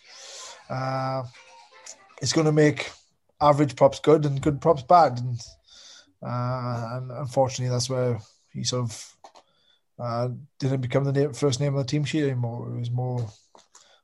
[0.70, 1.24] uh,
[2.22, 2.90] it's going to make
[3.42, 5.20] average props good and good props bad.
[5.20, 5.40] And
[6.26, 8.20] uh, and unfortunately that's where
[8.54, 9.16] he sort of
[10.00, 10.30] uh,
[10.60, 12.74] didn't become the name, first name on the team sheet anymore.
[12.74, 13.28] It was more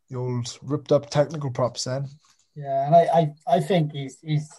[0.09, 2.07] the old ripped up technical props then.
[2.55, 4.51] Yeah and I, I, I think he's he's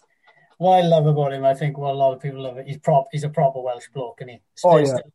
[0.61, 2.77] what I love about him, I think what a lot of people love it, he's
[2.77, 4.85] prop he's a proper Welsh bloke, and he still, oh, yeah.
[4.85, 5.13] still,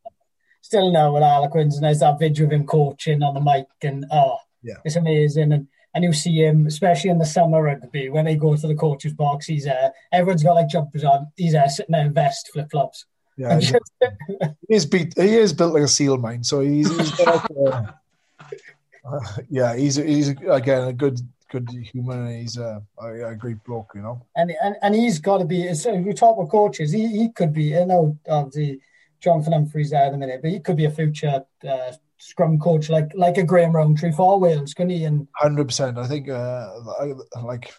[0.61, 4.05] still now with Harlequins, and there's that video of him coaching on the mic, and
[4.11, 8.25] oh, yeah, it's amazing, and and you see him, especially in the summer rugby, when
[8.25, 9.85] they go to the coach's box, he's there.
[9.85, 11.27] Uh, everyone's got like jumpers on.
[11.37, 13.05] He's there uh, sitting there in vest, flip flops.
[13.37, 13.59] Yeah,
[14.67, 15.13] he, is beat.
[15.15, 17.83] He is built like a seal mine, so he's, he's like, uh,
[19.05, 19.19] uh,
[19.49, 21.19] yeah, he's he's again a good
[21.59, 24.25] good human and he's a, a, a great bloke, you know.
[24.35, 25.73] And and, and he's got to be.
[25.73, 26.91] So we talk about coaches.
[26.91, 27.77] He he could be.
[27.77, 28.81] I know obviously
[29.21, 32.89] Jonathan Humphreys there at the minute, but he could be a future uh, scrum coach,
[32.89, 35.05] like like a Graham Rowntree for Wales, couldn't he?
[35.05, 35.97] And hundred percent.
[35.97, 36.69] I think uh,
[37.43, 37.73] like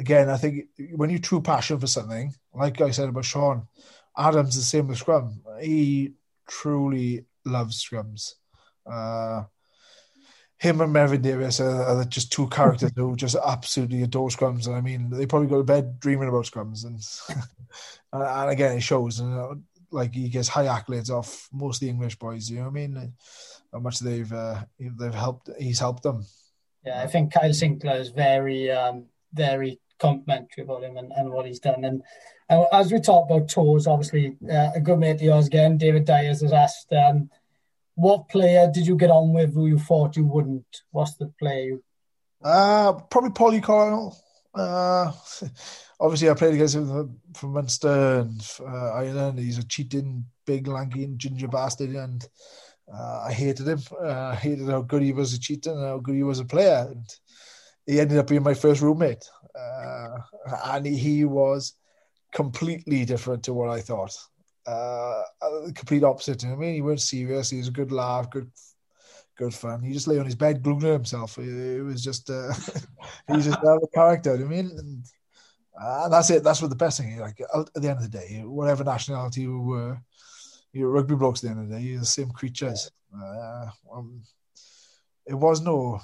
[0.00, 0.66] again, I think
[0.96, 3.68] when you true passion for something, like I said about Sean
[4.16, 5.42] Adams, the same with scrum.
[5.60, 6.12] He
[6.48, 8.34] truly loves scrums.
[8.90, 9.44] Uh,
[10.62, 14.68] him and Mervyn Davies are, are, just two characters who just absolutely adore scrums.
[14.68, 17.02] And I mean, they probably go to bed dreaming about scrums, and
[18.12, 19.18] and again, it shows.
[19.18, 22.48] And like he gets high accolades off most of the English boys.
[22.48, 23.12] You know what I mean?
[23.72, 25.50] How much they've uh, they've helped.
[25.58, 26.24] He's helped them.
[26.86, 31.46] Yeah, I think Kyle Sinckler is very um, very complimentary about him and, and what
[31.46, 31.84] he's done.
[31.84, 32.02] And
[32.72, 36.42] as we talk about tours, obviously uh, a good mate of yours again, David Dyers,
[36.42, 36.92] has asked.
[36.92, 37.30] Um,
[37.94, 40.82] what player did you get on with who you thought you wouldn't?
[40.90, 41.78] What's the player?
[42.42, 44.16] Uh, probably Paulie Coyle.
[44.54, 45.12] Uh,
[46.00, 49.38] obviously, I played against him from Munster and uh, Ireland.
[49.38, 52.26] He's a cheating, big, lanky, ginger bastard, and
[52.92, 53.80] uh, I hated him.
[54.00, 56.44] Uh, I hated how good he was a cheater and how good he was a
[56.44, 56.88] player.
[56.90, 57.06] And
[57.86, 59.24] he ended up being my first roommate,
[59.58, 60.18] uh,
[60.66, 61.74] and he was
[62.32, 64.16] completely different to what I thought
[64.66, 65.22] uh,
[65.74, 66.44] complete opposite.
[66.44, 67.50] I mean, he wasn't serious.
[67.50, 68.50] He was a good laugh, good,
[69.36, 69.82] good fun.
[69.82, 71.38] He just lay on his bed, googling himself.
[71.38, 72.52] It, was just, uh,
[73.34, 74.34] he's just a character.
[74.34, 75.04] I mean, and,
[75.80, 76.44] uh, that's it.
[76.44, 77.12] That's what the best thing.
[77.12, 77.20] Is.
[77.20, 79.98] Like at the end of the day, whatever nationality we were,
[80.72, 81.82] you're rugby blokes at the end of the day.
[81.82, 82.90] You're the same creatures.
[83.14, 84.22] Uh, um,
[85.26, 86.00] it was no.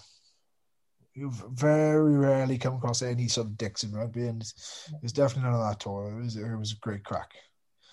[1.14, 5.50] You very rarely come across any sort of dicks in rugby, and it's, it's definitely
[5.50, 6.12] none of that tour.
[6.12, 7.32] It was it was a great crack.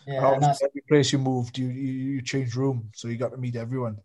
[0.07, 3.32] Yeah, and that's, every place you moved, you, you you changed room, so you got
[3.32, 3.98] to meet everyone.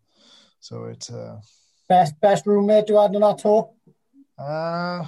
[0.58, 1.40] So it's uh,
[1.88, 3.70] best best roommate you had on that tour.
[4.38, 5.04] Uh,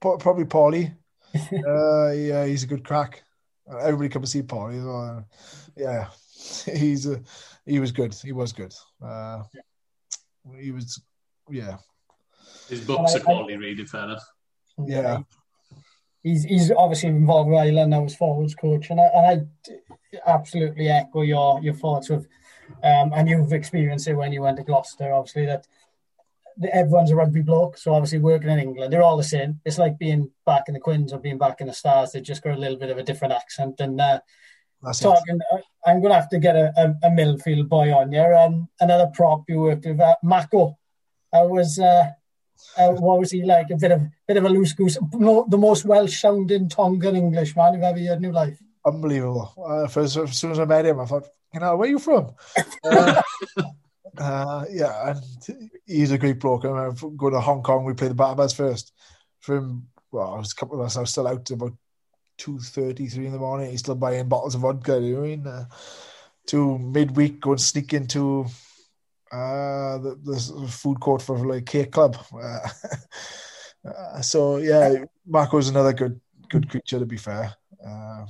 [0.00, 0.94] probably Paulie.
[1.34, 3.24] uh, yeah, he's a good crack.
[3.68, 4.84] Everybody come and see Paulie.
[4.84, 5.26] Well.
[5.76, 6.08] Yeah,
[6.76, 7.20] he's a,
[7.64, 8.14] he was good.
[8.14, 8.74] He was good.
[9.04, 9.42] Uh,
[10.58, 11.00] he was,
[11.50, 11.76] yeah.
[12.68, 14.24] His books are quality reading, fair enough.
[14.86, 15.20] Yeah.
[16.22, 19.72] He's, he's obviously involved with Ireland now as forwards coach, and I, and I
[20.26, 22.26] absolutely echo your your thoughts of,
[22.82, 25.12] um, and you've experienced it when you went to Gloucester.
[25.12, 25.66] Obviously, that
[26.72, 29.60] everyone's a rugby bloke, so obviously working in England, they're all the same.
[29.64, 32.12] It's like being back in the Quins or being back in the Stars.
[32.12, 33.78] They just got a little bit of a different accent.
[33.78, 34.18] And uh,
[35.00, 38.34] talking, uh, I'm going to have to get a, a, a Millfield boy on here.
[38.34, 40.76] Um, another prop you worked with, uh, Mako.
[41.32, 42.10] I was, uh,
[42.76, 43.70] uh, what was he like?
[43.70, 44.98] A bit of bit of a loose goose.
[45.10, 48.58] The most Welsh sounding Tongan Englishman you've ever heard in your life.
[48.84, 49.52] Unbelievable.
[49.66, 51.98] Uh, first, as soon as I met him, I thought, you know, where are you
[51.98, 52.34] from?
[52.84, 53.20] Uh,
[54.18, 56.64] uh, yeah, and he's a great bloke.
[56.64, 58.92] I remember going to Hong Kong, we played the Barbers first.
[59.40, 61.74] From, well, I was a couple of us, I was still out about
[62.38, 63.70] two thirty, three in the morning.
[63.70, 65.00] He's still buying bottles of vodka.
[65.00, 65.46] You know I mean?
[65.46, 65.64] Uh,
[66.46, 68.46] to midweek, go and sneak into
[69.32, 72.16] uh, the, the food court for like cake club.
[73.84, 76.98] Uh, so yeah, Mako's another good good creature.
[76.98, 77.54] To be fair,
[77.86, 78.26] uh,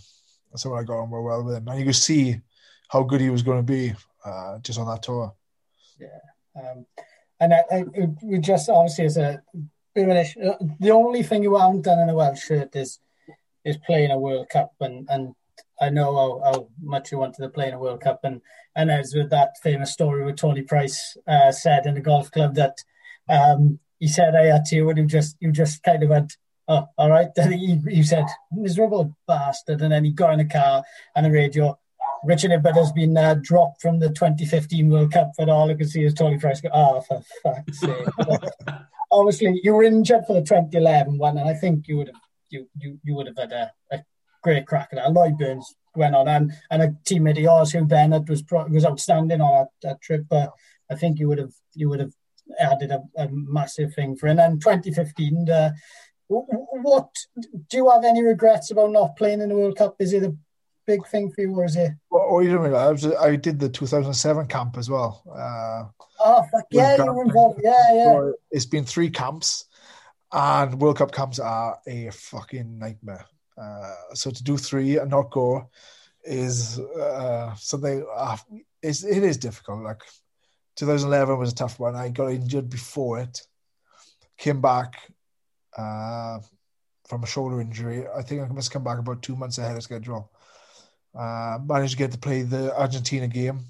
[0.55, 2.41] so I got on well with him, and you could see
[2.89, 3.95] how good he was going to be
[4.25, 5.35] uh, just on that tour.
[5.99, 6.21] Yeah,
[6.55, 6.87] um,
[7.41, 7.85] and I, I,
[8.23, 9.43] we just obviously as a
[9.95, 10.41] bit of an issue.
[10.41, 13.01] Uh, the only thing you haven't done in a Welsh shirt is
[13.65, 15.35] is playing a World Cup, and and
[15.81, 18.41] I know how, how much you wanted to play in a World Cup, and
[18.79, 22.55] and as with that famous story where Tony Price uh, said in the golf club
[22.55, 22.79] that
[23.29, 26.37] um, he said I had to, and you just you just kind of went,
[26.69, 27.29] oh, all right.
[27.37, 30.85] Then he, he said miserable bastard, and then he got in a car
[31.15, 31.77] and the radio.
[32.25, 35.89] Richard Hibbard has been uh, dropped from the 2015 World Cup, but all I can
[35.89, 38.09] see is Tony Price go, oh, for fuck's sake.
[39.13, 42.17] obviously, you were injured for the 2011 one, and I think you would have
[42.51, 44.05] you you, you would have had a, a
[44.43, 45.13] great crack at that.
[45.13, 49.41] Lloyd Burns went on, and and a teammate of yours, Huw Bennett was was outstanding
[49.41, 50.25] on that, that trip.
[50.29, 50.53] But
[50.91, 52.13] I think you would have you would have
[52.61, 54.27] added a, a massive thing for.
[54.27, 54.39] Him.
[54.39, 55.71] And then 2015, uh,
[56.29, 57.11] what
[57.69, 59.97] do you have any regrets about not playing in the World Cup?
[59.99, 60.35] Is it a
[60.87, 61.93] big thing for you, or is it?
[62.11, 65.23] Well, oh, you know, I, was, I did the 2007 camp as well.
[65.31, 65.85] Uh,
[66.21, 67.61] oh, fuck yeah, you were involved.
[67.63, 68.05] Yeah, yeah.
[68.05, 69.65] So it's been three camps
[70.33, 73.25] and World Cup camps are a fucking nightmare.
[73.61, 75.69] Uh, so to do three and not go
[76.25, 78.07] is uh, something.
[78.15, 78.37] Uh,
[78.83, 79.83] it's, it is difficult.
[79.83, 80.03] Like
[80.77, 81.97] 2011 was a tough one.
[81.97, 83.43] I got injured before it.
[84.37, 84.95] Came back
[85.77, 86.39] uh,
[87.09, 88.07] from a shoulder injury.
[88.17, 90.31] I think I must come back about two months ahead of schedule.
[91.19, 93.65] Uh, managed to get to play the Argentina game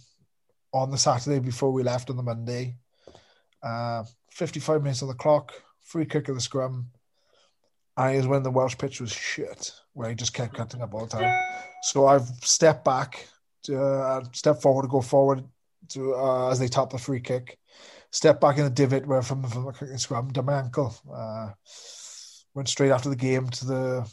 [0.72, 2.76] on the Saturday before we left on the Monday.
[3.62, 5.52] Uh, 55 minutes on the clock
[5.88, 6.90] free kick of the scrum.
[7.98, 11.06] It was when the Welsh pitch was shit, where he just kept cutting up all
[11.06, 11.36] the time.
[11.82, 13.26] So I've stepped back,
[13.64, 15.44] to, uh, step forward to go forward
[15.90, 17.58] to uh, as they top the free kick.
[18.10, 20.94] Step back in the divot where from, from the kicking scrum, done my ankle.
[21.12, 21.50] Uh,
[22.54, 24.10] went straight after the game to the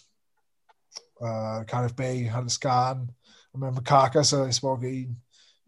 [1.21, 3.07] uh, Cardiff Bay, had a scan.
[3.09, 5.15] I remember Carcass, I spoke in,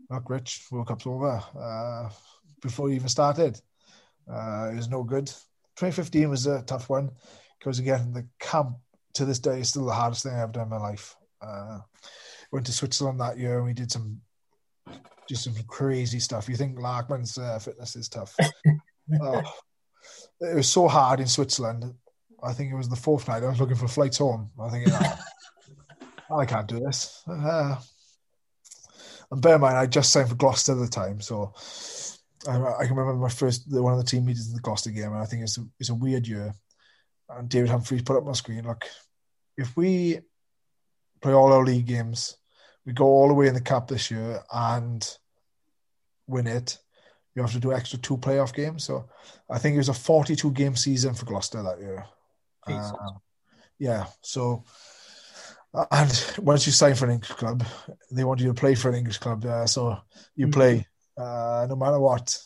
[0.09, 2.09] not rich, World Cup's over uh,
[2.61, 3.61] before he even started.
[4.29, 5.27] Uh, it was no good.
[5.77, 7.11] 2015 was a tough one
[7.57, 8.77] because again the camp
[9.13, 11.15] to this day is still the hardest thing I've ever done in my life.
[11.41, 11.79] Uh,
[12.51, 14.21] went to Switzerland that year and we did some
[15.27, 16.47] just some crazy stuff.
[16.47, 18.35] You think Larkman's uh, fitness is tough?
[19.21, 19.41] oh,
[20.39, 21.93] it was so hard in Switzerland.
[22.41, 23.43] I think it was the fourth night.
[23.43, 24.51] I was looking for flights home.
[24.61, 24.87] I think
[26.29, 27.23] oh, I can't do this.
[27.27, 27.75] Uh,
[29.31, 31.53] and bear in mind, I just signed for Gloucester at the time, so
[32.47, 35.11] I, I can remember my first one of the team meetings in the Gloucester game,
[35.11, 36.53] and I think it's a, it's a weird year.
[37.29, 38.65] And David Humphreys put up my screen.
[38.65, 38.85] Look,
[39.57, 40.19] if we
[41.21, 42.37] play all our league games,
[42.85, 45.17] we go all the way in the cup this year and
[46.27, 46.77] win it.
[47.35, 48.83] You have to do extra two playoff games.
[48.83, 49.09] So
[49.49, 52.05] I think it was a 42 game season for Gloucester that year.
[52.65, 52.91] Uh,
[53.77, 54.05] yeah.
[54.21, 54.63] So,
[55.91, 57.63] and once you sign for an English club,
[58.11, 59.45] they want you to play for an English club.
[59.45, 59.97] Uh, so
[60.35, 60.53] you mm-hmm.
[60.53, 60.87] play
[61.17, 62.37] uh, no matter what.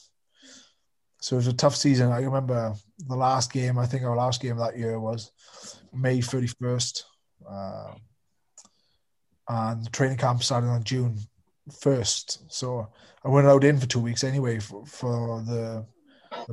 [1.21, 2.11] So it was a tough season.
[2.11, 2.73] I remember
[3.07, 5.31] the last game, I think our last game that year was
[5.93, 7.03] May 31st.
[7.49, 7.93] Uh,
[9.49, 11.17] and the training camp started on June
[11.79, 12.87] first, so
[13.23, 15.85] I went out in for two weeks anyway for, for the,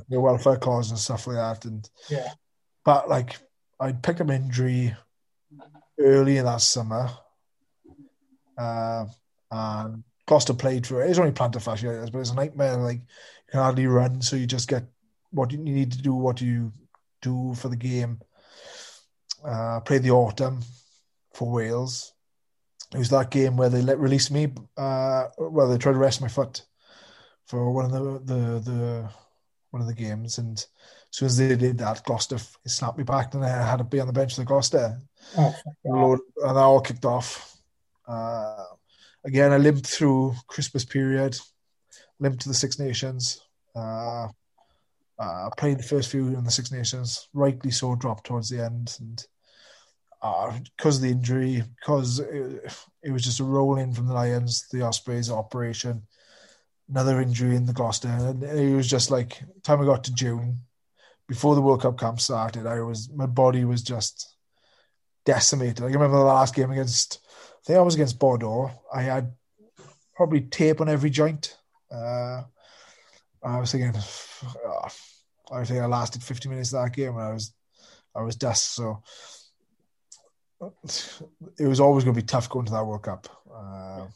[0.09, 1.65] the welfare clause and stuff like that.
[1.65, 2.29] And Yeah.
[2.85, 3.37] but like
[3.81, 4.95] I picked up injury
[5.99, 7.11] early in that summer,
[8.57, 9.07] uh,
[9.51, 11.11] and Gloucester played for it.
[11.11, 12.77] It's only plantar fasciitis, but it's a nightmare.
[12.77, 14.85] Like you can hardly run, so you just get
[15.31, 16.73] what you need to do, what you
[17.23, 18.21] do for the game.
[19.45, 20.63] Uh, played the autumn
[21.35, 22.13] for Wales.
[22.93, 24.53] It was that game where they let release me.
[24.77, 26.63] Uh, well, they tried to rest my foot
[27.47, 29.11] for one of the the, the
[29.71, 30.67] one of the games, and as
[31.11, 34.07] soon as they did that, Gloucester snapped me back, and I had to be on
[34.07, 34.99] the bench for the Gloucester.
[35.37, 35.55] Oh.
[35.85, 37.57] Lord, and that all kicked off.
[38.07, 38.65] Uh,
[39.25, 41.37] again, I limped through Christmas period,
[42.19, 43.41] limped to the Six Nations.
[43.75, 44.29] Uh,
[45.19, 48.97] uh, played the first few in the Six Nations, rightly so, dropped towards the end,
[49.01, 49.25] and
[50.77, 52.73] because of the injury, because it,
[53.03, 56.03] it was just a roll in from the Lions, the Ospreys operation,
[56.89, 60.61] another injury in the Gloucester, and it was just like time I got to June,
[61.29, 64.35] before the World Cup camp started, I was my body was just
[65.25, 65.83] decimated.
[65.83, 68.71] I remember the last game against, I think I was against Bordeaux.
[68.93, 69.33] I had
[70.17, 71.57] probably tape on every joint.
[71.91, 72.43] Uh,
[73.49, 74.01] I was thinking,
[74.67, 74.89] oh,
[75.53, 77.53] I think I lasted 50 minutes of that game, and I was,
[78.15, 78.75] I was dust.
[78.75, 79.03] So
[81.59, 83.29] it was always going to be tough going to that World Cup.
[83.53, 84.07] Uh,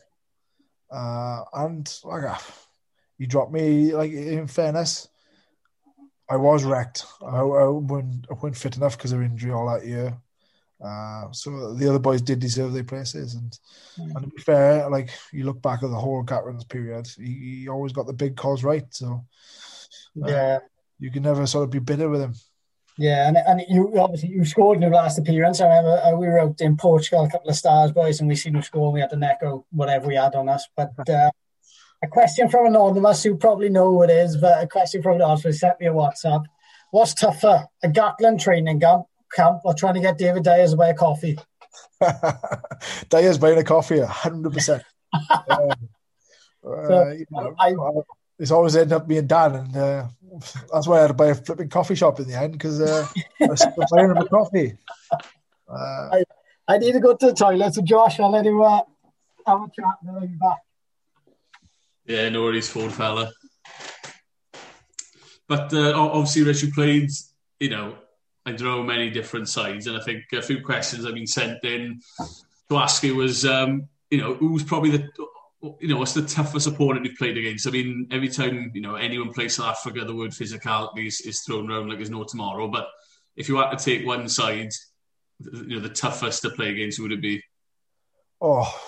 [0.94, 2.38] uh, and like, uh,
[3.18, 3.94] you dropped me.
[3.94, 5.08] Like in fairness,
[6.28, 7.04] I was wrecked.
[7.22, 10.16] I, I wasn't, I wasn't fit enough because of injury all that year.
[10.84, 13.56] Uh, so the other boys did deserve their places, and
[13.98, 14.16] Mm.
[14.16, 17.68] and to be fair, like you look back at the whole Gatland's period, he, he
[17.68, 18.86] always got the big calls right.
[18.90, 19.24] So
[20.14, 20.60] Yeah.
[20.98, 22.34] you can never sort of be bitter with him.
[22.98, 25.60] Yeah, and and you obviously you scored in your last appearance.
[25.60, 28.34] I remember uh, we were out in Portugal, a couple of stars boys, and we
[28.36, 28.86] seen you score.
[28.88, 30.66] and We had to echo whatever we had on us.
[30.76, 31.30] But uh,
[32.02, 35.42] a question from anonymous who probably know who it is, but a question from anonymous
[35.42, 36.44] who sent me a WhatsApp.
[36.90, 40.88] What's tougher, a Gatland training camp, camp or trying to get David Dyers to buy
[40.88, 41.38] a coffee?
[43.08, 44.82] Dyer's buying a coffee, hundred percent.
[46.64, 47.74] Uh, you know, I-
[48.38, 50.06] It's always ended up being Dan, and uh,
[50.72, 53.04] that's why I had to buy a flipping coffee shop in the end because uh,
[53.40, 54.74] I was buying him a coffee.
[55.68, 56.22] Uh,
[56.68, 58.80] I need to go to the toilet, so Josh, I'll let you uh,
[59.46, 60.58] have a chat and I'll be back.
[62.06, 63.32] Yeah, no worries, Foard fella.
[65.48, 67.10] But uh, obviously, Rich, you played,
[67.58, 67.96] you know,
[68.44, 69.86] I know, many different sides.
[69.86, 72.00] And I think a few questions have been sent in
[72.68, 75.08] to ask you was, um, you know, who's probably the,
[75.80, 77.66] you know, what's the toughest opponent you've played against?
[77.66, 81.42] I mean, every time, you know, anyone plays South Africa, the word physicality is, is
[81.42, 82.66] thrown around like there's no tomorrow.
[82.68, 82.88] But
[83.36, 84.70] if you had to take one side,
[85.40, 87.42] you know, the toughest to play against, would it be?
[88.42, 88.80] oh,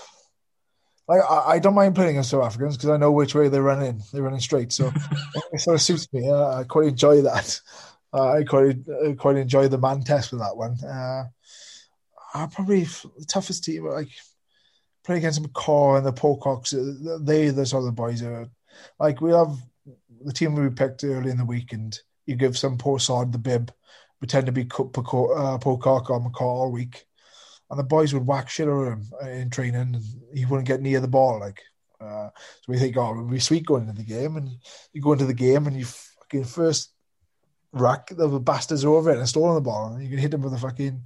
[1.09, 3.63] like I, I don't mind playing against South Africans because I know which way they're
[3.63, 4.03] running.
[4.13, 4.93] They're running straight, so
[5.53, 6.31] it sort of suits me.
[6.31, 7.61] I quite enjoy that.
[8.15, 8.77] Uh, I quite
[9.19, 10.79] quite enjoy the man test with that one.
[10.85, 11.25] Uh,
[12.35, 14.11] I probably the toughest team like
[15.05, 16.73] play against McCaw and the Pococks.
[16.75, 18.49] uh, They the sort of boys are
[19.01, 19.57] like we have
[20.25, 23.39] the team we picked early in the week, and you give some poor sod the
[23.39, 23.73] bib,
[24.19, 27.05] pretend to be uh, Pocock or McCaw all week,
[27.69, 29.97] and the boys would whack shit over him in training, and
[30.33, 31.41] he wouldn't get near the ball.
[31.41, 31.61] Like,
[32.01, 34.51] uh, so we think, oh, it'll be sweet going into the game, and
[34.93, 36.94] you go into the game and you fucking first
[37.75, 40.43] rack the bastards are over it and stolen the ball, and you can hit them
[40.43, 41.03] with a fucking.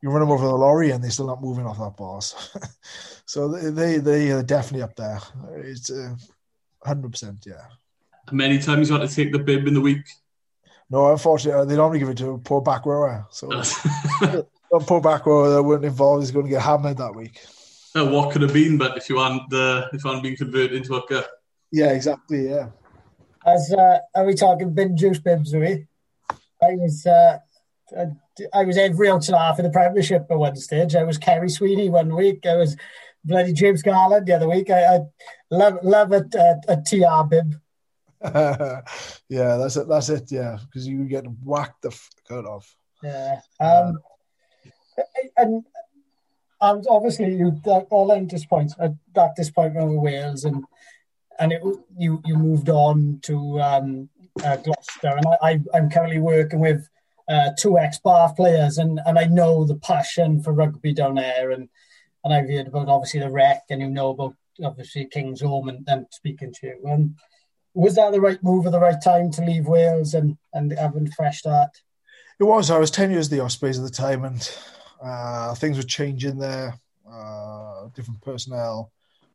[0.00, 2.20] You run them over the lorry and they're still not moving off that ball.
[2.20, 2.60] So,
[3.24, 5.20] so they, they they are definitely up there.
[5.58, 5.90] It's
[6.84, 7.66] hundred percent, yeah.
[8.32, 10.04] Many times you had to take the bib in the week.
[10.90, 13.26] No, unfortunately, they normally give it to a poor back rower.
[13.30, 13.50] So
[14.22, 17.40] a poor back rower that weren't involved is going to get hammered that week.
[17.94, 20.74] Uh, what could have been, but if you hadn't, uh, if you hadn't been converted
[20.74, 21.28] into a cup.
[21.70, 22.48] Yeah, exactly.
[22.48, 22.68] Yeah.
[23.44, 25.86] As uh, are we talking bin juice bibs, are we?
[26.62, 27.38] I was uh,
[28.54, 30.94] I, was every out and half in the Premiership at one stage.
[30.94, 32.46] I was Kerry Sweeney one week.
[32.46, 32.76] I was
[33.24, 34.70] bloody James Garland the other week.
[34.70, 35.00] I, I
[35.50, 37.54] love love a, a, a TR bib.
[39.28, 39.88] yeah, that's it.
[39.88, 40.30] That's it.
[40.30, 42.76] Yeah, because you get whacked the fuck off.
[43.02, 43.40] Yeah.
[43.58, 43.98] Um,
[45.36, 45.64] and
[46.60, 47.60] and obviously you
[47.90, 50.64] all in disappoint at that disappointment with Wales and
[51.42, 51.60] and it
[51.98, 54.08] you you moved on to um,
[54.44, 56.88] uh, Gloucester and I, I I'm currently working with
[57.28, 61.50] uh, two ex Bath players and and I know the passion for rugby down there
[61.50, 61.68] and
[62.24, 66.06] and I've heard about obviously the wreck and you know about obviously Kingsholm and, and
[66.12, 66.88] speaking to you.
[66.88, 67.16] Um,
[67.74, 71.08] was that the right move at the right time to leave Wales and and having
[71.08, 71.70] a fresh start?
[72.38, 72.70] It was.
[72.70, 74.56] I was ten years the Ospreys at the time, and
[75.02, 76.74] uh, things were changing there.
[77.10, 78.92] Uh, different personnel.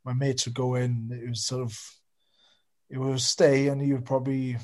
[0.08, 1.10] My mates would go in.
[1.12, 1.78] It was sort of
[2.90, 4.58] it would stay, and you'd probably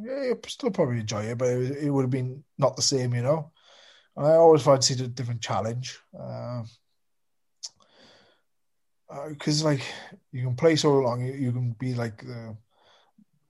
[0.00, 3.22] yeah, still probably enjoy it, but it, it would have been not the same, you
[3.22, 3.52] know.
[4.16, 5.98] And I always fancied a different challenge.
[6.18, 6.62] Uh,
[9.28, 9.82] because uh, like
[10.32, 12.56] you can play so long, you, you can be like the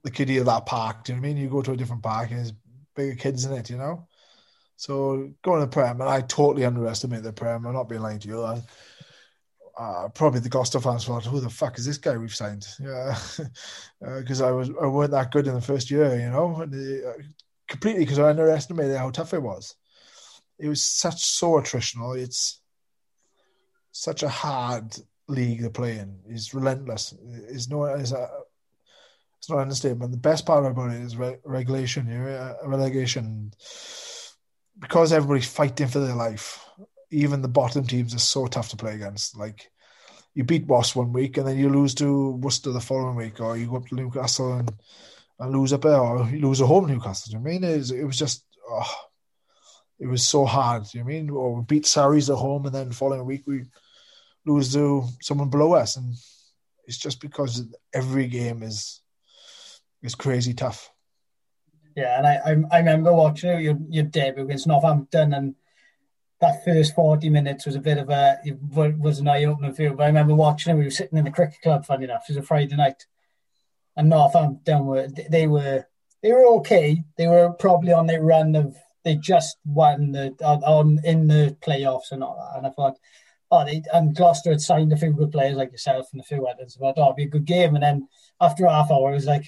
[0.03, 1.03] the kiddie of that park.
[1.03, 1.41] Do you know what I mean?
[1.41, 2.53] You go to a different park and there's
[2.95, 4.07] bigger kids in it, you know.
[4.75, 7.65] So going to the Prem, and I totally underestimate the Prem.
[7.65, 8.43] I'm not being lying to you.
[8.43, 8.61] I,
[9.79, 13.17] uh, probably the Gloucester fans thought, "Who the fuck is this guy we've signed?" Yeah,
[14.01, 17.13] because uh, I was I weren't that good in the first year, you know, uh,
[17.67, 19.75] completely because I underestimated how tough it was.
[20.59, 22.21] It was such so attritional.
[22.21, 22.59] It's
[23.93, 24.93] such a hard
[25.29, 26.19] league to play in.
[26.27, 27.15] It's relentless.
[27.47, 28.29] It's no, it's a,
[29.37, 30.11] it's not an understatement.
[30.11, 33.53] The best part about it is re- regulation, you know, relegation.
[34.77, 36.65] Because everybody's fighting for their life,
[37.11, 39.37] even the bottom teams are so tough to play against.
[39.37, 39.71] Like
[40.33, 43.57] you beat Boss one week and then you lose to Worcester the following week, or
[43.57, 44.71] you go up to Newcastle and,
[45.39, 47.35] and lose up there, or you lose at home Newcastle.
[47.35, 48.95] I mean, it was, it was just oh,
[49.99, 50.85] it was so hard.
[50.93, 53.43] You know I mean, or we beat Sarries at home and then the following week
[53.47, 53.65] we
[54.45, 56.15] lose to someone below us, and
[56.85, 59.01] it's just because every game is
[60.01, 60.91] is crazy tough.
[61.95, 65.55] Yeah, and I I, I remember watching your your debut against Northampton, and
[66.41, 69.93] that first forty minutes was a bit of a it was an eye opener for.
[69.93, 70.77] But I remember watching it.
[70.77, 71.85] We were sitting in the cricket club.
[71.85, 73.05] Funny enough, it was a Friday night,
[73.95, 75.85] and Northampton were they were
[76.21, 77.03] they were okay.
[77.17, 82.11] They were probably on their run of they just won the on in the playoffs
[82.11, 82.57] and all that.
[82.57, 82.97] And I thought,
[83.51, 86.45] oh, they, and Gloucester had signed a few good players like yourself and a few
[86.47, 86.77] others.
[86.79, 87.75] But oh, it'll be a good game.
[87.75, 88.07] And then
[88.41, 89.45] after half hour, it was like,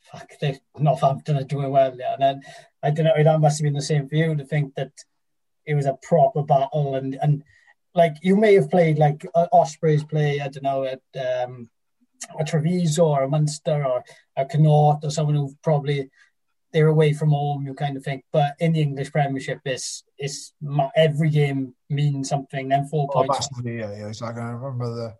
[0.00, 2.12] fuck, they Northampton are doing well there.
[2.12, 2.42] And then
[2.82, 4.92] I don't know, that must have been the same for you to think that
[5.66, 6.94] it was a proper battle.
[6.96, 7.42] And and
[7.94, 11.02] like you may have played like uh, Ospreys play, I don't know, at
[11.44, 11.68] um,
[12.38, 14.04] a Treviso or a Munster or
[14.36, 16.10] a Connacht or someone who probably
[16.72, 18.24] they're away from home, you kind of think.
[18.32, 20.54] But in the English Premiership, it's it's
[20.96, 22.68] every game means something.
[22.68, 23.48] Then four oh, points.
[23.62, 24.08] Yeah, yeah.
[24.08, 25.14] It's like I remember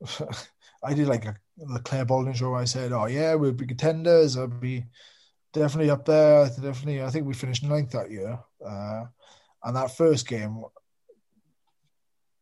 [0.00, 0.36] the
[0.84, 2.54] I did like a, the Clare Balding show.
[2.54, 4.36] I said, "Oh yeah, we'll be contenders.
[4.36, 4.84] I'll be
[5.52, 6.46] definitely up there.
[6.46, 8.38] Definitely, I think we finished ninth that year.
[8.64, 9.04] Uh,
[9.64, 10.62] and that first game,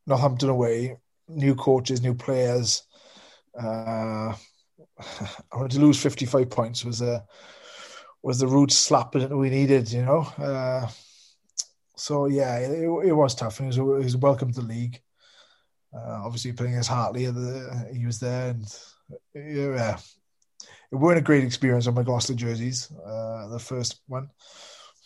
[0.06, 0.96] Northampton away,
[1.28, 2.82] new coaches, new players.
[3.58, 4.34] Uh,
[4.98, 7.24] I wanted to lose fifty-five points was a
[8.22, 10.20] was the root slap that we needed, you know.
[10.38, 10.88] Uh,
[11.96, 15.00] so yeah, it, it, was tough, and he was, welcome to the league.
[15.94, 17.22] Uh, obviously, playing as Hartley,
[17.92, 18.64] he was there, and
[19.34, 19.98] yeah,
[20.90, 24.28] it weren't a great experience on my Gloucester jerseys, uh, the first one,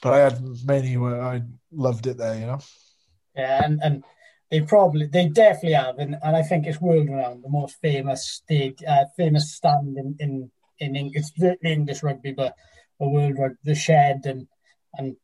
[0.02, 1.42] but I had many where I
[1.72, 2.58] loved it there, you know.
[3.34, 4.04] Yeah, and and
[4.50, 8.28] they probably they definitely have, and, and I think it's world renowned, the most famous
[8.28, 11.26] stage, uh, famous stand in in in English,
[11.64, 12.54] English rugby, but
[13.00, 14.46] a world rugby, the shed and
[14.94, 15.16] and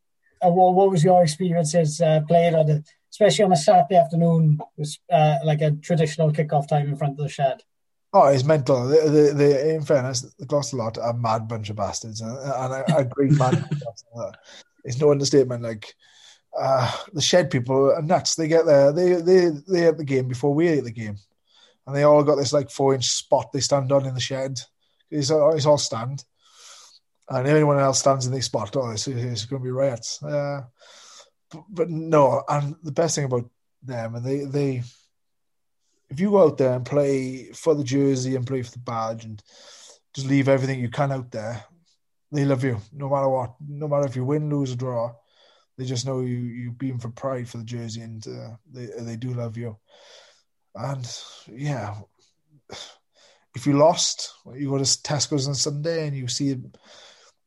[0.43, 4.59] uh, what, what was your experiences uh, playing on it, especially on a Saturday afternoon,
[4.77, 7.62] was uh, like a traditional kickoff time in front of the shed.
[8.12, 8.89] Oh, it's mental.
[8.89, 12.36] The, the, the, in fairness, the Gloucester lot are a mad bunch of bastards, and,
[12.36, 13.64] and a, a great man.
[14.84, 15.62] it's no understatement.
[15.62, 15.94] Like
[16.59, 18.34] uh, the shed people are nuts.
[18.34, 21.16] They get there, they they they at the game before we ate the game,
[21.86, 24.60] and they all got this like four inch spot they stand on in the shed.
[25.10, 26.24] It's, it's all stand,
[27.28, 30.22] and anyone else stands in the spot, oh, it's, it's going to be riots.
[30.22, 30.62] Uh,
[31.51, 33.48] but, but, no, and the best thing about
[33.82, 34.82] them, and they, they,
[36.12, 39.24] if you go out there and play for the jersey and play for the badge
[39.24, 39.43] and
[40.14, 41.64] just leave everything you can out there,
[42.30, 43.55] they love you no matter what.
[43.66, 45.12] No matter if you win, lose, or draw,
[45.78, 49.16] they just know you you beam for pride for the jersey, and uh, they they
[49.16, 49.78] do love you.
[50.74, 51.06] And
[51.48, 51.94] yeah,
[53.55, 56.56] if you lost, you go to Tesco's on Sunday and you see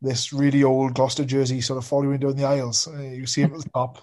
[0.02, 2.88] this really old Gloucester jersey sort of following down the aisles.
[2.88, 4.00] Uh, you see him at the top,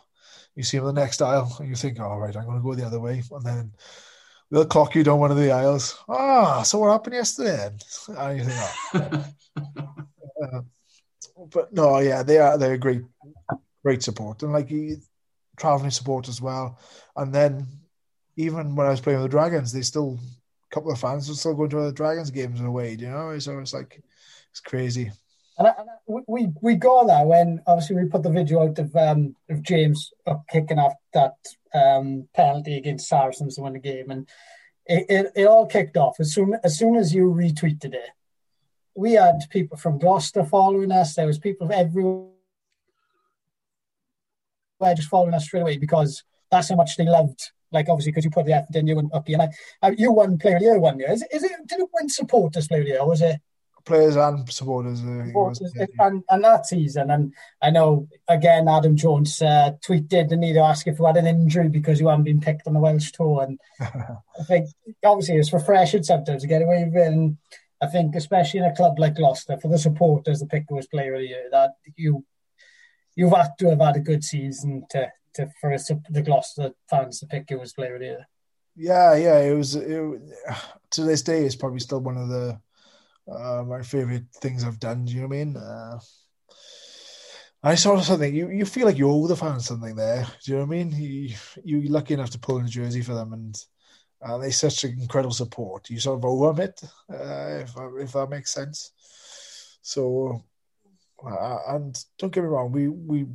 [0.54, 2.62] you see him in the next aisle, and you think, all right, I'm going to
[2.62, 3.22] go the other way.
[3.30, 3.72] And then
[4.52, 5.98] they'll clock you down one of the aisles.
[6.08, 7.70] Ah, so what happened yesterday?
[8.08, 9.24] And you think, oh.
[10.44, 10.60] uh,
[11.52, 13.02] but no, yeah, they are they're great,
[13.82, 14.70] great support, and like
[15.58, 16.78] traveling support as well.
[17.16, 17.66] And then
[18.36, 20.18] even when I was playing with the Dragons, they still
[20.70, 23.08] a couple of fans were still going to the Dragons games in a way, you
[23.08, 23.38] know.
[23.38, 24.02] So it's like
[24.50, 25.10] it's crazy.
[25.58, 25.94] And, I, and I,
[26.26, 30.12] we we got that when obviously we put the video out of um, of James
[30.48, 31.34] kicking off that
[31.74, 34.28] um, penalty against Saracens to win the game, and
[34.86, 38.10] it, it, it, all kicked off as soon as soon as you retweeted it.
[38.94, 41.14] We had people from Gloucester following us.
[41.14, 42.28] There was people from everywhere
[44.96, 48.30] just following us straight away because that's how much they loved like obviously because you
[48.30, 49.50] put the effort in, you went up and
[49.82, 51.10] I, you won Player of the Year one year.
[51.10, 51.52] Is, is it?
[51.66, 53.00] Did it win Supporters Player of the Year?
[53.00, 53.40] Or was it?
[53.84, 59.42] Players and supporters, uh, supporters and, and that season, and I know again Adam Jones
[59.42, 62.40] uh, tweeted and need to ask if you had an injury because you hadn't been
[62.40, 64.68] picked on the Welsh tour, and I think
[65.04, 67.08] obviously it's refreshing sometimes to get away with it.
[67.08, 67.38] And
[67.82, 71.14] I think especially in a club like Gloucester, for the supporters, the pick was Player
[71.14, 72.24] of the Year, that you
[73.14, 77.20] you've had to have had a good season to to for to, the Gloucester fans
[77.20, 78.28] to pick you as player of the year.
[78.74, 79.74] Yeah, yeah, it was.
[79.76, 80.20] It,
[80.92, 82.60] to this day, it's probably still one of the
[83.30, 85.04] uh, my favorite things I've done.
[85.04, 85.56] Do you know what I mean?
[85.56, 85.98] Uh,
[87.62, 88.34] I saw something.
[88.34, 90.26] You you feel like you owe the fans something there.
[90.44, 90.92] Do you know what I mean?
[90.92, 91.34] You
[91.64, 93.64] you're lucky enough to pull in a jersey for them, and
[94.20, 95.88] uh, they such incredible support.
[95.88, 96.82] You sort of owe them it,
[97.12, 98.92] uh, if if that makes sense.
[99.82, 100.44] So,
[101.24, 103.26] uh, and don't get me wrong, we we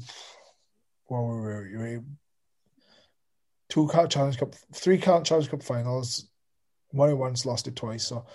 [1.09, 1.99] well, we were, we
[3.69, 6.27] two Challenge Cup, three Challenge Cup finals,
[7.09, 8.07] it once, lost it twice.
[8.07, 8.26] So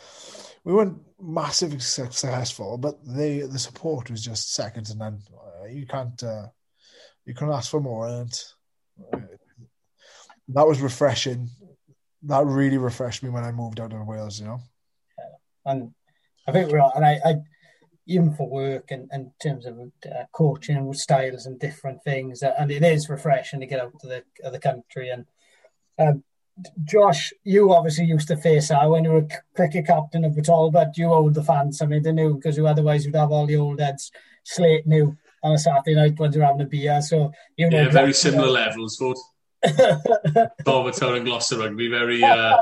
[0.65, 5.21] we weren't massively successful, but they the support was just second to none.
[5.35, 6.47] Uh, you can't uh,
[7.25, 8.45] you can't ask for more, and
[9.13, 9.19] uh,
[10.49, 11.49] that was refreshing.
[12.25, 14.39] That really refreshed me when I moved out of Wales.
[14.39, 14.61] You know,
[15.65, 15.93] and
[16.47, 17.35] I think we're and I, I
[18.07, 22.43] even for work and in terms of uh, coaching styles and different things.
[22.43, 25.11] Uh, and it is refreshing to get out to the the country.
[25.11, 25.27] And
[25.99, 26.25] um,
[26.85, 30.97] Josh, you obviously used to face out when you were cricket captain of all, but
[30.97, 33.81] you owed the fans something to do because you otherwise you'd have all the old
[33.81, 34.11] heads
[34.45, 37.01] slate new on a Saturday night when you're having a beer.
[37.03, 39.17] So you know, yeah, very similar levels, but.
[40.65, 42.57] Talbot Town and Gloucester rugby, very, uh,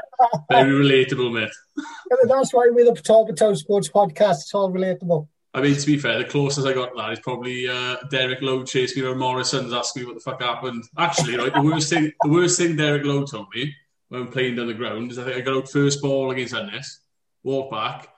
[0.51, 1.49] very relatable, mate.
[2.29, 4.43] That's why we're the Talbot Town Sports Podcast.
[4.43, 5.27] It's all relatable.
[5.53, 8.41] I mean, to be fair, the closest I got to that is probably uh, Derek
[8.41, 10.85] Lowe chasing me around Morrison's, asking me what the fuck happened.
[10.97, 13.75] Actually, right, the worst thing, the worst thing Derek Lowe told me
[14.11, 17.01] when playing down the ground is I think I got out first ball against Ennis,
[17.43, 18.09] walked back,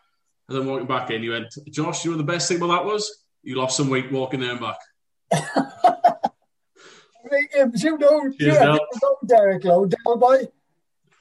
[0.48, 2.84] and then walking back in, he went, Josh, you know the best thing about that
[2.84, 3.24] was?
[3.42, 4.78] You lost some weight walking there and back.
[7.32, 10.48] you know, Cheers, yeah, you know Derek Lowe, Del boy,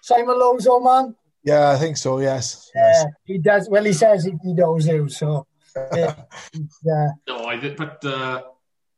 [0.01, 1.15] Simon Lowe's old man.
[1.43, 2.19] Yeah, I think so.
[2.19, 2.69] Yes.
[2.73, 3.05] Yeah, yes.
[3.25, 3.69] he does.
[3.69, 5.47] Well, he says he, he knows you, so.
[5.93, 6.15] yeah.
[7.27, 8.41] No, I did, but uh,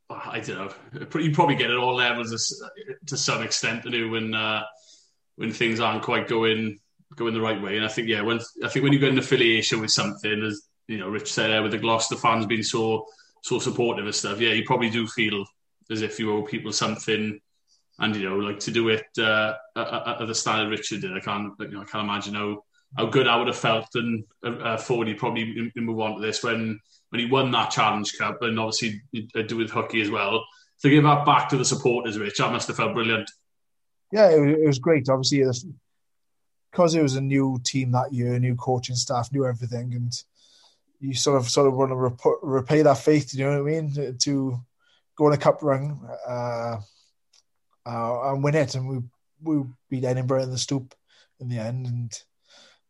[0.10, 1.20] I don't know.
[1.20, 2.62] You probably get it all levels
[3.08, 4.64] to some extent to do when uh,
[5.36, 6.80] when things aren't quite going
[7.16, 7.78] going the right way.
[7.78, 10.62] And I think yeah, when I think when you get an affiliation with something, as
[10.88, 13.06] you know, Rich said there with the Gloucester fans being so
[13.44, 15.46] so supportive and stuff, yeah, you probably do feel
[15.92, 17.40] as if you owe people something,
[18.00, 21.14] and you know, like to do it uh, at, at the standard Richard did.
[21.14, 22.64] I can't, you know, I can't imagine how
[22.98, 26.44] how good I would have felt and uh, uh Fordy probably move on to this
[26.44, 26.80] when
[27.10, 29.02] when he won that Challenge Cup and obviously
[29.48, 30.44] do with Hooky as well.
[30.82, 33.30] To give that back to the supporters, Rich, must have felt brilliant.
[34.14, 35.10] Yeah, it, was great.
[35.10, 35.44] Obviously,
[36.72, 40.14] because it was a new team that year, new coaching staff, new everything, and
[41.00, 43.34] you sort of sort of want to repay that faith.
[43.34, 44.16] You know what I mean?
[44.20, 44.64] To
[45.18, 46.78] go on a cup run uh,
[47.88, 49.00] uh, and win it, and we
[49.42, 50.94] we beat Edinburgh in the Stoop
[51.40, 52.14] in the end, and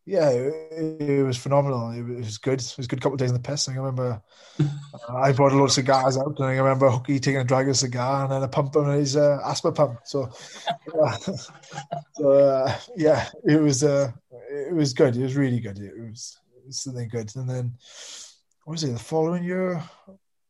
[0.06, 1.92] yeah, it, it was phenomenal.
[1.92, 2.60] It was good.
[2.60, 3.70] It was a good couple of days in the piss.
[3.70, 4.22] I remember
[5.10, 7.72] I brought a lot of cigars out, and I remember Hooky taking a drag of
[7.72, 10.00] a cigar and then a pump on his uh, asthma pump.
[10.04, 10.30] So,
[11.02, 11.18] uh,
[12.14, 14.12] so uh, yeah, it was uh,
[14.50, 15.16] it was good.
[15.16, 15.80] It was really good.
[15.80, 17.34] It was, it was something good.
[17.36, 17.74] And then
[18.66, 18.92] what was it?
[18.92, 19.82] The following year,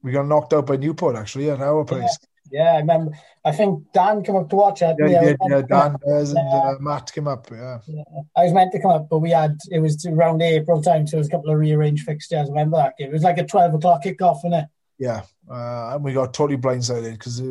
[0.02, 2.18] we got knocked out by Newport actually at our place.
[2.54, 3.12] Yeah, yeah I remember.
[3.44, 4.96] I think Dan came up to watch it.
[5.00, 7.48] Yeah, did, yeah Dan and uh, Matt came up.
[7.52, 7.80] Yeah.
[7.88, 8.04] yeah.
[8.38, 11.12] I was meant to come up, but we had it was around April time, so
[11.12, 12.48] there was a couple of rearranged fixtures.
[12.48, 13.10] I remember that game.
[13.10, 14.66] It was like a twelve o'clock kickoff, wasn't it?
[15.00, 17.42] Yeah, uh, and we got totally blindsided because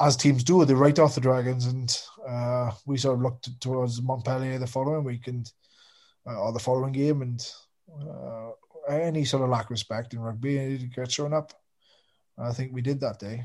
[0.00, 1.98] as teams do, they write off the Dragons, and
[2.28, 5.50] uh, we sort of looked towards Montpellier the following week and
[6.26, 7.50] uh, or the following game, and
[8.08, 8.50] uh,
[8.88, 11.52] any sort of lack of respect in rugby and get shown up.
[12.38, 13.44] I think we did that day.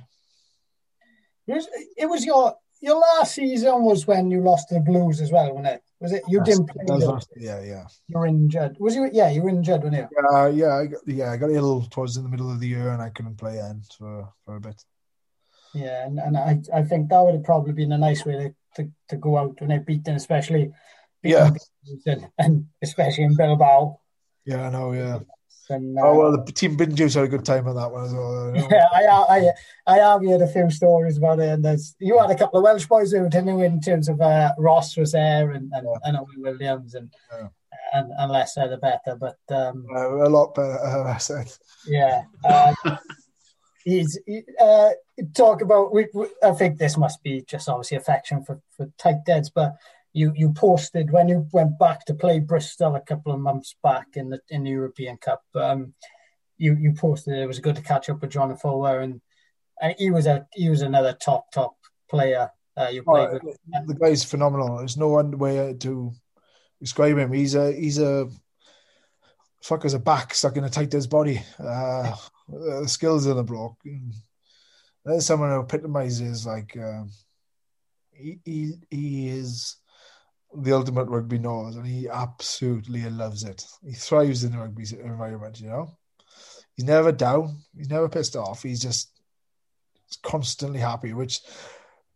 [1.47, 5.19] It was, it was your your last season was when you lost to the Blues
[5.21, 5.81] as well, wasn't it?
[5.99, 6.83] Was it you didn't play?
[6.85, 7.85] Last, yeah, yeah.
[8.07, 8.77] You were injured.
[8.79, 9.09] Was you?
[9.11, 10.07] Yeah, you were injured, weren't you?
[10.11, 11.31] Yeah, uh, yeah, I got, yeah.
[11.31, 13.81] I got ill towards in the middle of the year, and I couldn't play then
[13.97, 14.79] for for a bit.
[15.73, 18.83] Yeah, and, and I I think that would have probably been a nice way to,
[18.83, 20.71] to, to go out when they beat them, especially
[21.23, 21.49] yeah,
[22.05, 23.99] and, and especially in Bilbao.
[24.45, 24.91] Yeah, I know.
[24.91, 25.19] Yeah.
[25.69, 28.13] And, uh, oh well, the team Bin had a good time on that one as
[28.13, 28.53] well.
[28.55, 32.31] Yeah, I, I, I have heard a few stories about it, and there's you had
[32.31, 35.71] a couple of Welsh boys who didn't in terms of uh, Ross was there and
[35.73, 35.99] and, yeah.
[36.03, 37.13] and Owen Williams and.
[37.31, 37.47] Yeah.
[37.93, 40.77] And, and less the better, but um, uh, a lot better.
[40.77, 41.49] Uh, I said.
[41.87, 42.99] Yeah, um,
[43.85, 44.19] he's
[44.59, 44.89] uh,
[45.33, 45.93] talk about.
[45.93, 49.77] We, we, I think this must be just obviously affection for for tightheads, but
[50.17, 54.07] you you posted when you went back to play Bristol a couple of months back
[54.15, 55.43] in the in the European Cup.
[55.53, 55.93] Um,
[56.57, 59.21] you you posted it was good to catch up with John Afoa and,
[59.79, 61.75] and he was a he was another top top
[62.09, 62.49] player.
[62.75, 63.57] Uh, you played oh, with.
[63.85, 64.77] The guy's phenomenal.
[64.77, 66.11] There's no one way to
[66.81, 67.31] describe him.
[67.31, 68.27] He's a he's a
[69.63, 71.43] fucker's a back stuck in a tight his body.
[71.59, 72.15] Uh,
[72.49, 73.75] the skills of the block.
[75.05, 77.11] There's someone who epitomizes like um,
[78.11, 79.77] he, he he is
[80.55, 83.65] the ultimate rugby knows, and he absolutely loves it.
[83.85, 85.59] He thrives in the rugby environment.
[85.59, 85.97] You know,
[86.75, 87.59] he's never down.
[87.75, 88.63] He's never pissed off.
[88.63, 89.11] He's just
[90.23, 91.41] constantly happy, which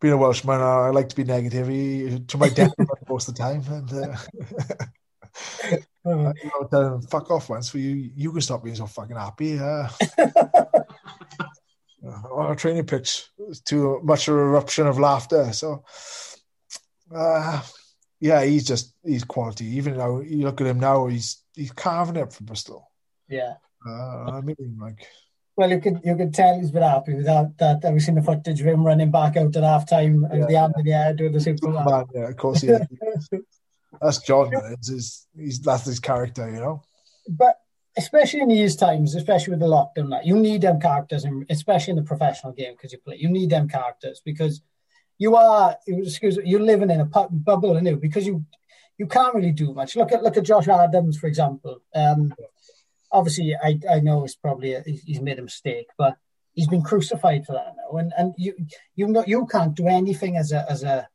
[0.00, 3.42] being a Welshman, I like to be negative he, to my detriment most of the
[3.42, 3.62] time.
[3.68, 4.16] And uh,
[6.10, 8.10] uh, you know, tell him, fuck off once for you.
[8.14, 9.58] You can stop being so fucking happy.
[9.58, 9.88] Uh,
[12.32, 13.28] on a training pitch,
[13.64, 15.52] too much of an eruption of laughter.
[15.52, 15.84] So,
[17.14, 17.62] uh,
[18.22, 19.66] yeah, he's just he's quality.
[19.66, 22.88] Even though you look at him now, he's he's carving it for Bristol.
[23.28, 23.54] Yeah,
[23.84, 25.08] uh, I mean, like
[25.56, 27.58] well, you could you could tell he's been happy with that.
[27.58, 30.46] That have we seen the footage of him running back out at half time yeah,
[30.46, 31.84] the hand in the air doing the Superman?
[31.84, 32.86] Man, yeah, of course he is.
[34.00, 34.52] that's John.
[34.70, 36.82] It's his, he's that's his character, you know.
[37.28, 37.56] But
[37.96, 41.90] especially in these times, especially with the lockdown, that you need them characters, and especially
[41.90, 44.62] in the professional game because you play, you need them characters because
[45.18, 48.44] you are excuse me, you're living in a bubble, you because you
[48.98, 49.96] you can't really do much.
[49.96, 51.82] Look at look at Josh Adams, for example.
[51.94, 52.34] Um,
[53.10, 56.16] obviously, I, I know it's probably a, he's made a mistake, but
[56.54, 58.54] he's been crucified for that now, and and you
[58.94, 61.08] you know you can't do anything as a as a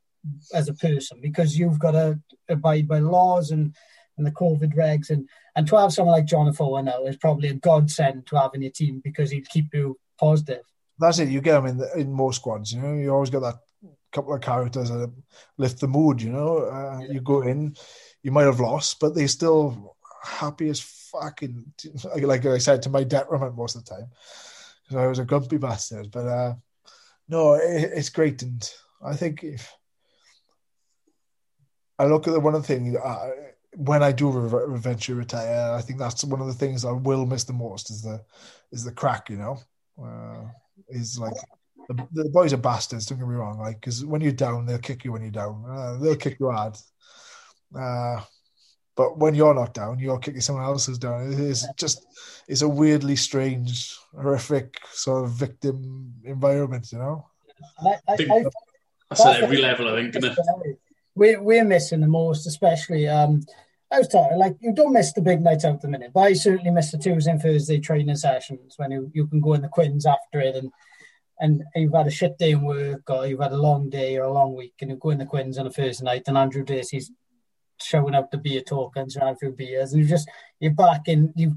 [0.52, 2.18] as a person because you've got to
[2.48, 3.74] abide by laws and
[4.16, 7.54] and the COVID regs, and and to have someone like Jonathan now is probably a
[7.54, 10.62] godsend to have in your team because he'd keep you positive.
[10.98, 11.28] That's it.
[11.28, 12.72] You get him in the, in more squads.
[12.72, 13.60] You know, you always got that
[14.18, 15.12] couple of characters that
[15.58, 16.20] lift the mood.
[16.20, 17.12] You know, uh, yeah.
[17.12, 17.76] you go in,
[18.22, 21.72] you might have lost, but they still happy as fucking
[22.22, 24.08] like I said to my detriment most of the time
[24.82, 26.10] because I was a grumpy bastard.
[26.10, 26.54] But uh,
[27.28, 28.68] no, it, it's great, and
[29.04, 29.72] I think if
[31.98, 33.30] I look at the one of the things uh,
[33.76, 37.24] when I do re- eventually retire, I think that's one of the things I will
[37.24, 38.24] miss the most is the
[38.72, 39.30] is the crack.
[39.30, 39.58] You know,
[40.02, 40.48] uh,
[40.88, 41.34] is like.
[41.88, 43.06] The, the, boys are bastards.
[43.06, 43.58] Don't get me wrong.
[43.58, 45.64] Like, because when you're down, they'll kick you when you're down.
[45.68, 46.76] Uh, they'll kick you hard.
[47.74, 48.20] Uh,
[48.94, 51.32] but when you're not down, you're kicking someone else's down.
[51.32, 52.04] It's just
[52.46, 57.26] it's a weirdly strange, horrific sort of victim environment, you know.
[57.80, 58.44] I, I, I,
[59.08, 60.78] that's at every level, I think, isn't it?
[61.14, 63.08] We're, we're missing the most, especially.
[63.08, 63.42] Um,
[63.90, 66.32] I was talking like you don't miss the big nights out the minute, but I
[66.34, 69.68] certainly miss the Tuesday and Thursday training sessions when you, you can go in the
[69.68, 70.70] quins after it and
[71.40, 74.24] and you've had a shit day in work or you've had a long day or
[74.24, 76.64] a long week and you go in the quins on a Thursday night and Andrew
[76.64, 77.10] Dacey's
[77.82, 80.28] showing out the beer tokens around a few beers, and you just
[80.60, 81.56] you're back in you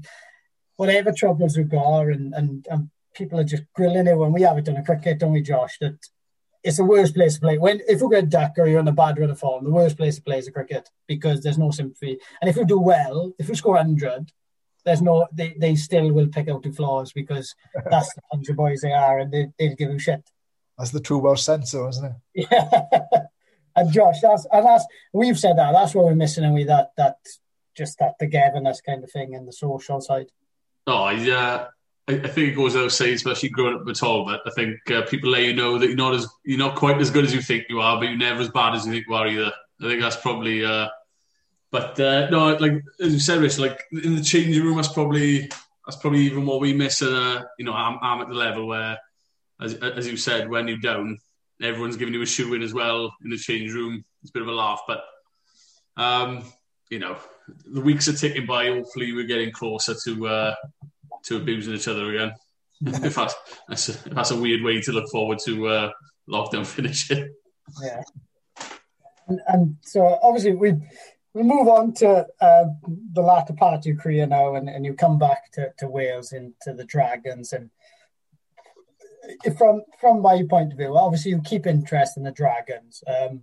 [0.76, 4.58] whatever troubles we've got, and, and and people are just grilling it when we have
[4.58, 5.78] it on a cricket, don't we, Josh?
[5.80, 5.98] That
[6.62, 7.58] it's the worst place to play.
[7.58, 9.96] When if we get duck or you're on a bad run of form, the worst
[9.96, 12.18] place to play is a cricket because there's no sympathy.
[12.40, 14.30] And if you do well, if you score hundred,
[14.84, 17.54] there's no they, they still will pick out the flaws because
[17.90, 20.22] that's the country boys they are and they they'll give you shit.
[20.78, 22.46] That's the true Welsh sense, though, isn't it?
[22.50, 23.20] Yeah.
[23.74, 26.92] And Josh, that's and that's we've said that that's what we're missing, and we that
[26.96, 27.16] that
[27.76, 30.26] just that togetherness kind of thing and the social side.
[30.86, 31.68] Oh yeah,
[32.06, 34.40] I, I think it goes without saying, especially growing up with Talbot.
[34.46, 37.10] I think uh, people let you know that you're not as you're not quite as
[37.10, 39.14] good as you think you are, but you're never as bad as you think you
[39.14, 39.52] are either.
[39.80, 40.64] I think that's probably.
[40.64, 40.88] Uh,
[41.72, 45.50] but uh, no, like as you said, Rich, like in the changing room, that's probably
[45.86, 47.00] that's probably even what we miss.
[47.00, 48.98] Uh, you know, I'm, I'm at the level where,
[49.58, 51.18] as as you said, when you're down,
[51.62, 54.04] everyone's giving you a shoe in as well in the change room.
[54.20, 55.02] It's a bit of a laugh, but
[55.96, 56.44] um,
[56.90, 57.16] you know,
[57.64, 58.66] the weeks are ticking by.
[58.66, 60.54] Hopefully, we're getting closer to uh,
[61.24, 62.34] to abusing each other again.
[62.82, 63.34] if that's
[63.66, 65.90] that's a, that's a weird way to look forward to uh,
[66.28, 67.32] lockdown finishing.
[67.82, 68.02] Yeah,
[69.26, 70.74] and, and so obviously we
[71.34, 72.64] we move on to uh,
[73.12, 76.32] the latter part of your career now, and, and you come back to, to Wales
[76.32, 77.70] into the Dragons and
[79.56, 83.42] from from my point of view, obviously you keep interest in the Dragons, um,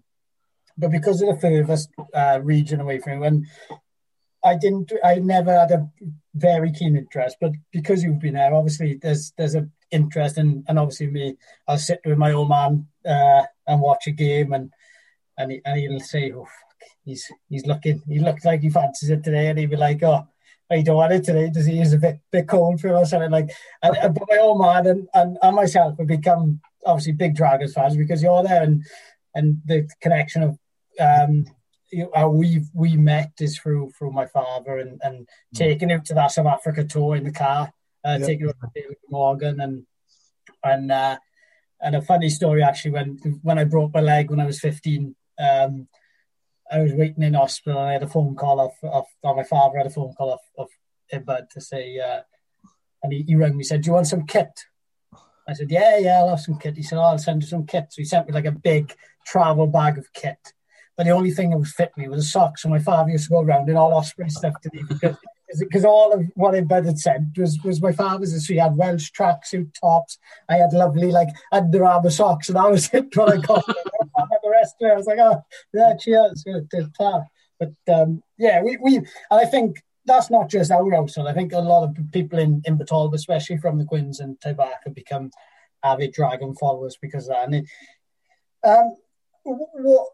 [0.77, 3.45] but because of the furthest uh, region away from you, and
[4.43, 5.89] I didn't, I never had a
[6.35, 7.37] very keen interest.
[7.41, 11.37] But because you've been there, obviously there's there's a interest, and and obviously me,
[11.67, 14.71] I'll sit with my old man uh, and watch a game, and
[15.39, 19.09] and, he, and he'll say, "Oh, fuck, he's he's looking, he looks like he fancies
[19.09, 20.27] it today," and he'll be like, "Oh."
[20.71, 21.49] I don't want it today.
[21.49, 23.49] Does he is a bit bit cold for or something like?
[23.81, 27.73] And, and but my old man and, and, and myself have become obviously big Dragons
[27.73, 28.85] fans because you're there and
[29.33, 30.59] and the connection of
[30.99, 31.45] um
[31.91, 35.27] you know, how we we met is through through my father and and mm.
[35.57, 37.71] taking him to that South Africa tour in the car,
[38.05, 38.27] uh, yep.
[38.27, 39.85] taking him to David Morgan and
[40.63, 41.17] and uh,
[41.81, 45.15] and a funny story actually when when I broke my leg when I was fifteen.
[45.39, 45.87] Um,
[46.71, 49.43] I was waiting in hospital and I had a phone call off, off or my
[49.43, 50.69] father had a phone call off, off
[51.13, 52.21] Ibud to say, uh,
[53.01, 54.65] and he, he rang me, said, do you want some kit?
[55.47, 56.77] I said, yeah, yeah, I'll have some kit.
[56.77, 57.85] He said, oh, I'll send you some kit.
[57.89, 58.93] So he sent me like a big
[59.25, 60.53] travel bag of kit.
[60.95, 62.57] But the only thing that would fit me was a sock.
[62.57, 65.15] So my father used to go around in all Osprey stuff to me because
[65.59, 68.45] because all of what Ibud had sent was was my father's.
[68.45, 70.19] So he had Welsh tracksuit tops.
[70.49, 73.15] I had lovely like Under Armour socks, and that was it.
[73.15, 73.63] What I got
[74.59, 75.41] rest of it, I was like, oh
[75.73, 76.45] yeah, cheers,
[77.59, 81.27] But um, yeah, we we and I think that's not just our household.
[81.27, 84.59] I think a lot of people in in Batalba, especially from the Quins and have
[84.93, 85.31] become
[85.83, 87.45] avid Dragon followers because of that.
[87.45, 87.65] And it,
[88.63, 88.95] um,
[89.43, 90.07] what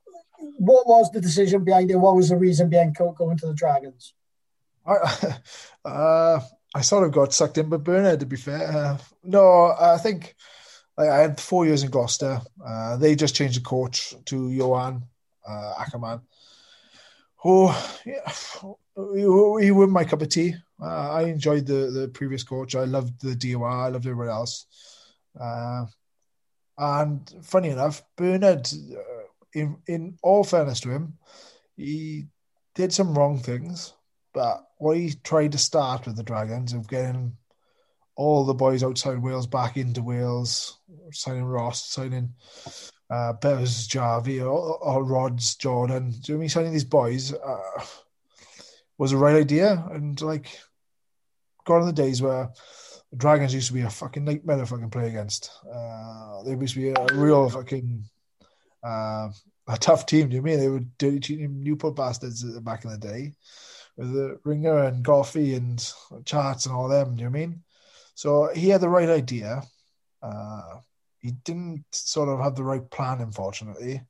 [0.57, 1.95] what was the decision behind it?
[1.95, 4.13] What was the reason behind going to the Dragons?
[4.85, 5.37] I,
[5.85, 6.39] uh,
[6.73, 8.67] I sort of got sucked in by Bernard, to be fair.
[8.67, 10.35] Uh, no, I think
[10.97, 12.41] I had four years in Gloucester.
[12.65, 15.03] Uh, they just changed the coach to Johan
[15.47, 16.21] uh, Ackermann,
[17.37, 17.69] who
[18.05, 18.31] yeah,
[18.95, 20.55] he, he was my cup of tea.
[20.81, 22.75] Uh, I enjoyed the, the previous coach.
[22.75, 23.67] I loved the DOR.
[23.67, 24.65] I loved everyone else.
[25.39, 25.85] Uh,
[26.77, 29.23] and funny enough, Bernard, uh,
[29.53, 31.17] in in all fairness to him,
[31.77, 32.25] he
[32.73, 33.93] did some wrong things.
[34.33, 37.37] But what he tried to start with the Dragons of getting
[38.15, 40.79] all the boys outside Wales back into Wales,
[41.11, 42.33] signing Ross, signing
[43.09, 46.11] uh, Bevis Jarvie, or, or Rods, Jordan.
[46.21, 46.49] Do you mean?
[46.49, 47.85] Signing these boys uh,
[48.97, 49.85] was a right idea.
[49.91, 50.57] And like,
[51.65, 52.51] gone are the days where
[53.11, 55.51] the Dragons used to be a fucking nightmare to fucking play against.
[55.71, 58.05] Uh, they used to be a real fucking
[58.83, 59.29] uh,
[59.67, 60.29] a tough team.
[60.29, 63.33] Do you mean they were dirty cheating Newport bastards back in the day?
[63.97, 65.93] with the Ringer and Goffey and
[66.25, 67.15] Charts and all them.
[67.15, 67.63] Do you mean?
[68.15, 69.61] So he had the right idea.
[70.23, 70.79] Uh,
[71.19, 74.01] he didn't sort of have the right plan, unfortunately.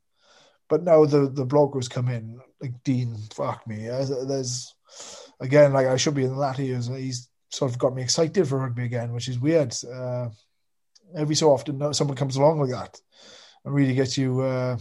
[0.69, 3.88] But now the the bloke who's come in, like Dean, fuck me.
[3.88, 4.73] There's
[5.40, 6.88] again, like I should be in the latter years.
[6.88, 9.76] He's sort of got me excited for rugby again, which is weird.
[9.86, 10.30] Uh,
[11.15, 12.99] every so often, someone comes along like that
[13.64, 14.77] and really gets you uh,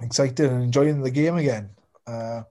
[0.00, 1.70] excited and enjoying the game again.
[2.06, 2.42] Uh,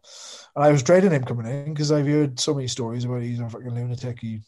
[0.56, 3.40] and I was dreading him coming in because I've heard so many stories about he's
[3.40, 4.20] a fucking lunatic.
[4.20, 4.42] He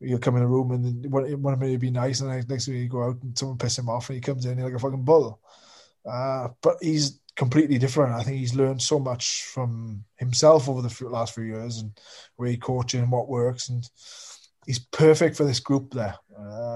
[0.00, 2.68] he'll come in a room and one, one minute he'd be nice, and the next
[2.68, 4.78] minute he go out and someone piss him off, and he comes in like a
[4.78, 5.40] fucking bull.
[6.08, 8.14] Uh, but he's completely different.
[8.14, 11.92] I think he's learned so much from himself over the last few years and
[12.36, 13.88] where he coaching and what works, and
[14.66, 16.14] he's perfect for this group there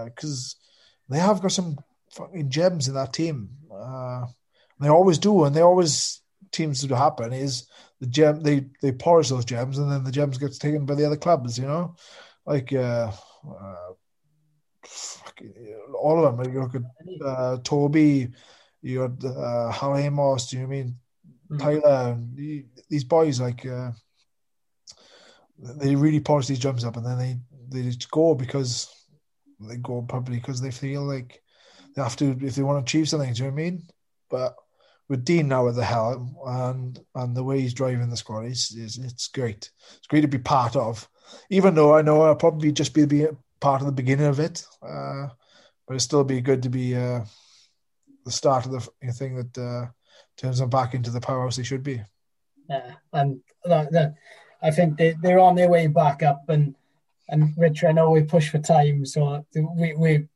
[0.04, 1.76] because uh, they have got some
[2.12, 3.50] fucking gems in that team.
[3.72, 4.26] Uh,
[4.80, 6.20] they always do, and they always
[6.50, 7.66] teams to happen is
[8.00, 11.04] the gem they they polish those gems and then the gems gets taken by the
[11.04, 11.58] other clubs.
[11.58, 11.96] You know,
[12.48, 13.12] like uh,
[13.46, 13.92] uh
[15.94, 16.44] all of them.
[16.44, 18.28] Like you look at uh, Toby,
[18.82, 20.48] you got uh, Hallam Amos.
[20.48, 20.96] Do you know I mean
[21.50, 21.58] mm-hmm.
[21.58, 22.12] Tyler?
[22.12, 22.36] And
[22.88, 23.92] these boys like uh,
[25.58, 27.38] they really polish these gems up, and then they
[27.68, 28.92] they just go because
[29.60, 31.42] they go probably because they feel like
[31.94, 33.32] they have to if they want to achieve something.
[33.32, 33.82] Do you know what I mean?
[34.30, 34.56] But
[35.08, 38.74] with Dean now at the helm and and the way he's driving the squad, it's,
[38.74, 39.70] it's, it's great.
[39.96, 41.08] It's great to be part of.
[41.50, 43.26] Even though I know I'll probably just be, be
[43.60, 45.28] part of the beginning of it, uh,
[45.86, 47.24] but it'll still be good to be uh,
[48.24, 49.86] the start of the thing that uh,
[50.36, 52.02] turns them back into the powerhouse they should be.
[52.68, 54.14] Yeah, and that, that,
[54.62, 56.44] I think they, they're on their way back up.
[56.48, 56.74] And
[57.30, 60.28] and Rich, I know we push for time, so we we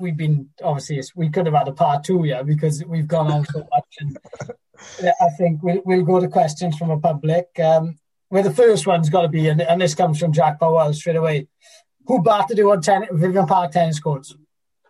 [0.00, 3.44] we've been obviously we could have had a part two yeah because we've gone on
[3.46, 4.16] so much and
[5.20, 7.48] I think we'll, we'll go to questions from the public.
[7.58, 7.98] Um,
[8.28, 11.16] where the first one's got to be, and, and this comes from Jack Powell straight
[11.16, 11.48] away.
[12.06, 14.34] Who battered you on ten, Vivian Park tennis courts?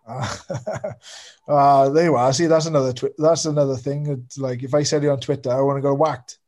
[0.06, 0.36] Uh,
[1.48, 2.32] uh, there you are.
[2.32, 4.06] See, that's another twi- that's another thing.
[4.06, 6.38] It's like if I said it on Twitter, I want to go whacked.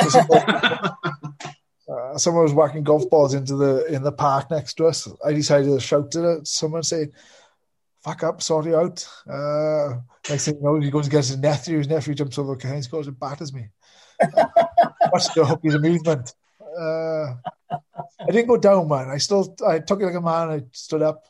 [0.00, 0.40] So someone,
[1.88, 5.08] uh, someone was whacking golf balls into the in the park next to us.
[5.24, 7.12] I decided to shout to someone saying,
[8.04, 9.06] fuck up, sort it out.
[9.28, 11.78] Uh, next thing you know, he goes against his nephew.
[11.78, 13.68] His nephew jumps over Kane, scores and batters me.
[15.12, 16.34] Watch the hookie's amusement.
[16.78, 17.34] Uh,
[18.20, 19.10] I didn't go down, man.
[19.10, 20.50] I still, I took it like a man.
[20.50, 21.24] I stood up,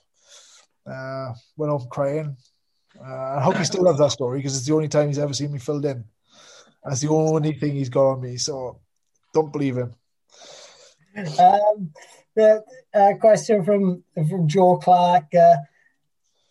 [0.86, 2.36] uh, went off crying.
[3.00, 5.32] Uh, I hope he still loves that story because it's the only time he's ever
[5.32, 6.04] seen me filled in.
[6.84, 8.36] That's the only thing he's got on me.
[8.36, 8.80] So
[9.32, 9.94] don't believe him.
[11.16, 11.92] um,
[12.34, 12.64] the
[12.94, 15.56] uh, question from from Joe Clark: uh,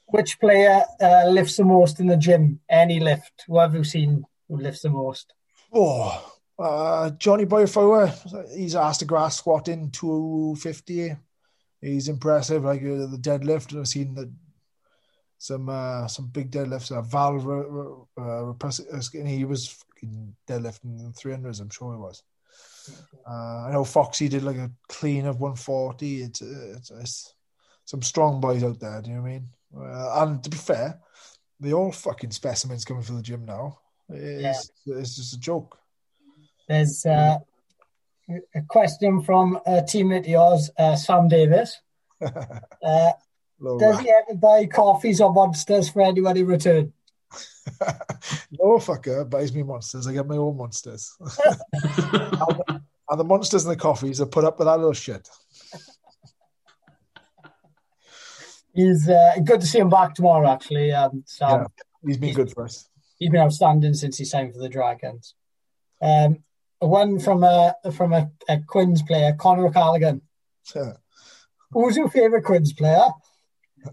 [0.08, 2.60] Which player uh, lifts the most in the gym?
[2.70, 3.46] Any lift?
[3.48, 5.34] Who have you seen who lifts the most?
[5.74, 8.56] Oh, uh, Johnny Boyfower.
[8.56, 11.16] He's asked a grass squatting two fifty.
[11.82, 12.64] He's impressive.
[12.64, 14.32] Like uh, the deadlift, I've seen the
[15.38, 16.92] some uh, some big deadlifts.
[16.92, 19.84] Uh, Val, uh, uh, he was
[20.48, 21.60] deadlifting three hundreds.
[21.60, 22.24] I'm sure he was.
[23.28, 26.24] Uh, I know Foxy did like a clean of 140.
[26.24, 27.34] It's, it's, it's
[27.86, 29.02] some strong boys out there.
[29.02, 29.50] Do you know what I mean?
[29.76, 31.00] Uh, and to be fair,
[31.60, 33.80] they all fucking specimens coming for the gym now.
[34.10, 34.96] It's, yeah.
[34.96, 35.78] it's just a joke.
[36.68, 37.38] There's uh,
[38.30, 41.82] a question from a teammate of yours, uh, Sam Davies.
[42.84, 43.12] Uh,
[43.80, 46.94] does he ever buy coffees or monsters for anyone in return?
[48.52, 50.08] no fucker buys me monsters.
[50.08, 51.16] I get my own monsters.
[51.20, 52.62] and,
[53.10, 55.28] and the monsters and the coffees are put up with that little shit.
[58.74, 60.48] He's uh, good to see him back tomorrow.
[60.50, 61.50] Actually, um, Sam.
[61.50, 61.66] Yeah,
[62.06, 62.88] he's been he's, good for us.
[63.18, 65.34] He's been outstanding since he signed for the Dragons.
[66.00, 66.44] Um,
[66.80, 70.22] one from a from a, a Quins player, Connor O'Callaghan.
[71.72, 73.08] Who's your favourite Quins player?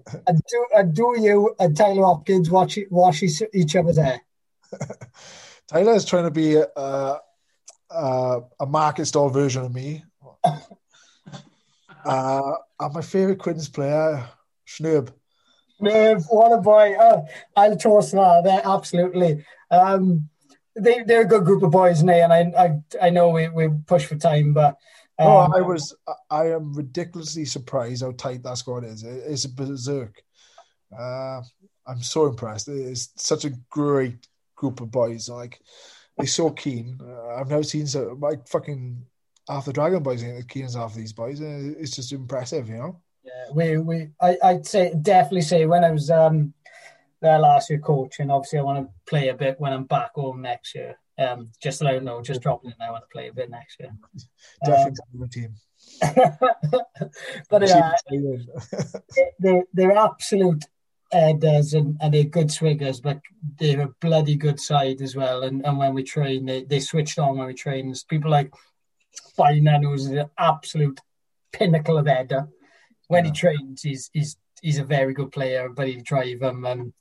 [0.27, 4.21] and do and do you and Taylor Hopkins watch wash each other's hair?
[5.69, 7.19] Taylor is trying to be a,
[7.91, 10.05] a, a market store version of me.
[12.05, 14.29] uh, and my favorite Quins player,
[14.67, 15.13] Schnurb.
[15.81, 16.97] Schnurb, what a boy!
[16.99, 18.43] Oh, I'll toast that.
[18.45, 19.45] They're absolutely.
[19.71, 20.29] Um,
[20.77, 24.07] they they're a good group of boys, and I I I know we, we push
[24.07, 24.77] for time, but
[25.19, 25.95] um, oh, I was
[26.31, 29.05] I am ridiculously surprised how tight that squad is.
[29.05, 30.23] It's a berserk.
[30.97, 31.43] Uh,
[31.87, 32.69] I'm so impressed.
[32.69, 34.27] It's such a great
[34.57, 35.29] group of boys.
[35.29, 35.61] Like
[36.17, 36.99] they're so keen.
[37.01, 39.05] Uh, I've never seen so like fucking
[39.49, 41.41] half the Dragon boys ain't keen as half these boys.
[41.41, 43.01] It's just impressive, you know.
[43.25, 46.53] Yeah, we we I, I'd say definitely say when I was um
[47.25, 50.43] there last year coaching, obviously I want to play a bit when I'm back home
[50.43, 50.99] next year.
[51.19, 52.89] Um, just so I know, just dropping it now.
[52.89, 53.91] I want to play a bit next year.
[54.65, 55.55] Definitely um, team.
[57.51, 57.93] but uh,
[59.39, 60.65] they're, they're absolute
[61.13, 63.21] headers and, and they're good swingers, but
[63.59, 65.45] they're a bloody good side as well.
[65.45, 67.95] And, and when we train, they, they switched on when we train.
[68.09, 68.53] people like
[69.39, 71.01] Finan, who's the absolute
[71.53, 72.49] pinnacle of header.
[73.09, 73.31] When yeah.
[73.31, 76.65] he trains, he's he's he's a very good player, but he drive them.
[76.65, 76.93] Um,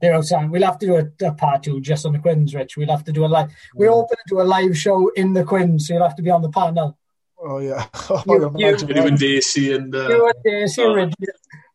[0.00, 0.50] they're outside.
[0.50, 2.76] We'll have to do a, a, part two just on the Quins, Rich.
[2.76, 3.50] We'll have to do a live.
[3.74, 6.30] We're open to do a live show in the Quins, so you'll have to be
[6.30, 6.98] on the panel.
[7.38, 10.82] Oh yeah, oh, you, you, you and Daisy and uh, you and Daisy.
[10.82, 11.14] Uh, Rich.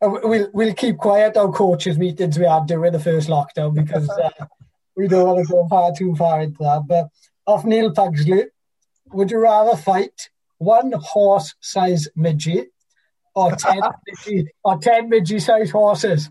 [0.00, 4.30] We'll we'll keep quiet our coaches meetings we had during the first lockdown because uh,
[4.96, 6.82] we don't want to go far too far into that.
[6.86, 7.08] But
[7.46, 8.46] off Neil Pugsley,
[9.12, 12.72] would you rather fight one horse-sized midget
[13.34, 13.80] or ten
[14.26, 16.28] midget, or ten midget-sized horses?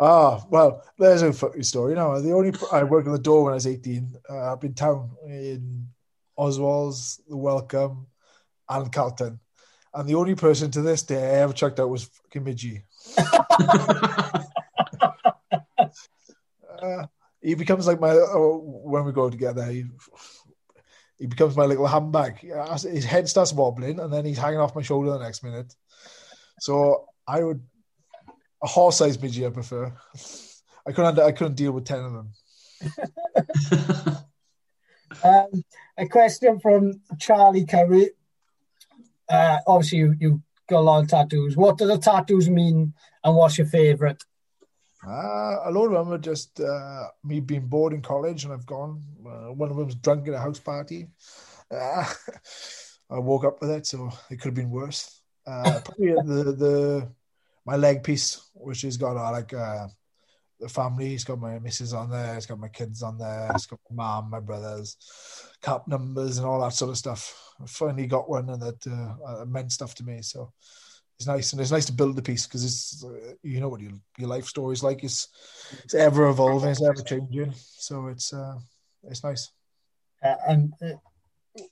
[0.00, 1.94] Ah, well, there's a funny story.
[1.94, 4.74] Now, the only I worked at the door when I was 18 uh, up in
[4.74, 5.88] town in
[6.36, 8.06] Oswald's, the Welcome,
[8.68, 9.40] and Carlton.
[9.92, 12.82] And the only person to this day I ever checked out was fucking Midgie.
[16.80, 17.06] uh,
[17.42, 19.84] he becomes like my, oh, when we go together, he,
[21.18, 22.38] he becomes my little handbag.
[22.38, 25.74] His head starts wobbling and then he's hanging off my shoulder the next minute.
[26.60, 27.62] So I would
[28.62, 29.92] a horse-sized midget, I prefer.
[30.86, 31.18] I couldn't.
[31.18, 32.32] I couldn't deal with ten of them.
[35.24, 35.64] um,
[35.96, 38.10] a question from Charlie Curry.
[39.28, 41.56] Uh, obviously, you, you got a lot of tattoos.
[41.56, 44.22] What do the tattoos mean, and what's your favourite?
[45.06, 48.66] Uh, a lot of them are just uh, me being bored in college, and I've
[48.66, 49.02] gone.
[49.24, 51.08] Uh, one of them's drunk at a house party.
[51.70, 52.04] Uh,
[53.10, 55.20] I woke up with it, so it could have been worse.
[55.46, 57.08] Uh, probably the the
[57.68, 59.86] my leg piece, which has got uh, like uh,
[60.58, 61.12] the family.
[61.12, 62.34] It's got my missus on there.
[62.34, 63.50] It's got my kids on there.
[63.54, 64.96] It's got my mom, my brothers,
[65.60, 67.22] cap numbers, and all that sort of stuff.
[67.62, 70.22] I finally got one, and that uh, meant stuff to me.
[70.22, 70.50] So
[71.18, 73.82] it's nice, and it's nice to build the piece because it's uh, you know what
[73.82, 75.04] your your life story is like.
[75.04, 75.28] It's
[75.84, 77.52] it's ever evolving, it's ever changing.
[77.54, 78.56] So it's uh,
[79.04, 79.50] it's nice.
[80.24, 80.96] Uh, and uh,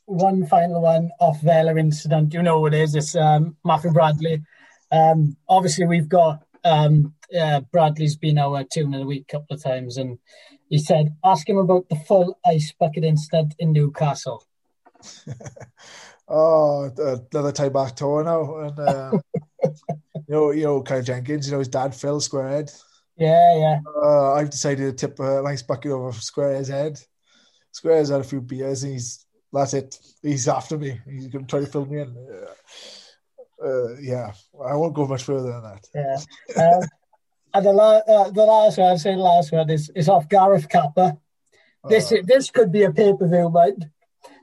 [0.05, 2.35] one final one off Vela incident.
[2.35, 2.94] You know what it is?
[2.94, 4.43] It's um, Matthew Bradley.
[4.91, 9.57] Um, obviously, we've got um, uh, Bradley's been our tune of the week a couple
[9.57, 10.19] of times, and
[10.69, 14.45] he said, "Ask him about the full ice bucket instead in Newcastle."
[16.29, 16.91] oh,
[17.33, 19.19] another time back tour now, and uh,
[20.15, 22.71] you know, you know, Kyle Jenkins, you know, his dad Phil Squarehead.
[23.17, 23.79] Yeah, yeah.
[24.03, 27.01] Uh, I've decided to tip a nice bucket over Squarehead's head.
[27.73, 29.99] Squarehead's had a few beers, and he's that's it.
[30.23, 31.01] He's after me.
[31.09, 32.09] He's going to try to fill me in.
[32.09, 32.53] Uh,
[33.65, 34.33] uh, yeah,
[34.65, 35.89] I won't go much further than that.
[35.95, 36.62] Yeah.
[36.62, 36.83] Um,
[37.55, 40.28] and the, la- uh, the last one, I'd say the last one is, is off
[40.28, 41.16] Gareth Capper.
[41.89, 43.89] This Uh, this could be a pay per view, mind,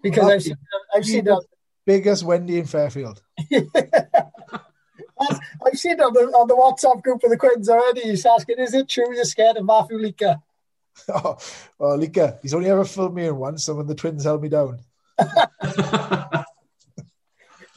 [0.01, 0.57] because I've seen
[0.95, 1.41] I've seen on,
[1.85, 3.21] biggest Wendy in Fairfield.
[3.53, 8.01] I've I've seen on the on the WhatsApp group of the Quins already.
[8.01, 10.41] He's asking, "Is it true you're scared of Matthew Lika?"
[11.09, 11.37] oh,
[11.77, 14.49] well, Lika, he's only ever filmed me in once, and when the twins held me
[14.49, 14.79] down.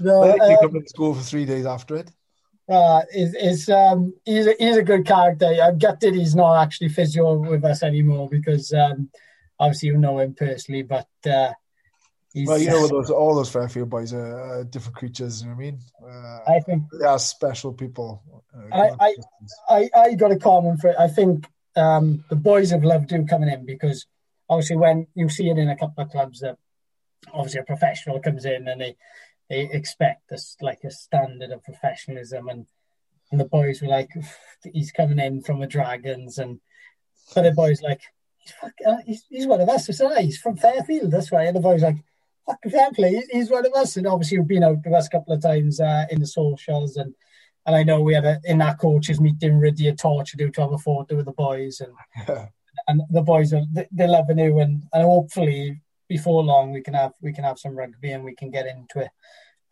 [0.00, 2.10] No, I think um, come to school for three days after it.
[2.68, 5.46] uh, is is um he's a, he's a good character.
[5.46, 9.10] I'm gutted he's not actually physio with us anymore because um
[9.58, 11.52] obviously you know him personally, but uh,
[12.32, 12.46] he's.
[12.48, 15.42] Well, you know, those all those Fairfield boys are uh, different creatures.
[15.42, 15.78] You know what I mean?
[16.04, 18.22] Uh, I think they are special people.
[18.54, 19.14] Uh, I- I-
[19.68, 20.96] I, I got a comment for it.
[20.98, 21.46] I think
[21.76, 24.06] um, the boys have loved him coming in because
[24.48, 26.56] obviously when you see it in a couple of clubs that
[27.32, 28.96] obviously a professional comes in and they
[29.48, 32.66] expect this like a standard of professionalism and
[33.30, 34.10] and the boys were like
[34.72, 36.60] he's coming in from the Dragons and
[37.34, 38.00] but the boys like
[38.38, 38.96] he's, uh,
[39.28, 39.88] he's, one of us.
[39.88, 41.48] It's like, he's from Fairfield, that's right.
[41.48, 41.96] And the boys like
[42.46, 43.96] fuck play, he's one of us.
[43.96, 47.14] And obviously we've been out the last couple of times uh, in the socials and
[47.66, 50.72] and I know we had a in that coaches meeting Ridley a torch to have
[50.72, 52.38] a photo with the boys and
[52.88, 56.94] and the boys are they- they're loving you and, and hopefully before long we can
[56.94, 59.10] have we can have some rugby and we can get into it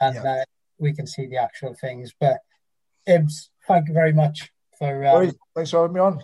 [0.00, 0.32] and Yeah.
[0.40, 0.44] uh,
[0.78, 2.12] we can see the actual things.
[2.18, 2.38] But
[3.08, 6.22] Ibs, thank you very much for um, thanks for having me on.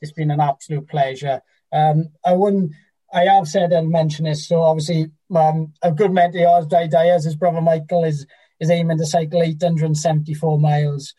[0.00, 1.42] it's been an absolute pleasure.
[1.72, 2.72] Um, I wouldn't.
[3.12, 4.46] I have said I'll mention this.
[4.48, 8.26] So obviously, um, a good mate of Dai Dyers, his brother Michael is
[8.60, 11.14] is aiming to cycle 874 miles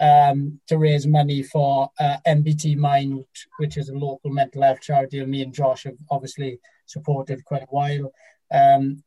[0.00, 3.24] um, to raise money for uh, NPT Mind,
[3.58, 5.20] which is a local mental health charity.
[5.20, 8.12] And me and Josh have obviously supported quite a while.
[8.52, 9.02] Um,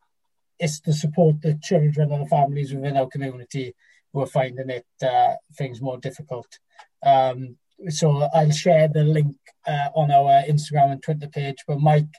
[0.59, 3.73] it's to support the children and the families within our community
[4.11, 6.59] who are finding it uh, things more difficult.
[7.03, 7.57] Um,
[7.87, 11.57] so I'll share the link uh, on our Instagram and Twitter page.
[11.67, 12.13] But Mike,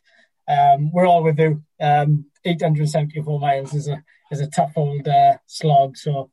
[0.48, 1.62] um, we're all with you.
[1.80, 5.96] Um, 874 miles is a is a tough old uh, slog.
[5.96, 6.30] So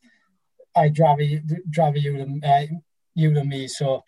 [0.75, 2.67] I drive you, drive you than uh,
[3.15, 3.67] you than me.
[3.67, 4.03] So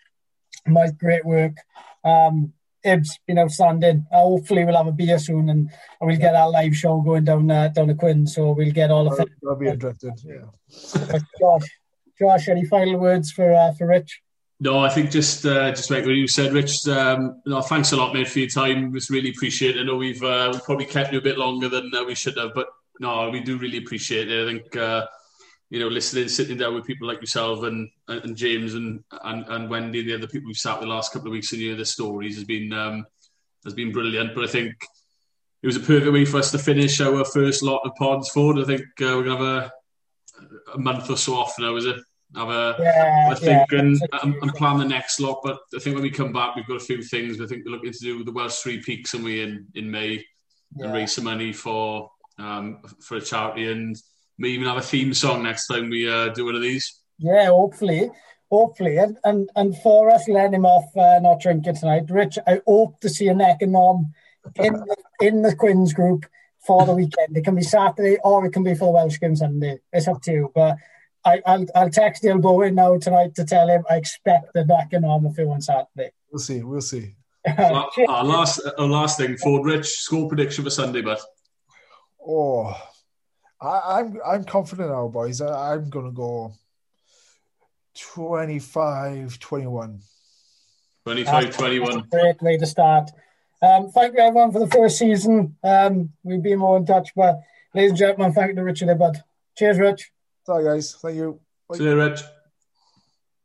[0.67, 1.57] Mike, great work.
[2.03, 2.53] Um,
[2.85, 4.05] Ibs, been outstanding.
[4.11, 5.69] Uh, hopefully we'll have a beer soon and,
[5.99, 8.25] and we'll get our live show going down uh, down the Quinn.
[8.25, 9.37] So we'll get all of That'll, it.
[9.41, 10.15] that'll be interesting.
[10.23, 11.19] Yeah.
[11.39, 11.69] Josh,
[12.17, 14.21] Josh, any final words for uh, for Rich?
[14.61, 16.87] No, I think just uh, just like what you said, Rich.
[16.87, 18.95] Um, no, thanks a lot, mate, for your time.
[18.95, 19.81] It's really appreciate it.
[19.81, 22.37] I know we've uh, we probably kept you a bit longer than uh, we should
[22.37, 22.67] have, but
[22.99, 24.43] no, we do really appreciate it.
[24.43, 25.05] I think uh,
[25.69, 29.69] you know, listening, sitting down with people like yourself and and James and and, and
[29.69, 31.75] Wendy and the other people we've sat with the last couple of weeks and hear
[31.75, 33.05] their stories has been um,
[33.63, 34.33] has been brilliant.
[34.33, 34.73] But I think
[35.61, 38.59] it was a perfect way for us to finish our first lot of pods forward.
[38.59, 39.71] I think uh, we're gonna have
[40.41, 41.97] a, a month or so off now, is it?
[42.35, 43.79] Have a Yeah, I think yeah.
[43.79, 45.41] and, and, and plan the next lot.
[45.43, 47.41] But I think when we come back, we've got a few things.
[47.41, 50.25] I think we're looking to do the Welsh Three Peaks and we in in May
[50.77, 52.09] and raise some money for
[52.39, 53.95] um, for a charity and
[54.39, 56.99] may even have a theme song next time we uh, do one of these.
[57.19, 58.09] Yeah, hopefully,
[58.49, 62.39] hopefully, and and and for us letting him off uh, not drinking tonight, Rich.
[62.47, 64.13] I hope to see a neck and norm
[64.55, 66.25] in the, in the Quins group
[66.65, 67.35] for the weekend.
[67.35, 69.79] It can be Saturday or it can be for the Welsh game Sunday.
[69.91, 70.51] It's up to you.
[70.55, 70.77] But
[71.25, 74.93] I, I'll I'll text Neil Bowen now tonight to tell him I expect the neck
[74.93, 76.11] and norm if it on Saturday.
[76.31, 76.63] We'll see.
[76.63, 77.15] We'll see.
[77.57, 81.19] La- Our last, our last thing, Foard Rich score prediction for Sunday, but
[82.25, 82.75] Oh,
[83.61, 85.41] I, I'm I'm confident now, boys.
[85.41, 86.53] I, I'm gonna go
[87.95, 90.01] 25-21.
[91.03, 92.07] 25 21.
[92.11, 93.09] Great way to start.
[93.61, 95.55] Um, thank you everyone for the first season.
[95.63, 97.09] Um, we'll be more in touch.
[97.15, 97.39] But
[97.73, 99.21] ladies and gentlemen, thank you to Richard Hibbard.
[99.57, 100.11] Cheers, Rich.
[100.45, 100.95] Sorry, guys.
[101.01, 101.39] Thank you.
[101.67, 101.77] Bye.
[101.77, 102.21] See you, Rich.